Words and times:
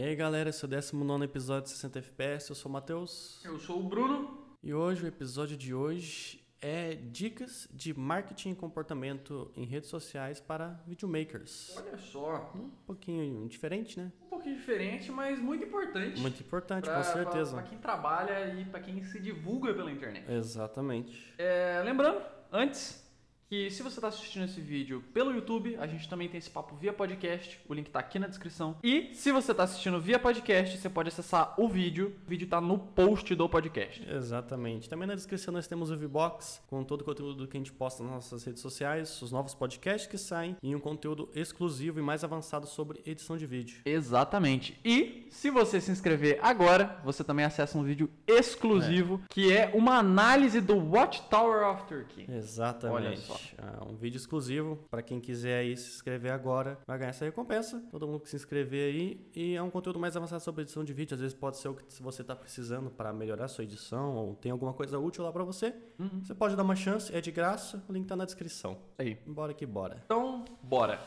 E 0.00 0.02
aí 0.02 0.16
galera, 0.16 0.48
esse 0.48 0.64
é 0.64 0.66
o 0.66 0.70
19 0.70 1.26
episódio 1.26 1.64
de 1.64 1.72
60 1.72 1.98
FPS, 1.98 2.48
eu 2.48 2.56
sou 2.56 2.70
o 2.70 2.72
Matheus. 2.72 3.38
Eu 3.44 3.58
sou 3.58 3.80
o 3.80 3.82
Bruno. 3.82 4.56
E 4.62 4.72
hoje, 4.72 5.04
o 5.04 5.06
episódio 5.06 5.58
de 5.58 5.74
hoje 5.74 6.42
é 6.58 6.94
dicas 6.94 7.68
de 7.70 7.92
marketing 7.92 8.52
e 8.52 8.54
comportamento 8.54 9.52
em 9.54 9.66
redes 9.66 9.90
sociais 9.90 10.40
para 10.40 10.80
videomakers. 10.86 11.76
Olha 11.76 11.98
só, 11.98 12.50
Um 12.56 12.70
pouquinho 12.86 13.46
diferente, 13.46 14.00
né? 14.00 14.10
um 14.22 14.28
pouquinho 14.30 14.56
diferente, 14.56 15.12
mas 15.12 15.38
muito 15.38 15.66
importante. 15.66 16.18
Muito 16.18 16.40
importante, 16.40 16.84
pra, 16.84 16.96
com 16.96 17.02
certeza. 17.02 17.56
Para 17.56 17.62
quem 17.64 17.76
trabalha 17.76 18.54
e 18.54 18.64
para 18.64 18.80
quem 18.80 19.04
se 19.04 19.20
divulga 19.20 19.74
pela 19.74 19.92
internet. 19.92 20.24
Exatamente. 20.32 21.34
É, 21.36 21.82
lembrando, 21.84 22.22
antes, 22.50 23.06
que 23.50 23.68
se 23.68 23.82
você 23.82 23.96
está 23.96 24.06
assistindo 24.06 24.44
esse 24.44 24.60
vídeo 24.60 25.02
pelo 25.12 25.32
YouTube, 25.32 25.76
a 25.80 25.86
gente 25.88 26.08
também 26.08 26.28
tem 26.28 26.38
esse 26.38 26.48
papo 26.48 26.76
via 26.76 26.92
podcast, 26.92 27.60
o 27.68 27.74
link 27.74 27.88
está 27.88 27.98
aqui 27.98 28.16
na 28.16 28.28
descrição. 28.28 28.76
E 28.80 29.10
se 29.12 29.32
você 29.32 29.50
está 29.50 29.64
assistindo 29.64 30.00
via 30.00 30.20
podcast, 30.20 30.78
você 30.78 30.88
pode 30.88 31.08
acessar 31.08 31.54
o 31.58 31.68
vídeo, 31.68 32.14
o 32.24 32.30
vídeo 32.30 32.44
está 32.44 32.60
no 32.60 32.78
post 32.78 33.34
do 33.34 33.48
podcast. 33.48 34.08
Exatamente. 34.08 34.88
Também 34.88 35.08
na 35.08 35.16
descrição 35.16 35.52
nós 35.52 35.66
temos 35.66 35.90
o 35.90 35.96
VBox, 35.96 36.62
com 36.68 36.84
todo 36.84 37.00
o 37.00 37.04
conteúdo 37.04 37.48
que 37.48 37.56
a 37.56 37.60
gente 37.60 37.72
posta 37.72 38.04
nas 38.04 38.12
nossas 38.12 38.44
redes 38.44 38.62
sociais, 38.62 39.20
os 39.20 39.32
novos 39.32 39.52
podcasts 39.52 40.08
que 40.08 40.16
saem 40.16 40.56
e 40.62 40.76
um 40.76 40.78
conteúdo 40.78 41.28
exclusivo 41.34 41.98
e 41.98 42.02
mais 42.02 42.22
avançado 42.22 42.68
sobre 42.68 43.02
edição 43.04 43.36
de 43.36 43.46
vídeo. 43.46 43.80
Exatamente. 43.84 44.78
E 44.84 45.26
se 45.28 45.50
você 45.50 45.80
se 45.80 45.90
inscrever 45.90 46.38
agora, 46.40 47.00
você 47.02 47.24
também 47.24 47.44
acessa 47.44 47.76
um 47.76 47.82
vídeo 47.82 48.08
exclusivo 48.28 49.20
que 49.28 49.52
é 49.52 49.72
uma 49.74 49.96
análise 49.96 50.60
do 50.60 50.76
Watchtower 50.76 51.66
of 51.66 51.88
Turkey. 51.88 52.26
Exatamente. 52.28 53.08
Olha 53.08 53.16
só. 53.16 53.39
Ah, 53.58 53.84
um 53.88 53.96
vídeo 53.96 54.16
exclusivo 54.16 54.78
para 54.90 55.02
quem 55.02 55.20
quiser 55.20 55.60
aí 55.60 55.76
se 55.76 55.88
inscrever 55.88 56.32
agora, 56.32 56.78
vai 56.86 56.98
ganhar 56.98 57.10
essa 57.10 57.24
recompensa. 57.24 57.82
Todo 57.90 58.06
mundo 58.06 58.20
que 58.20 58.28
se 58.28 58.36
inscrever 58.36 58.92
aí 58.92 59.26
e 59.34 59.54
é 59.54 59.62
um 59.62 59.70
conteúdo 59.70 59.98
mais 59.98 60.16
avançado 60.16 60.42
sobre 60.42 60.62
edição 60.62 60.84
de 60.84 60.92
vídeo. 60.92 61.14
Às 61.14 61.20
vezes 61.20 61.34
pode 61.34 61.56
ser 61.56 61.68
o 61.68 61.74
que 61.74 62.02
você 62.02 62.22
está 62.22 62.34
precisando 62.34 62.90
para 62.90 63.12
melhorar 63.12 63.48
sua 63.48 63.64
edição 63.64 64.16
ou 64.16 64.34
tem 64.34 64.52
alguma 64.52 64.72
coisa 64.72 64.98
útil 64.98 65.24
lá 65.24 65.32
para 65.32 65.44
você. 65.44 65.74
Uhum. 65.98 66.22
Você 66.22 66.34
pode 66.34 66.56
dar 66.56 66.62
uma 66.62 66.76
chance, 66.76 67.14
é 67.14 67.20
de 67.20 67.30
graça. 67.30 67.82
O 67.88 67.92
link 67.92 68.06
tá 68.06 68.16
na 68.16 68.24
descrição. 68.24 68.78
Aí. 68.98 69.18
Bora 69.26 69.54
que 69.54 69.66
bora. 69.66 70.02
Então, 70.04 70.44
bora. 70.62 71.00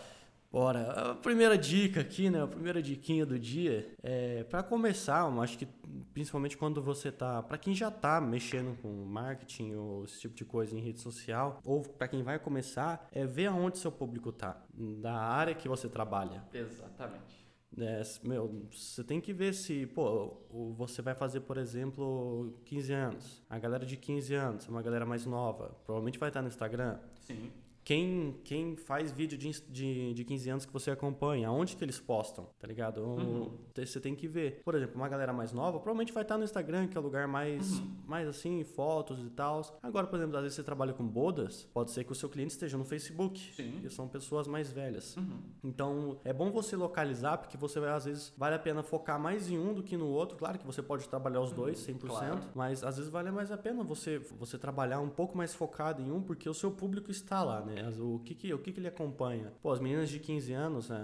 Bora. 0.54 0.92
A 0.92 1.16
primeira 1.16 1.58
dica 1.58 2.02
aqui, 2.02 2.30
né? 2.30 2.44
A 2.44 2.48
primeira 2.48 2.80
diquinha 2.80 3.26
do 3.26 3.40
dia 3.40 3.92
é 4.04 4.44
para 4.44 4.62
começar, 4.62 5.28
eu 5.28 5.42
acho 5.42 5.58
que 5.58 5.68
principalmente 6.14 6.56
quando 6.56 6.80
você 6.80 7.12
tá, 7.12 7.42
para 7.42 7.58
quem 7.58 7.74
já 7.74 7.90
tá 7.90 8.22
mexendo 8.22 8.80
com 8.80 8.88
marketing 9.04 9.74
ou 9.74 10.06
esse 10.06 10.20
tipo 10.20 10.36
de 10.36 10.46
coisa 10.46 10.78
em 10.78 10.80
rede 10.80 11.00
social, 11.00 11.60
ou 11.66 11.82
para 11.82 12.08
quem 12.08 12.22
vai 12.22 12.38
começar, 12.38 13.08
é 13.12 13.26
ver 13.26 13.48
aonde 13.48 13.80
seu 13.80 13.92
público 13.92 14.32
tá, 14.32 14.64
da 15.02 15.16
área 15.16 15.56
que 15.56 15.68
você 15.68 15.90
trabalha. 15.90 16.44
Exatamente. 16.54 17.44
É, 17.76 18.04
meu, 18.24 18.68
você 18.72 19.04
tem 19.04 19.20
que 19.20 19.34
ver 19.34 19.56
se, 19.56 19.88
pô, 19.88 20.38
você 20.78 21.02
vai 21.02 21.16
fazer, 21.16 21.40
por 21.40 21.58
exemplo, 21.58 22.62
15 22.66 22.94
anos. 22.94 23.44
A 23.50 23.58
galera 23.58 23.88
de 23.88 23.98
15 23.98 24.36
anos, 24.36 24.68
uma 24.68 24.84
galera 24.84 25.04
mais 25.04 25.26
nova, 25.26 25.76
provavelmente 25.84 26.20
vai 26.20 26.30
estar 26.30 26.44
no 26.44 26.48
Instagram. 26.48 27.00
Sim. 27.22 27.52
Quem, 27.84 28.36
quem 28.44 28.76
faz 28.76 29.12
vídeo 29.12 29.38
de, 29.38 29.52
de, 29.70 30.14
de 30.14 30.24
15 30.24 30.50
anos 30.50 30.66
que 30.66 30.72
você 30.72 30.90
acompanha, 30.92 31.50
aonde 31.50 31.76
que 31.76 31.84
eles 31.84 32.00
postam, 32.00 32.48
tá 32.58 32.66
ligado? 32.68 33.02
O- 33.04 33.52
Você 33.76 34.00
tem 34.00 34.16
que 34.16 34.28
ver. 34.28 34.62
Por 34.64 34.74
exemplo, 34.76 34.96
uma 34.96 35.10
galera 35.10 35.34
mais 35.34 35.52
nova 35.52 35.80
provavelmente 35.80 36.14
vai 36.14 36.24
estar 36.24 36.38
no 36.38 36.44
Instagram, 36.44 36.88
que 36.88 36.98
é 36.98 37.00
o 37.02 37.04
lugar 37.04 37.28
mais, 37.28 37.82
mais 38.08 38.28
assim, 38.28 38.64
fotos 38.64 39.20
e 39.26 39.30
tal. 39.30 39.62
Agora, 39.84 40.08
por 40.08 40.16
exemplo, 40.18 40.38
às 40.38 40.44
vezes 40.44 40.56
você 40.56 40.64
trabalha 40.64 40.94
com 40.94 41.06
bodas, 41.06 41.68
pode 41.74 41.92
ser 41.92 42.04
que 42.04 42.12
o 42.12 42.16
seu 42.16 42.30
cliente 42.30 42.52
esteja 42.52 42.78
no 42.78 42.86
Facebook. 42.86 43.40
Sim. 43.54 43.82
E 43.84 43.90
são 43.90 44.08
pessoas 44.08 44.48
mais 44.48 44.72
velhas. 44.72 45.16
Então, 45.64 46.20
é 46.24 46.32
bom 46.32 46.52
você 46.52 46.76
localizar, 46.76 47.38
porque 47.38 47.58
você 47.58 47.80
vai, 47.80 47.90
às 47.92 48.06
vezes, 48.06 48.34
vale 48.38 48.56
a 48.56 48.60
pena 48.60 48.82
focar 48.84 49.20
mais 49.20 49.50
em 49.50 49.58
um 49.58 49.74
do 49.74 49.84
que 49.84 49.98
no 49.98 50.08
outro. 50.08 50.38
Claro 50.38 50.58
que 50.58 50.66
você 50.66 50.82
pode 50.82 51.08
trabalhar 51.10 51.42
os 51.42 51.52
dois, 51.52 51.80
100%. 51.86 51.98
claro. 52.08 52.40
Mas 52.56 52.84
às 52.84 52.96
vezes 52.98 53.12
vale 53.12 53.30
mais 53.32 53.52
a 53.52 53.58
pena 53.58 53.84
você, 53.84 54.20
você 54.40 54.58
trabalhar 54.58 55.00
um 55.00 55.10
pouco 55.10 55.36
mais 55.38 55.54
focado 55.54 56.02
em 56.02 56.12
um, 56.12 56.22
porque 56.22 56.48
o 56.50 56.54
seu 56.54 56.72
público 56.72 57.12
está 57.12 57.44
lá, 57.44 57.62
né? 57.62 57.73
As- 57.82 57.98
O 58.00 58.20
que, 58.20 58.36
que, 58.36 58.54
o 58.54 58.60
que, 58.60 58.72
que 58.72 58.80
ele 58.80 58.88
acompanha? 58.88 59.52
Pô, 59.62 59.72
as 59.72 59.80
meninas 59.80 60.10
de 60.10 60.20
15 60.20 60.54
anos, 60.54 60.90
é, 60.90 60.96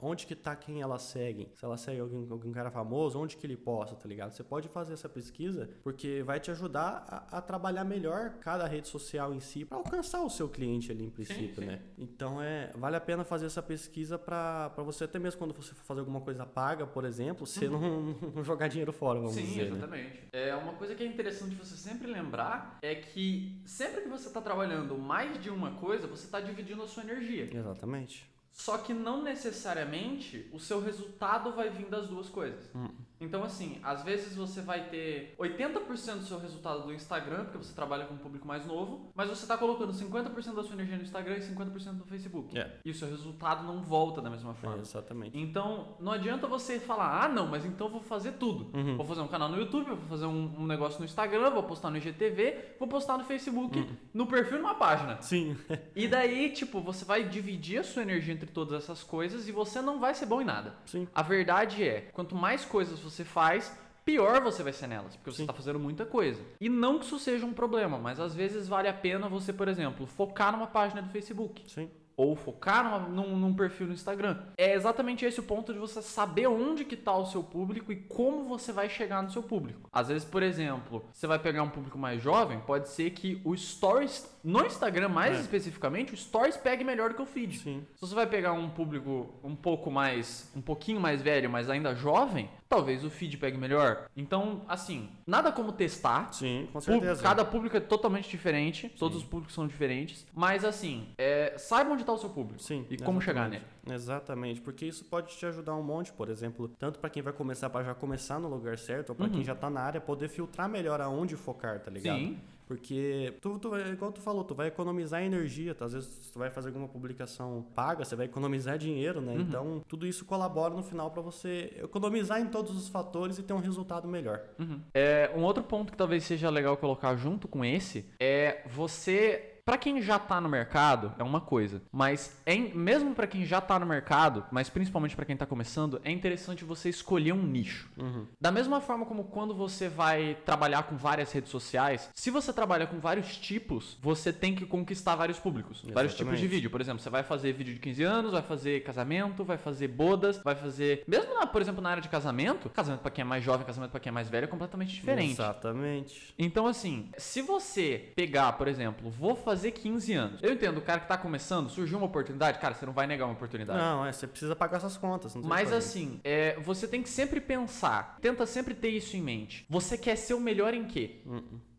onde 0.00 0.26
que 0.26 0.34
tá 0.34 0.54
quem 0.54 0.82
elas 0.82 1.02
seguem? 1.02 1.50
Se 1.54 1.64
elas 1.64 1.80
seguem 1.80 2.00
alguém, 2.00 2.26
algum 2.30 2.52
cara 2.52 2.70
famoso, 2.70 3.18
onde 3.18 3.36
que 3.36 3.46
ele 3.46 3.56
posta, 3.56 3.96
tá 3.96 4.08
ligado? 4.08 4.32
Você 4.32 4.44
pode 4.44 4.68
fazer 4.68 4.94
essa 4.94 5.08
pesquisa, 5.08 5.70
porque 5.82 6.22
vai 6.22 6.40
te 6.40 6.50
ajudar 6.50 7.04
a, 7.08 7.38
a 7.38 7.40
trabalhar 7.40 7.84
melhor 7.84 8.34
cada 8.40 8.66
rede 8.66 8.88
social 8.88 9.34
em 9.34 9.40
si, 9.40 9.64
para 9.64 9.78
alcançar 9.78 10.22
o 10.22 10.30
seu 10.30 10.48
cliente 10.48 10.92
ali 10.92 11.04
em 11.04 11.10
princípio, 11.10 11.62
sim. 11.62 11.66
né? 11.66 11.82
Então 11.98 12.40
é, 12.42 12.70
vale 12.74 12.96
a 12.96 13.00
pena 13.00 13.24
fazer 13.24 13.46
essa 13.46 13.62
pesquisa 13.62 14.18
para 14.18 14.68
você 14.78 15.04
até 15.04 15.18
mesmo 15.18 15.38
quando 15.38 15.54
você 15.54 15.74
for 15.74 15.84
fazer 15.84 16.00
alguma 16.00 16.20
coisa 16.20 16.44
paga, 16.44 16.86
por 16.86 17.04
exemplo, 17.04 17.46
você 17.46 17.68
não, 17.68 18.14
não 18.34 18.44
jogar 18.44 18.68
dinheiro 18.68 18.92
fora, 18.92 19.18
vamos 19.18 19.34
Sim, 19.34 19.44
dizer, 19.44 19.70
né? 19.70 19.76
exatamente. 19.76 20.22
É 20.32 20.54
uma 20.54 20.74
coisa 20.74 20.94
que 20.94 21.02
é 21.02 21.06
interessante 21.06 21.54
você 21.54 21.76
sempre 21.76 22.06
lembrar 22.06 22.78
é 22.82 22.94
que 22.94 23.60
sempre 23.64 24.02
que 24.02 24.08
você 24.08 24.28
está 24.28 24.40
trabalhando 24.40 24.96
mais 24.98 25.40
de 25.40 25.50
uma 25.50 25.72
coisa, 25.72 26.06
você 26.06 26.24
está 26.24 26.40
dividindo 26.40 26.82
a 26.82 26.88
sua 26.88 27.02
energia. 27.02 27.48
Exatamente. 27.52 28.35
Só 28.56 28.78
que 28.78 28.94
não 28.94 29.22
necessariamente 29.22 30.48
o 30.50 30.58
seu 30.58 30.80
resultado 30.80 31.52
vai 31.52 31.68
vir 31.68 31.86
das 31.86 32.08
duas 32.08 32.28
coisas. 32.28 32.70
Hum. 32.74 32.88
Então, 33.20 33.42
assim, 33.42 33.78
às 33.82 34.02
vezes 34.02 34.36
você 34.36 34.60
vai 34.60 34.88
ter 34.88 35.34
80% 35.38 36.16
do 36.18 36.24
seu 36.24 36.38
resultado 36.38 36.82
do 36.82 36.92
Instagram, 36.92 37.44
porque 37.44 37.58
você 37.58 37.74
trabalha 37.74 38.04
com 38.04 38.14
um 38.14 38.18
público 38.18 38.46
mais 38.46 38.66
novo, 38.66 39.10
mas 39.14 39.28
você 39.28 39.42
está 39.44 39.56
colocando 39.56 39.92
50% 39.92 40.54
da 40.54 40.62
sua 40.62 40.74
energia 40.74 40.96
no 40.96 41.02
Instagram 41.02 41.36
e 41.36 41.40
50% 41.40 41.92
no 41.92 42.04
Facebook. 42.04 42.56
É. 42.58 42.70
E 42.84 42.90
o 42.90 42.94
seu 42.94 43.08
resultado 43.08 43.64
não 43.64 43.82
volta 43.82 44.20
da 44.20 44.28
mesma 44.28 44.50
É, 44.52 44.54
forma. 44.54 44.78
exatamente. 44.78 45.38
Então, 45.38 45.96
não 45.98 46.12
adianta 46.12 46.46
você 46.46 46.78
falar, 46.78 47.24
ah, 47.24 47.28
não, 47.28 47.46
mas 47.46 47.64
então 47.64 47.86
eu 47.86 47.92
vou 47.92 48.02
fazer 48.02 48.32
tudo. 48.32 48.70
Uhum. 48.76 48.96
Vou 48.96 49.06
fazer 49.06 49.22
um 49.22 49.28
canal 49.28 49.48
no 49.48 49.56
YouTube, 49.58 49.86
vou 49.88 50.06
fazer 50.08 50.26
um, 50.26 50.52
um 50.58 50.66
negócio 50.66 50.98
no 50.98 51.04
Instagram, 51.06 51.50
vou 51.50 51.62
postar 51.62 51.90
no 51.90 51.96
IGTV, 51.96 52.76
vou 52.78 52.86
postar 52.88 53.16
no 53.16 53.24
Facebook, 53.24 53.78
Uhum. 53.78 53.96
no 54.12 54.26
perfil 54.26 54.58
numa 54.58 54.74
página. 54.74 55.20
Sim. 55.22 55.56
E 55.94 56.06
daí, 56.06 56.50
tipo, 56.50 56.80
você 56.80 57.04
vai 57.04 57.24
dividir 57.26 57.78
a 57.78 57.82
sua 57.84 58.02
energia 58.02 58.34
entre 58.34 58.46
todas 58.50 58.82
essas 58.82 59.02
coisas 59.02 59.48
e 59.48 59.52
você 59.52 59.80
não 59.80 59.98
vai 59.98 60.12
ser 60.14 60.26
bom 60.26 60.42
em 60.42 60.44
nada. 60.44 60.74
Sim. 60.84 61.08
A 61.14 61.22
verdade 61.22 61.82
é, 61.82 62.02
quanto 62.12 62.34
mais 62.34 62.64
coisas 62.64 62.98
você 62.98 63.05
faz, 63.24 63.76
pior 64.04 64.40
você 64.40 64.62
vai 64.62 64.72
ser 64.72 64.86
nelas, 64.86 65.16
porque 65.16 65.32
você 65.32 65.42
está 65.42 65.52
fazendo 65.52 65.78
muita 65.80 66.04
coisa. 66.06 66.40
E 66.60 66.68
não 66.68 66.98
que 66.98 67.04
isso 67.06 67.18
seja 67.18 67.44
um 67.44 67.52
problema, 67.52 67.98
mas 67.98 68.20
às 68.20 68.34
vezes 68.34 68.68
vale 68.68 68.88
a 68.88 68.94
pena 68.94 69.28
você, 69.28 69.52
por 69.52 69.68
exemplo, 69.68 70.06
focar 70.06 70.52
numa 70.52 70.66
página 70.66 71.02
do 71.02 71.10
Facebook. 71.10 71.62
Sim. 71.68 71.90
Ou 72.18 72.34
focar 72.34 72.82
numa- 72.82 72.98
num, 73.10 73.36
num 73.36 73.52
perfil 73.52 73.88
no 73.88 73.92
Instagram. 73.92 74.38
É 74.56 74.72
exatamente 74.72 75.26
esse 75.26 75.38
o 75.38 75.42
ponto 75.42 75.70
de 75.74 75.78
você 75.78 76.00
saber 76.00 76.46
onde 76.46 76.82
que 76.82 76.96
tá 76.96 77.14
o 77.14 77.26
seu 77.26 77.42
público 77.42 77.92
e 77.92 77.96
como 77.96 78.44
você 78.48 78.72
vai 78.72 78.88
chegar 78.88 79.22
no 79.22 79.30
seu 79.30 79.42
público. 79.42 79.86
Às 79.92 80.08
vezes, 80.08 80.24
por 80.26 80.42
exemplo, 80.42 81.04
você 81.12 81.26
vai 81.26 81.38
pegar 81.38 81.62
um 81.62 81.68
público 81.68 81.98
mais 81.98 82.22
jovem, 82.22 82.58
pode 82.60 82.88
ser 82.88 83.10
que 83.10 83.38
o 83.44 83.54
Stories, 83.54 84.34
no 84.42 84.64
Instagram 84.64 85.10
mais 85.10 85.36
É. 85.36 85.40
especificamente, 85.42 86.14
o 86.14 86.16
Stories 86.16 86.56
pegue 86.56 86.82
melhor 86.84 87.10
do 87.10 87.16
que 87.16 87.22
o 87.22 87.26
feed. 87.26 87.58
Sim. 87.58 87.84
Se 87.96 88.00
você 88.00 88.14
vai 88.14 88.26
pegar 88.26 88.52
um 88.54 88.70
público 88.70 89.34
um 89.44 89.54
pouco 89.54 89.90
mais, 89.90 90.50
um 90.56 90.62
pouquinho 90.62 90.98
mais 90.98 91.20
velho, 91.20 91.50
mas 91.50 91.68
ainda 91.68 91.94
jovem, 91.94 92.48
talvez 92.68 93.04
o 93.04 93.10
feed 93.10 93.36
pegue 93.38 93.56
melhor. 93.56 94.08
Então, 94.16 94.62
assim, 94.68 95.08
nada 95.26 95.52
como 95.52 95.72
testar. 95.72 96.32
Sim, 96.32 96.68
com 96.72 96.80
certeza. 96.80 97.22
Cada 97.22 97.44
público 97.44 97.76
é 97.76 97.80
totalmente 97.80 98.28
diferente, 98.28 98.88
todos 98.88 99.18
os 99.18 99.24
públicos 99.24 99.54
são 99.54 99.66
diferentes, 99.66 100.26
mas 100.34 100.64
assim, 100.64 101.08
é, 101.18 101.54
saiba 101.58 101.90
onde 101.90 102.02
está 102.02 102.12
o 102.12 102.18
seu 102.18 102.30
público 102.30 102.62
Sim. 102.62 102.84
e 102.90 102.96
como 102.98 103.20
chegar 103.20 103.48
nele. 103.48 103.64
Exatamente, 103.88 104.60
porque 104.60 104.84
isso 104.84 105.04
pode 105.04 105.36
te 105.36 105.46
ajudar 105.46 105.74
um 105.74 105.82
monte, 105.82 106.12
por 106.12 106.28
exemplo, 106.28 106.68
tanto 106.78 106.98
para 106.98 107.08
quem 107.10 107.22
vai 107.22 107.32
começar 107.32 107.70
para 107.70 107.84
já 107.84 107.94
começar 107.94 108.38
no 108.40 108.48
lugar 108.48 108.78
certo, 108.78 109.10
ou 109.10 109.14
para 109.14 109.26
Uhum. 109.26 109.32
quem 109.32 109.44
já 109.44 109.54
tá 109.54 109.70
na 109.70 109.80
área 109.80 110.00
poder 110.00 110.28
filtrar 110.28 110.68
melhor 110.68 111.00
aonde 111.00 111.36
focar, 111.36 111.80
tá 111.80 111.90
ligado? 111.90 112.18
Sim. 112.18 112.38
Porque 112.66 113.34
tu, 113.40 113.58
tu, 113.58 113.76
igual 113.76 114.10
tu 114.12 114.20
falou, 114.20 114.42
tu 114.42 114.54
vai 114.54 114.66
economizar 114.66 115.22
energia, 115.22 115.74
tá? 115.74 115.84
às 115.84 115.92
vezes 115.92 116.30
tu 116.32 116.38
vai 116.38 116.50
fazer 116.50 116.68
alguma 116.68 116.88
publicação 116.88 117.64
paga, 117.74 118.04
você 118.04 118.16
vai 118.16 118.26
economizar 118.26 118.76
dinheiro, 118.76 119.20
Uhum. 119.20 119.24
né? 119.26 119.34
Então, 119.36 119.82
tudo 119.88 120.06
isso 120.06 120.24
colabora 120.24 120.74
no 120.74 120.82
final 120.82 121.10
para 121.12 121.22
você 121.22 121.72
economizar 121.82 122.40
em 122.40 122.46
todos 122.46 122.76
os 122.76 122.88
fatores 122.88 123.38
e 123.38 123.42
ter 123.42 123.52
um 123.52 123.60
resultado 123.60 124.08
melhor. 124.08 124.40
Uhum. 124.58 124.80
É, 124.92 125.30
um 125.36 125.42
outro 125.44 125.62
ponto 125.62 125.92
que 125.92 125.96
talvez 125.98 126.24
seja 126.24 126.50
legal 126.50 126.76
colocar 126.76 127.14
junto 127.16 127.46
com 127.46 127.64
esse 127.64 128.04
é 128.20 128.62
você. 128.68 129.52
Pra 129.66 129.76
quem 129.76 130.00
já 130.00 130.16
tá 130.16 130.40
no 130.40 130.48
mercado, 130.48 131.12
é 131.18 131.24
uma 131.24 131.40
coisa. 131.40 131.82
Mas 131.90 132.40
em- 132.46 132.72
mesmo 132.72 133.16
pra 133.16 133.26
quem 133.26 133.44
já 133.44 133.60
tá 133.60 133.76
no 133.80 133.84
mercado, 133.84 134.44
mas 134.52 134.68
principalmente 134.70 135.16
pra 135.16 135.24
quem 135.24 135.36
tá 135.36 135.44
começando, 135.44 136.00
é 136.04 136.10
interessante 136.12 136.62
você 136.64 136.88
escolher 136.88 137.32
um 137.32 137.42
nicho. 137.42 137.90
Uhum. 138.00 138.26
Da 138.40 138.52
mesma 138.52 138.80
forma 138.80 139.04
como 139.04 139.24
quando 139.24 139.52
você 139.56 139.88
vai 139.88 140.36
trabalhar 140.46 140.84
com 140.84 140.96
várias 140.96 141.32
redes 141.32 141.50
sociais, 141.50 142.08
se 142.14 142.30
você 142.30 142.52
trabalha 142.52 142.86
com 142.86 143.00
vários 143.00 143.36
tipos, 143.36 143.98
você 144.00 144.32
tem 144.32 144.54
que 144.54 144.64
conquistar 144.64 145.16
vários 145.16 145.40
públicos, 145.40 145.82
vários 145.92 146.12
tipos 146.12 146.34
de 146.34 146.44
Exatamente. 146.44 146.46
vídeo. 146.48 146.70
Por 146.70 146.80
exemplo, 146.80 147.00
você 147.02 147.10
vai 147.10 147.24
fazer 147.24 147.52
vídeo 147.52 147.74
de 147.74 147.80
15 147.80 148.04
anos, 148.04 148.30
vai 148.30 148.42
fazer 148.42 148.84
casamento, 148.84 149.42
vai 149.42 149.58
fazer 149.58 149.88
bodas, 149.88 150.38
vai 150.44 150.54
fazer. 150.54 151.02
Mesmo, 151.08 151.34
na, 151.34 151.44
por 151.44 151.60
exemplo, 151.60 151.82
na 151.82 151.90
área 151.90 152.02
de 152.02 152.08
casamento, 152.08 152.70
casamento 152.70 153.00
pra 153.00 153.10
quem 153.10 153.22
é 153.22 153.24
mais 153.24 153.42
jovem, 153.42 153.66
casamento 153.66 153.90
pra 153.90 153.98
quem 153.98 154.10
é 154.10 154.14
mais 154.14 154.28
velho 154.28 154.44
é 154.44 154.46
completamente 154.46 154.94
diferente. 154.94 155.32
Exatamente. 155.32 156.32
Então, 156.38 156.68
assim, 156.68 157.10
se 157.18 157.42
você 157.42 158.12
pegar, 158.14 158.52
por 158.52 158.68
exemplo, 158.68 159.10
vou 159.10 159.34
fazer 159.34 159.55
fazer 159.56 159.70
15 159.72 160.12
anos. 160.12 160.42
Eu 160.42 160.52
entendo, 160.52 160.78
o 160.78 160.82
cara 160.82 161.00
que 161.00 161.08
tá 161.08 161.16
começando, 161.16 161.70
surgiu 161.70 161.96
uma 161.98 162.06
oportunidade, 162.06 162.58
cara, 162.58 162.74
você 162.74 162.84
não 162.84 162.92
vai 162.92 163.06
negar 163.06 163.24
uma 163.24 163.32
oportunidade. 163.32 163.78
Não, 163.78 164.04
é, 164.04 164.12
você 164.12 164.26
precisa 164.26 164.54
pagar 164.54 164.80
suas 164.80 164.96
contas. 164.96 165.34
Mas 165.34 165.72
assim, 165.72 166.20
é, 166.22 166.58
você 166.60 166.86
tem 166.86 167.02
que 167.02 167.08
sempre 167.08 167.40
pensar, 167.40 168.18
tenta 168.20 168.44
sempre 168.46 168.74
ter 168.74 168.90
isso 168.90 169.16
em 169.16 169.22
mente. 169.22 169.64
Você 169.68 169.96
quer 169.96 170.16
ser 170.16 170.34
o 170.34 170.40
melhor 170.40 170.74
em 170.74 170.84
quê? 170.84 171.22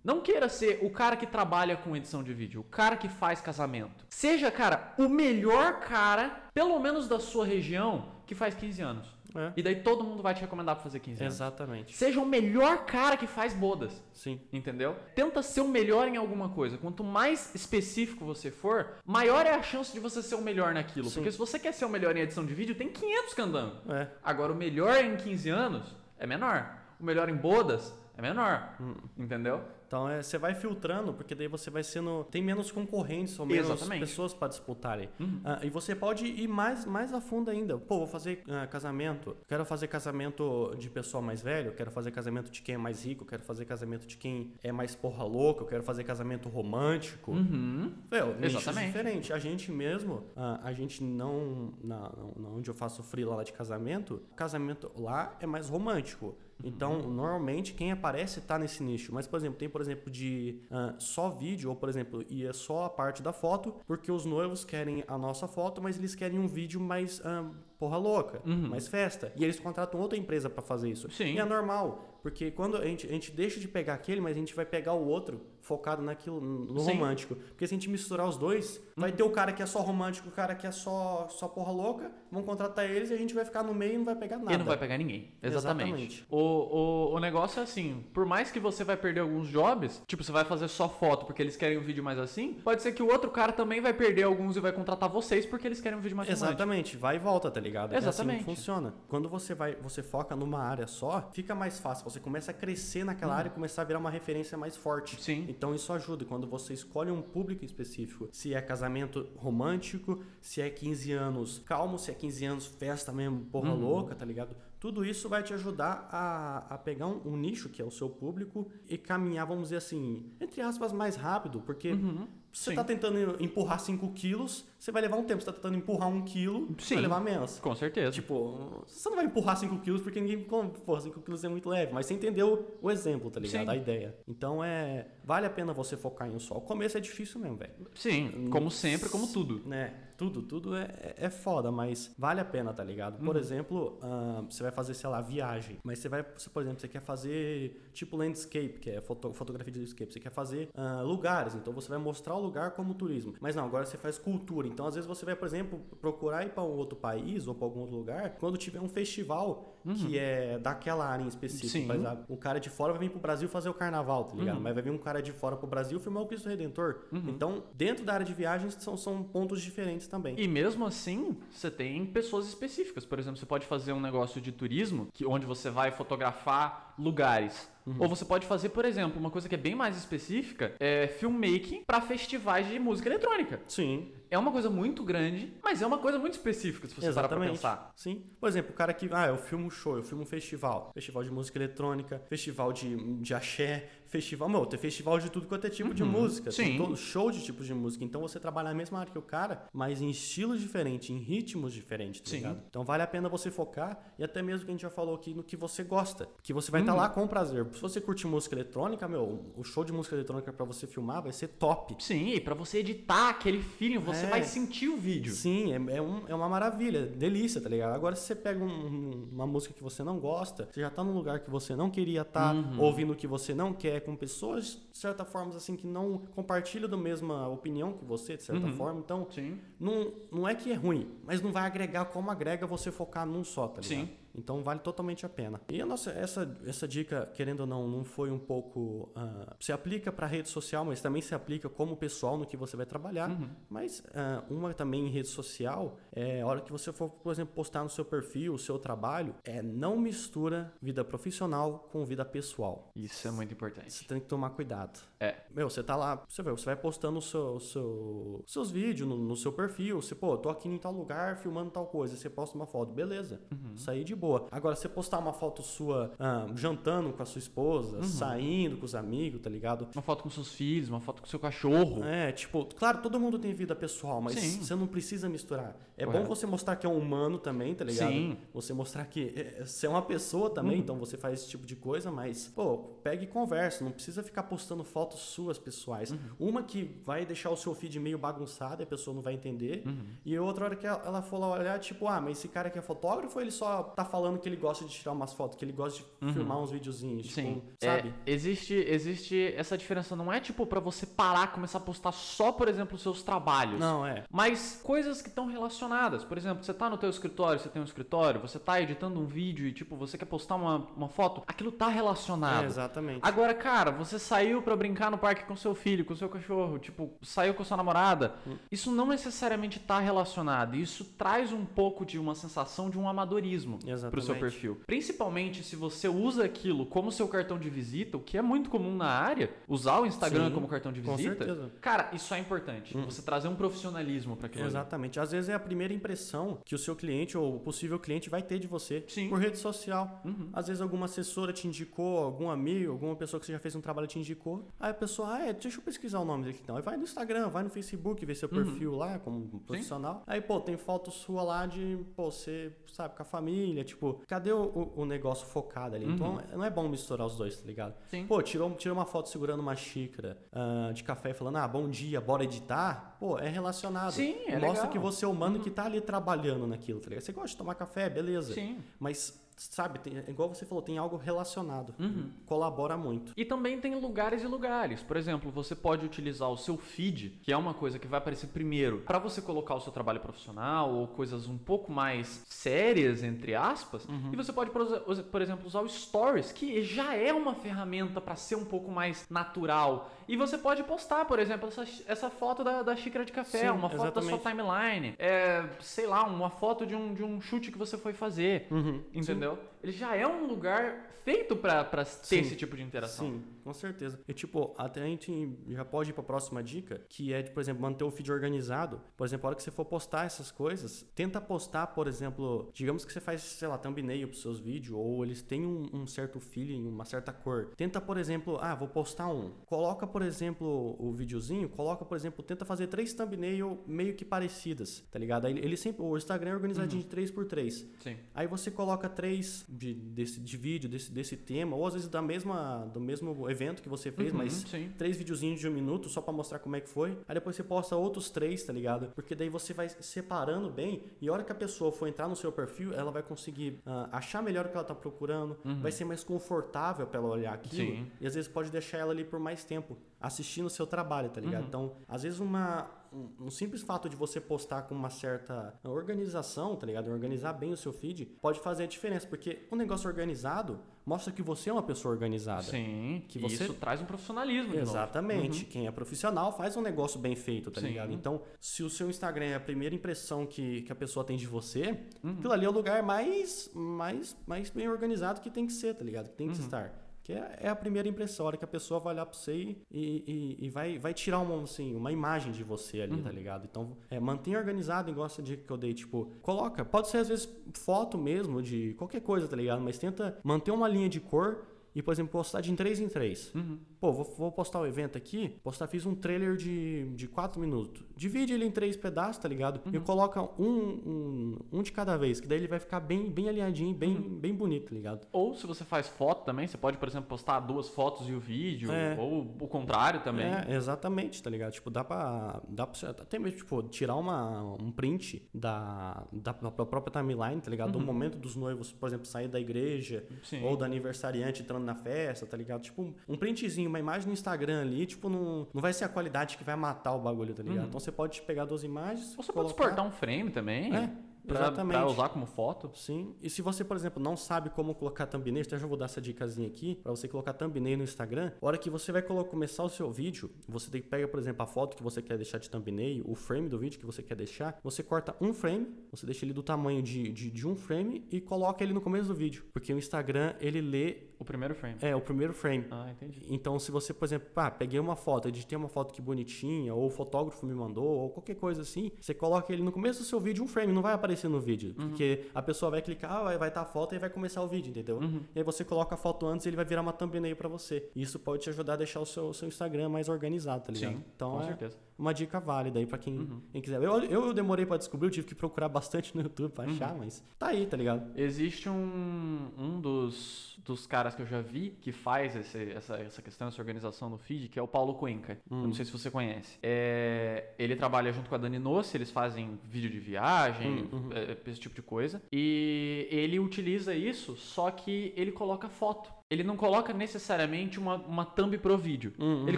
Não 0.03 0.21
queira 0.21 0.47
ser 0.49 0.79
o 0.81 0.89
cara 0.89 1.15
que 1.15 1.27
trabalha 1.27 1.75
com 1.75 1.95
edição 1.95 2.23
de 2.23 2.33
vídeo, 2.33 2.61
o 2.61 2.63
cara 2.63 2.95
que 2.95 3.09
faz 3.09 3.41
casamento. 3.41 4.05
Seja, 4.09 4.49
cara, 4.49 4.93
o 4.97 5.07
melhor 5.07 5.81
cara, 5.81 6.43
pelo 6.53 6.79
menos 6.79 7.07
da 7.07 7.19
sua 7.19 7.45
região, 7.45 8.13
que 8.25 8.33
faz 8.33 8.55
15 8.55 8.81
anos. 8.81 9.16
É. 9.37 9.53
E 9.55 9.61
daí 9.61 9.75
todo 9.75 10.03
mundo 10.03 10.23
vai 10.23 10.33
te 10.33 10.41
recomendar 10.41 10.75
pra 10.75 10.83
fazer 10.83 10.99
15 10.99 11.21
anos. 11.21 11.35
Exatamente. 11.35 11.95
Seja 11.95 12.19
o 12.19 12.25
melhor 12.25 12.85
cara 12.85 13.15
que 13.15 13.27
faz 13.27 13.53
bodas. 13.53 14.03
Sim. 14.11 14.41
Entendeu? 14.51 14.95
Tenta 15.13 15.43
ser 15.43 15.61
o 15.61 15.67
melhor 15.67 16.07
em 16.07 16.17
alguma 16.17 16.49
coisa. 16.49 16.77
Quanto 16.77 17.03
mais 17.03 17.53
específico 17.53 18.25
você 18.25 18.49
for, 18.49 18.95
maior 19.05 19.45
é 19.45 19.53
a 19.53 19.61
chance 19.61 19.93
de 19.93 19.99
você 19.99 20.23
ser 20.23 20.35
o 20.35 20.41
melhor 20.41 20.73
naquilo. 20.73 21.07
Sim. 21.09 21.15
Porque 21.15 21.31
se 21.31 21.37
você 21.37 21.59
quer 21.59 21.71
ser 21.71 21.85
o 21.85 21.89
melhor 21.89 22.17
em 22.17 22.21
edição 22.21 22.43
de 22.43 22.53
vídeo, 22.55 22.73
tem 22.73 22.89
500 22.89 23.33
candangos. 23.35 23.89
É. 23.89 24.07
Agora, 24.23 24.51
o 24.51 24.55
melhor 24.55 25.03
em 25.03 25.15
15 25.15 25.49
anos 25.49 25.95
é 26.17 26.25
menor. 26.25 26.75
O 26.99 27.05
melhor 27.05 27.29
em 27.29 27.35
bodas 27.35 27.93
é 28.17 28.21
menor. 28.21 28.75
Hum. 28.81 28.95
Entendeu? 29.17 29.61
Então 29.87 30.09
é, 30.09 30.21
você 30.21 30.37
vai 30.37 30.53
filtrando, 30.53 31.13
porque 31.13 31.33
daí 31.33 31.47
você 31.47 31.69
vai 31.69 31.81
sendo. 31.83 32.25
Tem 32.25 32.41
menos 32.43 32.71
concorrentes 32.71 33.39
ou 33.39 33.45
menos 33.45 33.67
Exatamente. 33.69 34.01
pessoas 34.01 34.33
para 34.33 34.49
disputarem. 34.49 35.09
Uhum. 35.19 35.39
Ah, 35.45 35.59
e 35.63 35.69
você 35.69 35.95
pode 35.95 36.25
ir 36.25 36.47
mais, 36.47 36.85
mais 36.85 37.13
a 37.13 37.21
fundo 37.21 37.49
ainda. 37.49 37.77
Pô, 37.77 37.99
vou 37.99 38.07
fazer 38.07 38.43
ah, 38.49 38.67
casamento. 38.67 39.35
Quero 39.47 39.63
fazer 39.65 39.87
casamento 39.87 40.75
de 40.77 40.89
pessoa 40.89 41.21
mais 41.21 41.41
velha. 41.41 41.71
Quero 41.71 41.89
fazer 41.89 42.11
casamento 42.11 42.51
de 42.51 42.61
quem 42.61 42.75
é 42.75 42.77
mais 42.77 43.05
rico. 43.05 43.23
Quero 43.25 43.43
fazer 43.43 43.63
casamento 43.65 44.05
de 44.05 44.17
quem 44.17 44.53
é 44.61 44.71
mais 44.73 44.93
porra 44.93 45.23
louca. 45.23 45.61
Eu 45.63 45.67
quero 45.67 45.83
fazer 45.83 46.03
casamento 46.03 46.49
romântico. 46.49 47.31
Uhum. 47.31 47.93
Meu, 48.11 48.35
Exatamente. 48.43 48.87
diferente. 48.87 49.31
A 49.33 49.39
gente 49.39 49.71
mesmo, 49.71 50.23
ah, 50.35 50.59
a 50.63 50.73
gente 50.73 51.01
não, 51.01 51.73
na, 51.81 51.99
na- 52.35 52.49
onde 52.53 52.69
eu 52.69 52.73
faço 52.75 53.01
freela 53.03 53.35
lá 53.35 53.43
de 53.43 53.53
casamento, 53.53 54.21
casamento 54.35 54.91
lá 54.97 55.35
é 55.39 55.45
mais 55.45 55.69
romântico. 55.69 56.35
Então, 56.63 57.01
normalmente, 57.01 57.73
quem 57.73 57.91
aparece 57.91 58.41
tá 58.41 58.57
nesse 58.57 58.83
nicho. 58.83 59.13
Mas, 59.13 59.27
por 59.27 59.37
exemplo, 59.37 59.57
tem, 59.57 59.69
por 59.69 59.81
exemplo, 59.81 60.11
de 60.11 60.61
ah, 60.71 60.95
só 60.97 61.29
vídeo, 61.29 61.69
ou, 61.69 61.75
por 61.75 61.89
exemplo, 61.89 62.25
e 62.29 62.45
é 62.45 62.53
só 62.53 62.85
a 62.85 62.89
parte 62.89 63.21
da 63.21 63.31
foto, 63.31 63.75
porque 63.85 64.11
os 64.11 64.25
noivos 64.25 64.65
querem 64.65 65.03
a 65.07 65.17
nossa 65.17 65.47
foto, 65.47 65.81
mas 65.81 65.97
eles 65.97 66.15
querem 66.15 66.39
um 66.39 66.47
vídeo 66.47 66.79
mais 66.79 67.21
ah, 67.23 67.49
porra 67.79 67.97
louca, 67.97 68.41
Uhum. 68.45 68.69
mais 68.69 68.87
festa. 68.87 69.31
E 69.35 69.43
eles 69.43 69.59
contratam 69.59 69.99
outra 69.99 70.17
empresa 70.17 70.49
para 70.49 70.61
fazer 70.63 70.89
isso. 70.89 71.09
Sim. 71.11 71.33
E 71.33 71.39
é 71.39 71.45
normal, 71.45 72.19
porque 72.23 72.49
quando 72.51 72.77
a 72.77 72.85
gente, 72.85 73.05
a 73.05 73.09
gente 73.09 73.31
deixa 73.31 73.59
de 73.59 73.67
pegar 73.67 73.93
aquele, 73.93 74.19
mas 74.21 74.35
a 74.35 74.39
gente 74.39 74.55
vai 74.55 74.65
pegar 74.65 74.93
o 74.93 75.07
outro 75.07 75.41
focado 75.61 76.01
naquilo, 76.01 76.39
no 76.39 76.79
Sim. 76.79 76.93
romântico. 76.93 77.35
Porque 77.35 77.67
se 77.67 77.73
a 77.73 77.77
gente 77.77 77.89
misturar 77.89 78.25
os 78.27 78.37
dois, 78.37 78.81
vai 78.95 79.11
ter 79.11 79.21
o 79.23 79.29
cara 79.29 79.51
que 79.51 79.61
é 79.61 79.65
só 79.65 79.79
romântico, 79.81 80.29
o 80.29 80.31
cara 80.31 80.55
que 80.55 80.65
é 80.65 80.71
só, 80.71 81.27
só 81.29 81.45
porra 81.49 81.73
louca, 81.73 82.09
vão 82.31 82.41
contratar 82.41 82.89
eles 82.89 83.09
e 83.11 83.13
a 83.13 83.17
gente 83.17 83.33
vai 83.33 83.43
ficar 83.43 83.63
no 83.63 83.73
meio 83.73 83.95
e 83.95 83.97
não 83.97 84.05
vai 84.05 84.15
pegar 84.15 84.37
nada. 84.37 84.53
E 84.53 84.57
não 84.57 84.65
vai 84.65 84.77
pegar 84.77 84.97
ninguém. 84.97 85.29
Exatamente. 85.43 85.89
Exatamente. 85.91 86.25
O, 86.31 86.37
o, 86.39 87.15
o 87.15 87.19
negócio 87.19 87.59
é 87.59 87.63
assim: 87.63 88.01
por 88.13 88.25
mais 88.25 88.49
que 88.49 88.61
você 88.61 88.83
vai 88.85 88.95
perder 88.95 89.19
alguns 89.19 89.49
jobs, 89.49 90.01
tipo, 90.07 90.23
você 90.23 90.31
vai 90.31 90.45
fazer 90.45 90.69
só 90.69 90.87
foto 90.87 91.25
porque 91.25 91.41
eles 91.41 91.57
querem 91.57 91.77
um 91.77 91.81
vídeo 91.81 92.03
mais 92.03 92.17
assim, 92.17 92.53
pode 92.63 92.81
ser 92.81 92.93
que 92.93 93.03
o 93.03 93.11
outro 93.11 93.29
cara 93.29 93.51
também 93.51 93.81
vai 93.81 93.93
perder 93.93 94.23
alguns 94.23 94.55
e 94.55 94.61
vai 94.61 94.71
contratar 94.71 95.09
vocês 95.09 95.45
porque 95.45 95.67
eles 95.67 95.81
querem 95.81 95.97
um 95.97 96.01
vídeo 96.01 96.15
mais 96.15 96.29
romântico. 96.29 96.49
Exatamente, 96.49 96.95
vai 96.97 97.17
e 97.17 97.19
volta, 97.19 97.51
tá 97.51 97.59
ligado? 97.59 97.66
É 97.95 97.97
Exatamente. 97.97 98.35
assim 98.41 98.45
que 98.49 98.55
funciona. 98.55 98.93
Quando 99.07 99.27
você 99.29 99.53
vai, 99.53 99.75
você 99.75 100.01
foca 100.03 100.35
numa 100.35 100.59
área 100.59 100.87
só, 100.87 101.29
fica 101.33 101.53
mais 101.55 101.79
fácil. 101.79 102.03
Você 102.09 102.19
começa 102.19 102.51
a 102.51 102.53
crescer 102.53 103.03
naquela 103.03 103.35
área 103.35 103.49
e 103.49 103.51
começar 103.51 103.81
a 103.81 103.85
virar 103.85 103.99
uma 103.99 104.09
referência 104.09 104.57
mais 104.57 104.75
forte. 104.77 105.21
Sim. 105.21 105.45
Então 105.49 105.73
isso 105.75 105.91
ajuda. 105.93 106.25
Quando 106.25 106.47
você 106.47 106.73
escolhe 106.73 107.11
um 107.11 107.21
público 107.21 107.65
específico, 107.65 108.29
se 108.31 108.53
é 108.53 108.61
casamento 108.61 109.27
romântico, 109.35 110.23
se 110.41 110.61
é 110.61 110.69
15 110.69 111.11
anos 111.11 111.59
calmo, 111.65 111.97
se 111.97 112.11
é 112.11 112.13
15 112.13 112.45
anos 112.45 112.65
festa 112.65 113.11
mesmo, 113.11 113.41
porra 113.45 113.71
Uhum. 113.73 113.79
louca, 113.79 114.15
tá 114.15 114.23
ligado? 114.25 114.55
Tudo 114.79 115.03
isso 115.03 115.27
vai 115.27 115.41
te 115.41 115.53
ajudar 115.55 116.07
a, 116.11 116.75
a 116.75 116.77
pegar 116.77 117.07
um, 117.07 117.19
um 117.25 117.35
nicho 117.35 117.67
que 117.67 117.81
é 117.81 117.85
o 117.85 117.89
seu 117.89 118.07
público 118.09 118.69
e 118.87 118.95
caminhar, 118.97 119.47
vamos 119.47 119.63
dizer 119.63 119.77
assim, 119.77 120.31
entre 120.39 120.61
aspas, 120.61 120.93
mais 120.93 121.15
rápido, 121.15 121.59
porque 121.61 121.93
Uhum. 121.93 122.27
Você 122.51 122.71
Sim. 122.71 122.75
tá 122.75 122.83
tentando 122.83 123.37
empurrar 123.43 123.79
5 123.79 124.11
quilos, 124.13 124.65
você 124.79 124.91
vai 124.91 125.01
levar 125.01 125.17
um 125.17 125.23
tempo. 125.23 125.41
Você 125.41 125.45
tá 125.47 125.53
tentando 125.53 125.75
empurrar 125.77 126.09
1 126.09 126.23
quilo, 126.23 126.75
Sim. 126.79 126.95
vai 126.95 127.03
levar 127.03 127.19
menos. 127.19 127.59
Com 127.59 127.75
certeza. 127.75 128.11
Tipo, 128.11 128.83
você 128.85 129.09
não 129.09 129.15
vai 129.17 129.25
empurrar 129.25 129.57
5 129.57 129.79
quilos 129.79 130.01
porque 130.01 130.19
ninguém. 130.19 130.39
Pô, 130.43 130.99
5 130.99 131.21
quilos 131.21 131.43
é 131.43 131.49
muito 131.49 131.69
leve. 131.69 131.93
Mas 131.93 132.05
você 132.05 132.13
entendeu 132.13 132.77
o 132.81 132.89
exemplo, 132.91 133.29
tá 133.29 133.39
ligado? 133.39 133.65
Sim. 133.65 133.69
A 133.71 133.75
ideia. 133.75 134.15
Então 134.27 134.63
é. 134.63 135.07
Vale 135.23 135.45
a 135.45 135.49
pena 135.49 135.73
você 135.73 135.97
focar 135.97 136.27
em 136.29 136.31
um 136.35 136.39
só. 136.39 136.55
O 136.55 136.61
começo 136.61 136.97
é 136.97 137.01
difícil 137.01 137.39
mesmo, 137.41 137.57
velho. 137.57 137.73
Sim, 137.95 138.49
como 138.49 138.71
sempre, 138.71 139.09
como 139.09 139.27
tudo. 139.27 139.61
Né? 139.67 139.93
Tudo, 140.17 140.41
tudo 140.41 140.75
é, 140.75 141.13
é- 141.15 141.29
foda, 141.29 141.71
mas 141.71 142.11
vale 142.17 142.39
a 142.41 142.45
pena, 142.45 142.73
tá 142.73 142.83
ligado? 142.83 143.19
Uhum. 143.19 143.25
Por 143.25 143.35
exemplo, 143.35 143.99
ah, 144.01 144.43
você 144.49 144.63
vai 144.63 144.71
fazer, 144.71 144.95
sei 144.95 145.07
lá, 145.09 145.21
viagem. 145.21 145.77
Mas 145.83 145.99
você 145.99 146.09
vai, 146.09 146.25
você, 146.35 146.49
por 146.49 146.63
exemplo, 146.63 146.79
você 146.79 146.87
quer 146.87 147.01
fazer 147.01 147.89
tipo 147.93 148.17
landscape, 148.17 148.79
que 148.79 148.89
é 148.89 149.01
foto- 149.01 149.31
fotografia 149.33 149.71
de 149.71 149.79
landscape. 149.79 150.11
Você 150.11 150.19
quer 150.19 150.31
fazer 150.31 150.69
ah, 150.73 151.01
lugares, 151.01 151.53
então 151.53 151.71
você 151.73 151.89
vai 151.89 151.99
mostrar 151.99 152.35
o 152.37 152.41
lugar 152.41 152.71
como 152.71 152.93
turismo. 152.93 153.33
Mas 153.41 153.55
não, 153.55 153.65
agora 153.65 153.85
você 153.85 153.97
faz 153.97 154.17
cultura. 154.17 154.67
Então, 154.67 154.85
às 154.85 154.95
vezes, 154.95 155.07
você 155.07 155.25
vai, 155.25 155.35
por 155.35 155.45
exemplo, 155.45 155.79
procurar 155.99 156.45
ir 156.45 156.49
para 156.49 156.63
um 156.63 156.75
outro 156.75 156.97
país 156.97 157.47
ou 157.47 157.55
para 157.55 157.65
algum 157.65 157.81
outro 157.81 157.97
lugar 157.97 158.35
quando 158.39 158.57
tiver 158.57 158.79
um 158.79 158.89
festival 158.89 159.73
que 159.95 160.17
é 160.17 160.59
daquela 160.59 161.05
área 161.05 161.23
em 161.23 161.27
específico. 161.27 161.69
Sim. 161.69 161.85
Mas 161.85 162.05
ah, 162.05 162.17
o 162.27 162.35
cara 162.35 162.59
de 162.59 162.69
fora 162.69 162.91
vai 162.91 162.99
vir 162.99 163.09
pro 163.09 163.19
Brasil 163.19 163.47
fazer 163.47 163.69
o 163.69 163.73
carnaval, 163.73 164.25
tá 164.25 164.35
ligado? 164.35 164.57
Uhum. 164.57 164.63
Mas 164.63 164.73
vai 164.73 164.83
vir 164.83 164.91
um 164.91 164.97
cara 164.97 165.21
de 165.21 165.31
fora 165.31 165.55
pro 165.55 165.67
Brasil 165.67 165.99
filmar 165.99 166.23
o 166.23 166.25
Cristo 166.25 166.49
Redentor. 166.49 167.05
Então, 167.11 167.63
dentro 167.73 168.03
da 168.03 168.13
área 168.13 168.25
de 168.25 168.33
viagens, 168.33 168.75
são, 168.79 168.97
são 168.97 169.23
pontos 169.23 169.61
diferentes 169.61 170.07
também. 170.07 170.35
E 170.37 170.47
mesmo 170.47 170.85
assim, 170.85 171.37
você 171.51 171.71
tem 171.71 172.05
pessoas 172.05 172.47
específicas. 172.47 173.05
Por 173.05 173.19
exemplo, 173.19 173.37
você 173.37 173.45
pode 173.45 173.65
fazer 173.65 173.93
um 173.93 173.99
negócio 173.99 174.41
de 174.41 174.51
turismo, 174.51 175.07
que, 175.13 175.25
onde 175.25 175.45
você 175.45 175.69
vai 175.69 175.91
fotografar 175.91 176.86
lugares. 176.97 177.69
Ou 177.99 178.07
você 178.09 178.25
pode 178.25 178.45
fazer, 178.45 178.69
por 178.69 178.83
exemplo, 178.83 179.17
uma 179.17 179.29
coisa 179.29 179.47
que 179.47 179.55
é 179.55 179.57
bem 179.57 179.73
mais 179.73 179.97
específica, 179.97 180.73
é 180.77 181.07
filmmaking 181.07 181.83
para 181.85 182.01
festivais 182.01 182.67
de 182.67 182.77
música 182.77 183.07
eletrônica. 183.07 183.61
Sim, 183.65 184.11
É 184.29 184.37
uma 184.37 184.51
coisa 184.51 184.69
muito 184.69 185.03
grande, 185.03 185.53
mas 185.63 185.81
é 185.81 185.87
uma 185.87 185.97
coisa 185.97 186.19
muito 186.19 186.33
específica, 186.33 186.87
se 186.87 186.95
você 186.95 187.13
parar 187.13 187.27
pra 187.27 187.37
exatamente. 187.37 187.51
pensar. 187.51 187.91
Sim. 187.95 188.23
Por 188.39 188.49
exemplo, 188.49 188.71
o 188.71 188.75
cara 188.75 188.93
que. 188.93 189.09
Ah, 189.11 189.27
eu 189.27 189.37
filmo 189.37 189.69
show, 189.69 189.97
eu 189.97 190.03
filmo 190.03 190.25
festival. 190.25 190.91
Festival 190.93 191.23
de 191.23 191.31
música 191.31 191.57
eletrônica, 191.57 192.21
festival 192.27 192.73
de, 192.73 192.95
de 193.21 193.33
axé, 193.33 193.89
festival. 194.07 194.49
Meu, 194.49 194.65
tem 194.65 194.79
festival 194.79 195.19
de 195.19 195.29
tudo 195.29 195.47
quanto 195.47 195.67
é 195.67 195.69
tipo 195.69 195.93
de 195.93 196.03
música. 196.03 196.51
Tem 196.51 196.73
Sim. 196.73 196.77
todo 196.77 196.95
show 196.95 197.31
de 197.31 197.43
tipos 197.43 197.65
de 197.65 197.73
música. 197.73 198.03
Então 198.03 198.21
você 198.21 198.39
trabalha 198.39 198.69
na 198.69 198.75
mesma 198.75 198.99
área 198.99 199.11
que 199.11 199.17
o 199.17 199.21
cara, 199.21 199.67
mas 199.73 200.01
em 200.01 200.09
estilos 200.09 200.59
diferentes, 200.59 201.09
em 201.09 201.17
ritmos 201.17 201.73
diferentes, 201.73 202.21
tá 202.21 202.29
Sim. 202.29 202.37
ligado? 202.37 202.61
Então 202.69 202.83
vale 202.83 203.03
a 203.03 203.07
pena 203.07 203.29
você 203.29 203.51
focar 203.51 203.97
e 204.17 204.23
até 204.23 204.41
mesmo 204.41 204.65
que 204.65 204.71
a 204.71 204.73
gente 204.73 204.81
já 204.81 204.89
falou 204.89 205.15
aqui 205.15 205.33
no 205.33 205.43
que 205.43 205.55
você 205.55 205.83
gosta. 205.83 206.27
Que 206.41 206.53
você 206.53 206.71
vai 206.71 206.81
estar 206.81 206.93
lá 206.93 207.09
com 207.09 207.27
prazer. 207.27 207.65
Se 207.73 207.81
você 207.81 208.01
curte 208.01 208.25
música 208.27 208.55
eletrônica, 208.55 209.07
meu, 209.07 209.53
o 209.55 209.63
show 209.63 209.83
de 209.83 209.93
música 209.93 210.15
eletrônica 210.15 210.51
pra 210.51 210.65
você 210.65 210.87
filmar 210.87 211.21
vai 211.21 211.31
ser 211.31 211.47
top. 211.49 211.95
Sim, 211.99 212.29
e 212.29 212.39
pra 212.39 212.55
você 212.55 212.79
editar 212.79 213.29
aquele 213.29 213.61
feeling, 213.61 213.99
você 213.99 214.16
É. 214.25 214.29
vai 214.29 214.43
sentir 214.43 214.87
o 214.89 214.97
vídeo. 214.97 215.31
Sim, 215.33 215.71
é, 215.73 215.97
é, 215.97 216.01
um- 216.01 216.23
é 216.27 216.33
uma 216.33 216.49
maravilha, 216.49 217.05
delícia, 217.05 217.61
tá 217.61 217.69
ligado? 217.69 217.93
Agora, 217.93 218.15
se 218.15 218.23
você 218.25 218.35
pega 218.35 218.63
um- 218.63 219.27
uma 219.31 219.45
música 219.45 219.73
que 219.73 219.83
você 219.83 220.03
não 220.03 220.19
gosta, 220.19 220.67
você 220.71 220.81
já 220.81 220.89
tá 220.89 221.03
num 221.03 221.13
lugar 221.13 221.39
que 221.41 221.49
você 221.49 221.75
não 221.75 221.89
queria 221.89 222.21
estar, 222.21 222.55
Uhum. 222.55 222.79
ouvindo 222.81 223.13
o 223.13 223.15
que 223.15 223.27
você 223.27 223.53
não 223.53 223.73
quer, 223.73 224.01
com 224.01 224.15
pessoas, 224.15 224.79
de 224.91 224.97
certa 224.97 225.23
forma, 225.25 225.55
assim, 225.55 225.75
que 225.75 225.85
não 225.85 226.17
compartilham 226.35 226.89
da 226.89 226.97
mesma 226.97 227.47
opinião 227.47 227.93
que 227.93 228.03
você, 228.05 228.35
de 228.37 228.43
certa 228.43 228.65
Uhum. 228.67 228.73
forma. 228.73 228.99
Então, 228.99 229.27
Sim. 229.29 229.59
não, 229.79 230.11
não 230.31 230.47
é 230.47 230.55
que 230.55 230.71
é 230.71 230.75
ruim, 230.75 231.07
mas 231.23 231.41
não 231.41 231.51
vai 231.51 231.65
agregar 231.65 232.05
como 232.05 232.31
agrega 232.31 232.65
você 232.65 232.91
focar 232.91 233.25
num 233.25 233.43
só, 233.43 233.67
tá 233.67 233.81
ligado? 233.81 234.07
Sim. 234.07 234.09
Então 234.37 234.63
vale 234.63 234.79
totalmente 234.79 235.25
a 235.25 235.29
pena. 235.29 235.59
E 235.69 235.81
a 235.81 235.85
nossa, 235.85 236.11
essa, 236.11 236.57
essa 236.65 236.87
dica, 236.87 237.25
querendo 237.33 237.61
ou 237.61 237.65
não, 237.67 237.87
não 237.87 238.03
foi 238.05 238.29
um 238.31 238.39
pouco. 238.39 239.11
ah, 239.15 239.55
se 239.59 239.71
aplica 239.71 240.11
para 240.11 240.27
rede 240.27 240.49
social, 240.49 240.85
mas 240.85 241.01
também 241.01 241.21
se 241.21 241.33
aplica 241.33 241.67
como 241.67 241.97
pessoal 241.97 242.37
no 242.37 242.45
que 242.45 242.55
você 242.55 242.77
vai 242.77 242.85
trabalhar. 242.85 243.29
Uhum. 243.29 243.49
Mas 243.69 244.03
ah, 244.13 244.43
uma 244.49 244.73
também 244.73 245.07
em 245.07 245.09
rede 245.09 245.27
social, 245.27 245.97
é 246.11 246.41
a 246.41 246.47
hora 246.47 246.61
que 246.61 246.71
você 246.71 246.91
for, 246.93 247.09
por 247.09 247.31
exemplo, 247.31 247.53
postar 247.55 247.83
no 247.83 247.89
seu 247.89 248.05
perfil, 248.05 248.53
o 248.53 248.59
seu 248.59 248.77
trabalho, 248.77 249.33
é 249.43 249.61
não 249.61 249.97
mistura 249.97 250.71
vida 250.81 251.03
profissional 251.03 251.87
com 251.91 252.05
vida 252.05 252.23
pessoal. 252.23 252.91
Isso 252.95 253.27
é 253.27 253.31
muito 253.31 253.53
importante. 253.53 253.91
Você 253.91 254.05
tem 254.05 254.19
que 254.19 254.27
tomar 254.27 254.51
cuidado. 254.51 254.99
É. 255.19 255.35
Meu, 255.51 255.69
você 255.69 255.81
tá 255.81 255.95
lá, 255.95 256.23
você 256.27 256.43
vê, 256.43 256.51
você 256.51 256.65
vai 256.65 256.75
postando 256.75 257.17
o 257.17 257.21
seu, 257.21 257.55
o 257.55 257.59
seu- 257.59 258.43
seus 258.45 258.69
vídeos 258.69 259.07
no, 259.09 259.17
no 259.17 259.35
seu 259.35 259.51
perfil. 259.51 260.01
Você, 260.01 260.13
pô, 260.13 260.33
eu 260.33 260.37
tô 260.37 260.49
aqui 260.49 260.69
em 260.69 260.77
tal 260.77 260.91
lugar 260.91 261.37
filmando 261.37 261.71
tal 261.71 261.87
coisa. 261.87 262.15
Você 262.15 262.29
posta 262.29 262.55
uma 262.55 262.67
foto, 262.67 262.91
beleza. 262.93 263.41
Uhum. 263.51 263.73
Isso 263.75 263.89
aí 263.89 264.03
de 264.03 264.15
boa. 264.15 264.26
Boa. 264.27 264.47
Agora, 264.51 264.75
você 264.75 264.89
postar 264.89 265.19
uma 265.19 265.31
foto 265.31 265.63
sua 265.63 266.11
ah, 266.19 266.47
jantando 266.53 267.13
com 267.13 267.23
a 267.23 267.25
sua 267.25 267.39
esposa, 267.39 268.03
saindo 268.03 268.77
com 268.77 268.85
os 268.85 268.93
amigos, 268.93 269.41
tá 269.41 269.49
ligado? 269.49 269.87
Uma 269.95 270.01
foto 270.01 270.23
com 270.23 270.29
seus 270.29 270.51
filhos, 270.51 270.89
uma 270.89 270.99
foto 270.99 271.21
com 271.21 271.27
seu 271.27 271.39
cachorro. 271.39 272.03
É, 272.03 272.31
tipo, 272.31 272.65
claro, 272.75 272.99
todo 273.01 273.19
mundo 273.19 273.39
tem 273.39 273.53
vida 273.53 273.75
pessoal, 273.75 274.21
mas 274.21 274.35
Sim. 274.35 274.61
você 274.61 274.75
não 274.75 274.87
precisa 274.87 275.29
misturar. 275.29 275.75
É 275.95 276.05
Correto. 276.05 276.23
bom 276.23 276.35
você 276.35 276.45
mostrar 276.45 276.75
que 276.75 276.85
é 276.85 276.89
um 276.89 276.97
humano 276.97 277.39
também, 277.39 277.73
tá 277.73 277.83
ligado? 277.83 278.09
Sim. 278.09 278.29
Uhum. 278.29 278.37
Você 278.53 278.73
mostrar 278.73 279.05
que 279.05 279.33
é, 279.35 279.65
você 279.65 279.87
é 279.87 279.89
uma 279.89 280.01
pessoa 280.01 280.49
também, 280.49 280.79
então 280.79 280.97
você 280.97 281.17
faz 281.17 281.39
esse 281.39 281.49
tipo 281.49 281.65
de 281.65 281.75
coisa, 281.75 282.11
mas, 282.11 282.47
pô, 282.47 282.77
pega 283.01 283.23
e 283.23 283.27
conversa. 283.27 283.83
Não 283.83 283.91
precisa 283.91 284.21
ficar 284.21 284.43
postando 284.43 284.83
fotos 284.83 285.19
suas 285.21 285.57
pessoais. 285.57 286.11
Uhum. 286.11 286.19
Uma 286.49 286.63
que 286.63 287.01
vai 287.05 287.25
deixar 287.25 287.49
o 287.49 287.57
seu 287.57 287.73
feed 287.73 287.99
meio 287.99 288.17
bagunçado 288.17 288.81
e 288.81 288.83
a 288.83 288.87
pessoa 288.87 289.15
não 289.15 289.21
vai 289.21 289.33
entender. 289.33 289.83
Uhum. 289.85 290.05
E 290.25 290.37
outra 290.37 290.65
hora 290.65 290.75
que 290.75 290.85
ela 290.85 291.21
for 291.21 291.39
lá 291.39 291.49
olhar, 291.51 291.79
tipo, 291.79 292.07
ah, 292.07 292.21
mas 292.21 292.37
esse 292.37 292.47
cara 292.47 292.67
aqui 292.67 292.77
é 292.77 292.81
fotógrafo 292.81 293.37
ele 293.39 293.51
só 293.51 293.83
tá 293.83 294.05
falando 294.07 294.39
que 294.39 294.47
ele 294.49 294.55
gosta 294.55 294.83
de 294.85 294.91
tirar 294.91 295.11
umas 295.11 295.33
fotos, 295.33 295.57
que 295.57 295.63
ele 295.65 295.71
gosta 295.73 296.03
de 296.21 296.33
filmar 296.33 296.57
uns 296.59 296.71
videozinhos, 296.71 297.27
tipo, 297.27 297.37
Uhum. 297.41 297.53
Sim. 297.55 297.61
sabe? 297.83 298.13
É, 298.25 298.31
existe, 298.31 298.73
existe 298.73 299.53
essa 299.55 299.77
diferença. 299.77 300.15
Não 300.15 300.31
é 300.33 300.39
tipo 300.39 300.65
pra 300.65 300.79
você 300.79 301.05
parar 301.05 301.51
começar 301.51 301.77
a 301.77 301.81
postar 301.81 302.11
só, 302.11 302.51
por 302.51 302.67
exemplo, 302.67 302.95
os 302.95 303.01
seus 303.01 303.21
trabalhos. 303.23 303.79
Não, 303.79 304.05
é. 304.05 304.23
Mas 304.31 304.79
coisas 304.83 305.21
que 305.21 305.29
estão 305.29 305.45
relacionadas. 305.47 306.23
Por 306.23 306.37
exemplo, 306.37 306.63
você 306.63 306.73
tá 306.73 306.89
no 306.89 306.97
teu 306.97 307.09
escritório, 307.09 307.59
você 307.59 307.69
tem 307.69 307.81
um 307.81 307.85
escritório, 307.85 308.39
você 308.41 308.57
tá 308.59 308.81
editando 308.81 309.19
um 309.19 309.25
vídeo 309.25 309.67
e, 309.67 309.71
tipo, 309.73 309.95
você 309.95 310.17
quer 310.17 310.25
postar 310.25 310.55
uma, 310.55 310.87
uma 310.95 311.07
foto, 311.09 311.43
aquilo 311.47 311.71
tá 311.71 311.87
relacionado. 311.87 312.63
É, 312.63 312.67
exatamente. 312.67 313.19
Agora, 313.21 313.53
cara, 313.53 313.91
você 313.91 314.17
saiu 314.19 314.61
pra 314.61 314.75
brincar 314.75 315.11
no 315.11 315.17
parque 315.17 315.45
com 315.45 315.55
seu 315.55 315.75
filho, 315.75 316.05
com 316.05 316.15
seu 316.15 316.29
cachorro, 316.29 316.79
tipo, 316.79 317.11
saiu 317.21 317.53
com 317.53 317.63
sua 317.63 317.77
namorada. 317.77 318.35
Isso 318.71 318.91
não 318.91 319.07
necessariamente 319.07 319.79
tá 319.79 319.99
relacionado. 319.99 320.75
Isso 320.75 321.03
traz 321.17 321.51
um 321.51 321.65
pouco 321.65 322.05
de 322.05 322.17
uma 322.19 322.35
sensação 322.35 322.89
de 322.89 322.97
um 322.97 323.07
amadorismo 323.07 323.79
pro 324.09 324.21
seu 324.21 324.33
Exatamente. 324.35 324.39
perfil. 324.39 324.77
Principalmente 324.85 325.63
se 325.63 325.75
você 325.75 326.07
usa 326.07 326.43
aquilo 326.45 326.85
como 326.85 327.11
seu 327.11 327.27
cartão 327.27 327.57
de 327.57 327.69
visita, 327.69 328.17
o 328.17 328.19
que 328.19 328.37
é 328.37 328.41
muito 328.41 328.69
comum 328.69 328.95
na 328.95 329.07
área, 329.07 329.49
usar 329.67 329.99
o 329.99 330.05
Instagram 330.05 330.47
Sim, 330.49 330.53
como 330.53 330.67
cartão 330.67 330.91
de 330.91 331.01
com 331.01 331.15
visita. 331.15 331.37
certeza. 331.37 331.65
Hum. 331.67 331.79
Cara, 331.81 332.09
isso 332.13 332.33
é 332.33 332.39
importante. 332.39 332.95
Você 332.97 333.21
trazer 333.21 333.47
um 333.47 333.55
profissionalismo 333.55 334.35
pra 334.35 334.47
aquilo. 334.47 334.63
ali. 334.63 334.71
Exatamente. 334.71 335.19
Às 335.19 335.31
vezes 335.31 335.49
é 335.49 335.53
a 335.53 335.59
primeira 335.59 335.93
impressão 335.93 336.59
que 336.65 336.75
o 336.75 336.77
seu 336.77 336.95
cliente 336.95 337.37
ou 337.37 337.55
o 337.55 337.59
possível 337.59 337.99
cliente 337.99 338.29
vai 338.29 338.41
ter 338.41 338.59
de 338.59 338.67
você 338.67 339.03
Sim. 339.07 339.23
Uhum. 339.23 339.29
por 339.29 339.39
rede 339.39 339.57
social. 339.57 340.21
Às 340.53 340.67
vezes 340.67 340.81
alguma 340.81 341.05
assessora 341.05 341.51
te 341.53 341.67
indicou, 341.67 342.19
algum 342.19 342.49
amigo, 342.49 342.91
alguma 342.91 343.15
pessoa 343.15 343.39
que 343.39 343.45
você 343.45 343.51
já 343.51 343.59
fez 343.59 343.75
um 343.75 343.81
trabalho 343.81 344.07
te 344.07 344.19
indicou. 344.19 344.67
Aí 344.79 344.91
a 344.91 344.93
pessoa, 344.93 345.35
ah, 345.35 345.47
é, 345.47 345.53
deixa 345.53 345.77
eu 345.77 345.81
pesquisar 345.81 346.19
o 346.19 346.25
nome 346.25 346.45
daqui 346.45 346.59
então. 346.61 346.75
Aí 346.75 346.81
vai 346.81 346.97
no 346.97 347.03
Instagram, 347.03 347.49
vai 347.49 347.63
no 347.63 347.69
Facebook, 347.69 348.25
ver 348.25 348.35
seu 348.35 348.49
perfil 348.49 348.95
lá 348.95 349.19
como 349.19 349.47
profissional. 349.65 350.23
Aí, 350.27 350.41
pô, 350.41 350.59
tem 350.59 350.77
foto 350.77 351.11
sua 351.11 351.43
lá 351.43 351.65
de, 351.65 351.97
pô, 352.15 352.31
você, 352.31 352.71
sabe, 352.87 353.15
com 353.15 353.21
a 353.21 353.25
família, 353.25 353.83
tipo, 353.87 354.21
cadê 354.27 354.51
o, 354.51 354.91
o- 354.95 355.05
negócio 355.05 355.47
focado 355.47 355.95
ali? 355.95 356.05
Então, 356.05 356.39
não 356.53 356.63
é 356.63 356.69
bom 356.69 356.87
misturar 356.87 357.25
os 357.25 357.35
dois, 357.35 357.57
tá 357.57 357.65
ligado? 357.65 357.95
Sim. 358.09 358.27
Pô, 358.27 358.41
tirou, 358.41 358.69
tirou 358.75 358.95
uma 358.97 359.05
foto 359.05 359.29
segurando 359.29 359.59
uma 359.61 359.75
xícara 359.75 360.37
ah, 360.51 360.91
de 360.93 361.03
café 361.03 361.33
falando, 361.33 361.55
ah, 361.57 361.67
bom 361.67 361.89
dia, 361.89 362.21
bora 362.21 362.43
editar. 362.43 363.15
Pô, 363.19 363.39
é 363.39 363.47
relacionado. 363.49 364.11
Sim, 364.11 364.35
é 364.45 364.51
Mostra 364.59 364.67
legal. 364.67 364.89
que 364.89 364.99
você 364.99 365.25
é 365.25 365.27
humano 365.27 365.59
que 365.59 365.71
tá 365.71 365.85
ali 365.85 366.01
trabalhando 366.01 366.67
naquilo, 366.67 366.99
tá 366.99 367.09
ligado? 367.09 367.23
Você 367.23 367.31
gosta 367.31 367.49
de 367.49 367.57
tomar 367.57 367.75
café, 367.75 368.09
beleza. 368.09 368.53
Sim. 368.53 368.77
Mas, 368.99 369.39
sabe, 369.57 369.99
tem- 369.99 370.23
igual 370.27 370.47
você 370.53 370.65
falou, 370.65 370.81
tem 370.81 370.97
algo 370.97 371.17
relacionado. 371.17 371.93
Uhum. 371.99 372.29
Colabora 372.45 372.95
muito. 372.95 373.33
E 373.35 373.43
também 373.43 373.79
tem 373.79 373.95
lugares 373.95 374.43
e 374.43 374.47
lugares. 374.47 375.01
Por 375.01 375.17
exemplo, 375.17 375.51
você 375.51 375.75
pode 375.75 376.05
utilizar 376.05 376.49
o 376.49 376.57
seu 376.57 376.77
feed, 376.77 377.39
que 377.41 377.51
é 377.51 377.57
uma 377.57 377.73
coisa 377.73 377.97
que 377.99 378.07
vai 378.07 378.19
aparecer 378.19 378.47
primeiro, 378.47 378.99
para 378.99 379.19
você 379.19 379.41
colocar 379.41 379.75
o 379.75 379.81
seu 379.81 379.91
trabalho 379.91 380.19
profissional 380.19 380.93
ou 380.93 381.07
coisas 381.07 381.47
um 381.47 381.57
pouco 381.57 381.91
mais 381.91 382.45
sérias, 382.47 383.23
entre 383.23 383.55
aspas. 383.55 384.05
Uhum. 384.05 384.29
E 384.31 384.35
você 384.35 384.53
pode, 384.53 384.69
por 384.71 384.81
exe- 384.81 385.23
por 385.23 385.41
exemplo, 385.41 385.65
usar 385.67 385.81
o 385.81 385.89
Stories, 385.89 386.51
que 386.51 386.81
já 386.83 387.15
é 387.15 387.33
uma 387.33 387.55
ferramenta 387.55 388.21
para 388.21 388.35
ser 388.35 388.55
um 388.55 388.65
pouco 388.65 388.91
mais 388.91 389.25
natural. 389.29 390.11
E 390.27 390.35
você 390.35 390.57
pode 390.57 390.83
postar, 390.83 391.25
por 391.25 391.39
exemplo, 391.39 391.69
essa, 391.69 391.85
essa 392.07 392.29
foto 392.29 392.63
da, 392.63 392.83
da 392.83 392.95
xícara 392.95 393.23
de 393.25 393.31
café, 393.31 393.59
Sim, 393.59 393.69
uma 393.69 393.89
foto 393.89 394.13
da 394.13 394.21
sua 394.21 394.33
exatamente. 394.33 394.67
timeline, 394.67 395.15
é, 395.17 395.65
sei 395.79 396.05
lá, 396.05 396.23
uma 396.25 396.49
foto 396.49 396.85
de 396.85 396.93
um, 396.95 397.13
de 397.13 397.23
um 397.23 397.39
chute 397.39 397.71
que 397.71 397.77
você 397.77 397.97
foi 397.97 398.13
fazer. 398.13 398.67
Uhum. 398.69 399.01
Entendeu? 399.13 399.46
mundo 399.49 399.76
Ele 399.87 399.95
já 399.95 400.13
é 400.17 400.27
um 400.27 400.45
lugar 400.47 401.07
feito 401.23 401.55
pra 401.55 401.83
pra 401.83 402.03
ter 402.03 402.11
Sim. 402.23 402.39
esse 402.39 402.55
tipo 402.55 402.75
de 402.75 402.83
interação. 402.83 403.27
Sim, 403.27 403.43
com 403.61 403.73
certeza. 403.73 404.19
E 404.27 404.33
tipo, 404.33 404.73
até 404.77 405.01
a 405.01 405.05
gente 405.05 405.57
já 405.69 405.85
pode 405.85 406.09
ir 406.09 406.13
pra 406.13 406.23
próxima 406.23 406.63
dica, 406.63 407.01
que 407.09 407.33
é 407.33 407.41
de, 407.41 407.51
por 407.51 407.59
exemplo, 407.59 407.81
manter 407.81 408.03
o 408.03 408.11
feed 408.11 408.31
organizado. 408.31 409.01
Por 409.15 409.25
exemplo, 409.25 409.45
a 409.45 409.49
hora 409.49 409.55
que 409.55 409.63
você 409.63 409.71
for 409.71 409.85
postar 409.85 410.25
essas 410.25 410.51
coisas, 410.51 411.05
tenta 411.15 411.39
postar, 411.39 411.87
por 411.87 412.07
exemplo, 412.07 412.69
digamos 412.73 413.05
que 413.05 413.11
você 413.11 413.21
faz, 413.21 413.41
sei 413.41 413.67
lá, 413.67 413.77
thumbnail 413.77 414.27
pros 414.27 414.41
seus 414.41 414.59
vídeos, 414.59 414.93
ou 414.97 415.23
eles 415.23 415.41
têm 415.41 415.65
um, 415.65 415.83
um 415.93 416.07
certo 416.07 416.39
feeling, 416.39 416.87
uma 416.87 417.05
certa 417.05 417.31
cor. 417.31 417.71
Tenta, 417.75 418.01
por 418.01 418.17
exemplo, 418.17 418.57
ah, 418.61 418.75
vou 418.75 418.87
postar 418.87 419.27
um. 419.27 419.51
Coloca, 419.65 420.07
por 420.07 420.21
exemplo, 420.21 420.95
o 420.99 421.13
videozinho, 421.13 421.69
coloca, 421.69 422.05
por 422.05 422.15
exemplo, 422.15 422.43
tenta 422.43 422.63
fazer 422.63 422.87
três 422.87 423.13
thumbnail 423.13 423.83
meio 423.85 424.15
que 424.15 424.25
parecidas, 424.25 425.03
tá 425.11 425.17
ligado? 425.17 425.45
Aí 425.45 425.57
ele 425.57 425.77
sempre, 425.77 426.03
o 426.03 426.17
Instagram 426.17 426.51
é 426.51 426.55
organizadinho 426.55 427.03
de 427.03 427.07
3 427.09 427.31
por 427.31 427.45
3 427.45 427.85
Sim. 427.99 428.17
Aí 428.33 428.47
você 428.47 428.71
coloca 428.71 429.09
três 429.09 429.65
de, 429.77 429.93
desse, 429.93 430.39
de 430.39 430.57
vídeo, 430.57 430.89
desse, 430.89 431.11
desse 431.11 431.37
tema, 431.37 431.75
ou 431.75 431.85
às 431.85 431.93
vezes 431.93 432.07
da 432.09 432.21
mesma, 432.21 432.89
do 432.93 432.99
mesmo 432.99 433.49
evento 433.49 433.81
que 433.81 433.89
você 433.89 434.11
fez, 434.11 434.31
Uhum, 434.31 434.37
mas 434.39 434.53
sim. 434.53 434.91
três 434.97 435.15
videozinhos 435.15 435.59
de 435.59 435.67
um 435.67 435.71
minuto 435.71 436.09
só 436.09 436.19
pra 436.21 436.33
mostrar 436.33 436.59
como 436.59 436.75
é 436.75 436.81
que 436.81 436.89
foi. 436.89 437.17
Aí 437.27 437.35
depois 437.35 437.55
você 437.55 437.63
posta 437.63 437.95
outros 437.95 438.29
três, 438.29 438.63
tá 438.63 438.73
ligado? 438.73 439.11
Porque 439.15 439.35
daí 439.35 439.49
você 439.49 439.73
vai 439.73 439.87
separando 439.89 440.69
bem 440.69 441.03
e 441.21 441.29
a 441.29 441.33
hora 441.33 441.43
que 441.43 441.51
a 441.51 441.55
pessoa 441.55 441.91
for 441.91 442.07
entrar 442.07 442.27
no 442.27 442.35
seu 442.35 442.51
perfil, 442.51 442.93
ela 442.93 443.11
vai 443.11 443.21
conseguir 443.23 443.79
ah, 443.85 444.09
achar 444.11 444.41
melhor 444.41 444.65
o 444.65 444.69
que 444.69 444.75
ela 444.75 444.83
tá 444.85 444.95
procurando, 444.95 445.57
vai 445.81 445.91
ser 445.91 446.05
mais 446.05 446.23
confortável 446.23 447.05
pra 447.07 447.19
ela 447.19 447.29
olhar 447.29 447.53
aquilo. 447.53 447.89
Uhum. 447.89 447.95
Sim. 448.05 448.11
E 448.19 448.27
às 448.27 448.35
vezes 448.35 448.49
pode 448.49 448.71
deixar 448.71 448.97
ela 448.97 449.11
ali 449.11 449.23
por 449.23 449.39
mais 449.39 449.63
tempo, 449.63 449.97
assistindo 450.19 450.65
o 450.65 450.69
seu 450.69 450.87
trabalho, 450.87 451.29
tá 451.29 451.39
Uhum. 451.39 451.45
ligado? 451.47 451.65
Então, 451.67 451.95
às 452.07 452.23
vezes 452.23 452.39
uma, 452.39 452.89
um, 453.13 453.45
um 453.47 453.49
simples 453.51 453.81
fato 453.81 454.07
de 454.09 454.15
você 454.15 454.39
postar 454.39 454.83
com 454.83 454.95
uma 454.95 455.09
certa 455.09 455.73
organização, 455.83 456.75
tá 456.75 456.85
ligado? 456.85 457.09
Organizar 457.11 457.53
bem 457.53 457.71
o 457.71 457.77
seu 457.77 457.91
feed, 457.93 458.25
pode 458.41 458.59
fazer 458.59 458.83
a 458.83 458.87
diferença, 458.87 459.27
porque 459.27 459.67
um 459.71 459.75
negócio 459.75 460.07
organizado 460.07 460.79
mostra 461.05 461.31
que 461.31 461.41
você 461.41 461.69
é 461.69 461.73
uma 461.73 461.83
pessoa 461.83 462.13
organizada. 462.13 462.63
Sim, 462.63 463.23
Que 463.27 463.39
você- 463.39 463.63
isso 463.63 463.73
traz 463.75 464.01
um 464.01 464.05
profissionalismo. 464.05 464.75
Exatamente. 464.75 465.65
Quem 465.65 465.87
é 465.87 465.91
profissional 465.91 466.51
faz 466.55 466.75
um 466.75 466.81
negócio 466.81 467.19
bem 467.19 467.35
feito, 467.35 467.71
tá 467.71 467.79
Sim. 467.81 467.87
ligado? 467.87 468.11
Então, 468.13 468.41
se 468.59 468.83
o 468.83 468.89
seu 468.89 469.09
Instagram 469.09 469.45
é 469.45 469.55
a 469.55 469.59
primeira 469.59 469.95
impressão 469.95 470.45
que, 470.45 470.81
que 470.81 470.91
a 470.91 470.95
pessoa 470.95 471.23
tem 471.25 471.37
de 471.37 471.47
você, 471.47 471.97
Uhum. 472.23 472.31
aquilo 472.33 472.51
ali 472.53 472.65
é 472.65 472.69
o 472.69 472.73
lugar 472.73 473.01
mais, 473.03 473.69
mais, 473.73 474.35
mais 474.45 474.69
bem 474.69 474.89
organizado 474.89 475.39
que 475.41 475.49
tem 475.49 475.65
que 475.65 475.73
ser, 475.73 475.95
tá 475.95 476.03
ligado? 476.03 476.29
Que 476.29 476.35
tem 476.35 476.47
Uhum. 476.47 476.53
que 476.53 476.59
estar. 476.59 477.06
Que 477.27 477.33
é, 477.33 477.57
é 477.63 477.67
a 477.67 477.75
primeira 477.75 478.07
impressão, 478.07 478.45
a 478.45 478.47
hora 478.47 478.57
que 478.57 478.63
a 478.63 478.67
pessoa 478.67 479.01
vai 479.01 479.13
olhar 479.13 479.25
pra 479.25 479.37
você 479.37 479.53
e, 479.53 479.75
e, 479.91 480.57
e 480.65 480.69
vai, 480.69 480.97
vai 480.97 481.13
tirar 481.13 481.39
uma, 481.39 481.61
assim, 481.61 481.93
uma 481.93 482.09
imagem 482.09 482.53
de 482.53 482.63
você 482.63 483.01
ali, 483.01 483.15
Uhum. 483.17 483.21
tá 483.21 483.29
ligado? 483.29 483.67
Então, 483.69 483.97
é, 484.09 484.17
mantenha 484.17 484.57
organizado, 484.57 485.11
igual 485.11 485.25
essa 485.25 485.43
dica 485.43 485.61
que 485.61 485.69
eu 485.69 485.75
dei, 485.75 485.93
tipo, 485.93 486.31
coloca, 486.41 486.85
pode 486.85 487.09
ser 487.09 487.17
às 487.17 487.27
vezes 487.27 487.49
foto 487.73 488.17
mesmo 488.17 488.61
de 488.61 488.93
qualquer 488.93 489.19
coisa, 489.19 489.45
tá 489.45 489.57
ligado? 489.57 489.81
Mas 489.81 489.97
tenta 489.97 490.39
manter 490.41 490.71
uma 490.71 490.87
linha 490.87 491.09
de 491.09 491.19
cor 491.19 491.65
e, 491.93 492.01
por 492.01 492.13
exemplo, 492.13 492.31
postar 492.31 492.61
de 492.61 492.71
em 492.71 492.75
3 492.77 493.01
em 493.01 493.09
3. 493.09 493.53
Uhum. 493.55 493.77
Pô, 493.99 494.11
vou, 494.11 494.23
vou 494.37 494.51
postar 494.51 494.79
o 494.79 494.85
evento 494.85 495.17
aqui, 495.17 495.49
postar, 495.63 495.87
fiz 495.87 496.05
um 496.05 496.13
trailer 496.13 496.55
de, 496.55 497.09
de 497.15 497.27
4 497.27 497.59
minutos. 497.59 498.03
Divide 498.15 498.53
ele 498.53 498.63
em 498.65 498.69
três 498.71 498.95
pedaços, 498.95 499.37
tá 499.41 499.49
ligado? 499.49 499.81
Uhum. 499.85 499.95
E 499.95 499.99
coloca 499.99 500.41
um, 500.61 500.67
um, 500.67 501.57
um 501.71 501.81
de 501.81 501.91
cada 501.91 502.15
vez, 502.15 502.39
que 502.39 502.47
daí 502.47 502.59
ele 502.59 502.67
vai 502.67 502.79
ficar 502.79 502.99
bem, 502.99 503.29
bem 503.29 503.49
alinhadinho, 503.49 503.95
bem, 503.95 504.15
Uhum. 504.15 504.37
bem 504.39 504.53
bonito, 504.53 504.89
tá 504.89 504.95
ligado? 504.95 505.27
Ou 505.31 505.55
se 505.55 505.65
você 505.65 505.83
faz 505.83 506.07
foto 506.07 506.45
também, 506.45 506.67
você 506.67 506.77
pode, 506.77 506.97
por 506.97 507.07
exemplo, 507.07 507.27
postar 507.27 507.59
duas 507.61 507.89
fotos 507.89 508.29
e 508.29 508.33
o 508.33 508.39
vídeo, 508.39 508.91
É. 508.91 509.15
ou 509.19 509.41
o 509.59 509.67
contrário 509.67 510.19
também. 510.21 510.45
É, 510.45 510.75
exatamente, 510.75 511.41
tá 511.41 511.49
ligado? 511.49 511.71
Tipo, 511.73 511.89
dá 511.89 512.03
pra. 512.03 512.61
Dá 512.69 512.85
pra 512.85 513.09
até 513.09 513.39
mesmo, 513.39 513.57
tipo, 513.57 513.81
tirar 513.83 514.15
uma, 514.15 514.61
um 514.81 514.91
print 514.91 515.47
da, 515.53 516.23
da, 516.31 516.51
da 516.51 516.71
própria 516.71 517.11
timeline, 517.21 517.59
tá 517.61 517.71
ligado? 517.71 517.91
Do 517.91 517.99
momento 517.99 518.37
dos 518.37 518.55
noivos, 518.55 518.91
por 518.91 519.07
exemplo, 519.07 519.25
sair 519.25 519.47
da 519.47 519.59
igreja, 519.59 520.23
Uhum. 520.29 520.37
Sim. 520.43 520.63
ou 520.63 520.77
do 520.77 520.83
aniversariante 520.85 521.61
entrando 521.63 521.83
na 521.83 521.95
festa, 521.95 522.45
tá 522.45 522.55
ligado? 522.55 522.81
Tipo, 522.83 523.01
um- 523.01 523.13
um 523.27 523.35
printzinho, 523.35 523.86
uma 523.87 523.99
imagem 523.99 524.27
no 524.27 524.33
Instagram 524.33 524.81
ali, 524.81 525.05
tipo, 525.05 525.29
não, 525.29 525.67
não 525.73 525.81
vai 525.81 525.93
ser 525.93 526.05
a 526.05 526.09
qualidade 526.09 526.57
que 526.57 526.63
vai 526.63 526.75
matar 526.75 527.13
o 527.13 527.19
bagulho, 527.19 527.53
tá 527.53 527.63
ligado? 527.63 527.87
Então 527.87 527.99
você 527.99 528.11
pode 528.11 528.41
pegar 528.41 528.65
duas 528.65 528.83
imagens. 528.83 529.35
Ou 529.37 529.43
Você 529.43 529.51
colocar... 529.51 529.73
pode 529.73 529.87
exportar 529.89 530.05
um 530.05 530.11
frame 530.11 530.49
também, 530.51 530.95
É, 530.95 531.09
pra, 531.47 531.59
exatamente. 531.61 531.97
pra 531.97 532.07
usar 532.07 532.29
como 532.29 532.45
foto. 532.45 532.91
Sim. 532.95 533.35
E 533.41 533.49
se 533.49 533.61
você, 533.61 533.83
por 533.83 533.95
exemplo, 533.97 534.21
não 534.21 534.35
sabe 534.35 534.69
como 534.69 534.93
colocar 534.93 535.25
thumbnail, 535.25 535.65
eu 535.71 535.79
já 535.79 535.87
vou 535.87 535.97
dar 535.97 536.05
essa 536.05 536.21
dicasinha 536.21 536.67
aqui, 536.67 536.99
pra 537.03 537.11
você 537.11 537.27
colocar 537.27 537.53
thumbnail 537.53 537.97
no 537.97 538.03
Instagram. 538.03 538.51
A 538.61 538.65
hora 538.65 538.77
que 538.77 538.89
você 538.89 539.11
vai 539.11 539.21
começar 539.21 539.83
o 539.83 539.89
seu 539.89 540.11
vídeo, 540.11 540.49
você 540.67 540.89
tem 540.91 541.01
que 541.01 541.07
pegar, 541.07 541.27
por 541.27 541.39
exemplo, 541.39 541.61
a 541.63 541.65
foto 541.65 541.95
que 541.95 542.03
você 542.03 542.21
quer 542.21 542.37
deixar 542.37 542.57
de 542.57 542.69
thumbnail, 542.69 543.23
o 543.25 543.35
frame 543.35 543.69
do 543.69 543.77
vídeo 543.77 543.99
que 543.99 544.05
você 544.05 544.21
quer 544.21 544.35
deixar, 544.35 544.79
você 544.83 545.03
corta 545.03 545.35
um 545.39 545.53
frame, 545.53 545.87
você 546.11 546.25
deixa 546.25 546.45
ele 546.45 546.53
do 546.53 546.63
tamanho 546.63 547.01
de, 547.01 547.31
de, 547.31 547.49
de 547.51 547.67
um 547.67 547.75
frame 547.75 548.25
e 548.31 548.41
coloca 548.41 548.83
ele 548.83 548.93
no 548.93 549.01
começo 549.01 549.27
do 549.27 549.35
vídeo. 549.35 549.65
Porque 549.73 549.93
o 549.93 549.97
Instagram, 549.97 550.53
ele 550.59 550.81
lê 550.81 551.17
O 551.39 551.45
primeiro 551.45 551.75
frame. 551.75 551.95
é, 552.01 552.15
o 552.15 552.21
primeiro 552.21 552.53
frame. 552.53 552.85
Ah, 552.89 553.09
entendi. 553.11 553.45
Então, 553.49 553.77
se 553.79 553.91
você, 553.91 554.13
por 554.13 554.25
exemplo, 554.25 554.47
ah, 554.55 554.71
peguei 554.71 554.99
uma 554.99 555.15
foto, 555.15 555.47
editei 555.47 555.77
uma 555.77 555.87
foto 555.87 556.13
que 556.13 556.21
bonitinha, 556.21 556.93
ou 556.93 557.05
o 557.05 557.09
fotógrafo 557.09 557.65
me 557.65 557.73
mandou, 557.73 558.05
ou 558.05 558.29
qualquer 558.29 558.55
coisa 558.55 558.81
assim, 558.81 559.11
você 559.21 559.33
coloca 559.33 559.71
ele 559.71 559.83
no 559.83 559.91
começo 559.91 560.19
do 560.21 560.25
seu 560.25 560.39
vídeo, 560.39 560.63
um 560.63 560.67
frame, 560.67 560.91
não 560.91 561.01
vai 561.01 561.13
aparecer 561.13 561.36
aparecer 561.37 561.47
no 561.47 561.59
vídeo. 561.59 561.93
Porque 561.95 562.45
a 562.53 562.61
pessoa 562.61 562.91
vai 562.91 563.01
clicar, 563.01 563.31
ah, 563.31 563.57
vai 563.57 563.69
estar 563.69 563.81
a 563.81 563.85
foto 563.85 564.15
e 564.15 564.17
vai 564.17 564.29
começar 564.29 564.61
o 564.61 564.67
vídeo, 564.67 564.89
entendeu? 564.89 565.19
E 565.55 565.59
aí 565.59 565.63
você 565.63 565.85
coloca 565.85 566.15
a 566.15 566.17
foto 566.17 566.47
antes 566.47 566.65
e 566.65 566.69
ele 566.69 566.75
vai 566.75 566.85
virar 566.85 567.01
uma 567.01 567.13
thumbnail 567.13 567.55
pra 567.55 567.69
você. 567.69 568.09
Isso 568.15 568.39
pode 568.39 568.63
te 568.63 568.69
ajudar 568.69 568.93
a 568.93 568.97
deixar 568.97 569.19
o 569.19 569.25
seu, 569.25 569.53
seu 569.53 569.67
Instagram 569.67 570.09
mais 570.09 570.27
organizado, 570.27 570.85
tá 570.85 570.91
ligado? 570.91 571.13
Sim, 571.13 571.23
então 571.35 571.51
com 571.51 571.61
é 571.61 571.65
certeza. 571.65 571.97
Uma 572.17 572.33
dica 572.33 572.59
válida 572.59 572.99
aí 572.99 573.05
pra 573.05 573.17
quem, 573.17 573.37
Uhum. 573.37 573.61
quem 573.71 573.81
quiser. 573.81 574.01
Eu, 574.01 574.23
eu 574.23 574.53
demorei 574.53 574.85
pra 574.85 574.97
descobrir, 574.97 575.27
eu 575.27 575.31
tive 575.31 575.47
que 575.47 575.55
procurar 575.55 575.87
bastante 575.89 576.35
no 576.35 576.41
YouTube 576.41 576.71
pra 576.71 576.85
achar, 576.85 577.11
Uhum. 577.11 577.19
mas 577.19 577.43
tá 577.59 577.67
aí, 577.67 577.85
tá 577.85 577.95
ligado? 577.97 578.31
Existe 578.39 578.89
um, 578.89 579.69
um 579.77 580.01
dos, 580.01 580.77
dos 580.83 581.05
caras 581.05 581.35
que 581.35 581.41
eu 581.41 581.45
já 581.45 581.61
vi 581.61 581.91
que 582.01 582.11
faz 582.11 582.55
esse- 582.55 582.91
essa, 582.91 583.15
essa 583.17 583.41
questão, 583.41 583.67
essa 583.67 583.81
organização 583.81 584.29
do 584.29 584.37
feed, 584.37 584.69
que 584.69 584.79
é 584.79 584.81
o 584.81 584.87
Paulo 584.87 585.15
Cuenca. 585.15 585.59
Eu 585.69 585.77
não 585.77 585.93
sei 585.93 586.05
se 586.05 586.11
você 586.11 586.31
conhece. 586.31 586.77
É, 586.81 587.73
ele 587.77 587.95
trabalha 587.95 588.31
junto 588.31 588.49
com 588.49 588.55
a 588.55 588.57
Dani 588.57 588.79
Nossi, 588.79 589.17
eles 589.17 589.31
fazem 589.31 589.79
vídeo 589.83 590.09
de 590.09 590.19
viagem, 590.19 591.09
é, 591.33 591.69
esse 591.69 591.79
tipo 591.79 591.93
de 591.95 592.01
coisa. 592.01 592.41
E 592.51 593.27
ele 593.29 593.59
utiliza 593.59 594.13
isso, 594.15 594.55
só 594.57 594.89
que 594.91 595.33
ele 595.35 595.51
coloca 595.51 595.87
foto. 595.89 596.36
Ele 596.49 596.63
não 596.63 596.77
coloca 596.77 597.13
necessariamente 597.13 597.99
uma, 597.99 598.15
uma 598.15 598.45
thumb 598.45 598.77
pro 598.77 598.97
vídeo. 598.97 599.33
Uhum. 599.37 599.67
Ele 599.67 599.77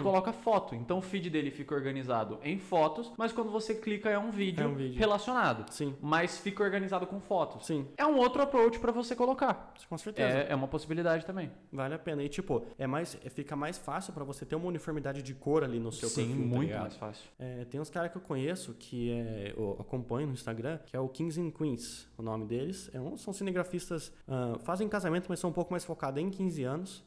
coloca 0.00 0.32
foto. 0.32 0.74
Então 0.76 0.98
o 0.98 1.02
feed 1.02 1.28
dele 1.28 1.50
fica 1.50 1.74
organizado 1.74 2.38
em 2.44 2.58
fotos, 2.58 3.12
mas 3.18 3.32
quando 3.32 3.50
você 3.50 3.74
clica 3.74 4.08
é 4.08 4.16
um 4.18 4.30
vídeo, 4.30 4.62
É 4.62 4.66
um 4.68 4.74
vídeo. 4.74 4.96
relacionado. 4.98 5.68
Sim, 5.72 5.96
Mas 6.00 6.38
fica 6.38 6.62
organizado 6.62 7.06
com 7.08 7.18
fotos. 7.20 7.66
sim, 7.66 7.88
É 7.96 8.06
um 8.06 8.16
outro 8.16 8.40
approach 8.42 8.78
pra 8.78 8.92
você 8.92 9.16
colocar. 9.16 9.74
com 9.88 9.98
certeza. 9.98 10.38
É, 10.38 10.52
é 10.52 10.54
uma 10.54 10.68
possibilidade 10.68 11.26
também. 11.26 11.50
Vale 11.72 11.94
a 11.94 11.98
pena. 11.98 12.22
E 12.22 12.28
tipo, 12.28 12.64
é 12.78 12.86
mais, 12.86 13.18
fica 13.30 13.56
mais 13.56 13.76
fácil 13.76 14.12
pra 14.12 14.22
você 14.22 14.46
ter 14.46 14.54
uma 14.54 14.66
uniformidade 14.68 15.22
de 15.22 15.34
cor 15.34 15.64
ali 15.64 15.80
no 15.80 15.90
seu 15.90 16.08
Sim, 16.08 16.26
perfil. 16.28 16.42
tá 16.42 16.48
muito 16.48 16.62
ligado? 16.68 16.80
mais 16.82 16.96
fácil. 16.96 17.28
É, 17.38 17.64
tem 17.64 17.80
uns 17.80 17.90
caras 17.90 18.12
que 18.12 18.16
eu 18.16 18.22
conheço 18.22 18.74
que 18.78 19.10
é, 19.10 19.54
eu 19.56 19.76
acompanho 19.80 20.28
no 20.28 20.34
Instagram, 20.34 20.78
que 20.86 20.94
é 20.96 21.00
o 21.00 21.08
Kings 21.08 21.40
and 21.40 21.50
Queens, 21.50 22.08
o 22.16 22.22
nome 22.22 22.44
deles. 22.46 22.88
É 22.94 23.00
um, 23.00 23.16
são 23.16 23.32
cinegrafistas, 23.32 24.12
ah, 24.28 24.56
fazem 24.62 24.88
casamento, 24.88 25.26
mas 25.28 25.40
são 25.40 25.50
um 25.50 25.52
pouco 25.52 25.72
mais 25.72 25.84
focados 25.84 26.22
em 26.22 26.30
15 26.30 26.59
anos. 26.64 27.04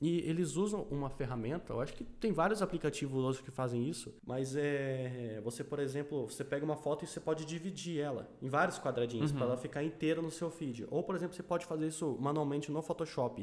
E 0.00 0.18
eles 0.28 0.56
usam 0.56 0.82
uma 0.90 1.08
ferramenta, 1.08 1.72
eu 1.72 1.80
acho 1.80 1.94
que 1.94 2.04
tem 2.04 2.32
vários 2.32 2.60
aplicativos 2.62 3.22
hoje 3.24 3.42
que 3.42 3.50
fazem 3.50 3.88
isso, 3.88 4.14
mas 4.26 4.54
é. 4.56 5.40
Você, 5.44 5.62
por 5.64 5.78
exemplo, 5.78 6.28
você 6.28 6.44
pega 6.44 6.64
uma 6.64 6.76
foto 6.76 7.04
e 7.04 7.06
você 7.08 7.20
pode 7.20 7.44
dividir 7.44 8.00
ela 8.00 8.28
em 8.42 8.48
vários 8.48 8.78
quadradinhos 8.78 9.30
para 9.32 9.46
ela 9.46 9.56
ficar 9.56 9.82
inteira 9.82 10.20
no 10.20 10.30
seu 10.30 10.50
feed. 10.50 10.86
Ou, 10.90 11.02
por 11.02 11.14
exemplo, 11.14 11.34
você 11.34 11.42
pode 11.42 11.66
fazer 11.66 11.86
isso 11.86 12.16
manualmente 12.20 12.70
no 12.70 12.82
Photoshop. 12.82 13.42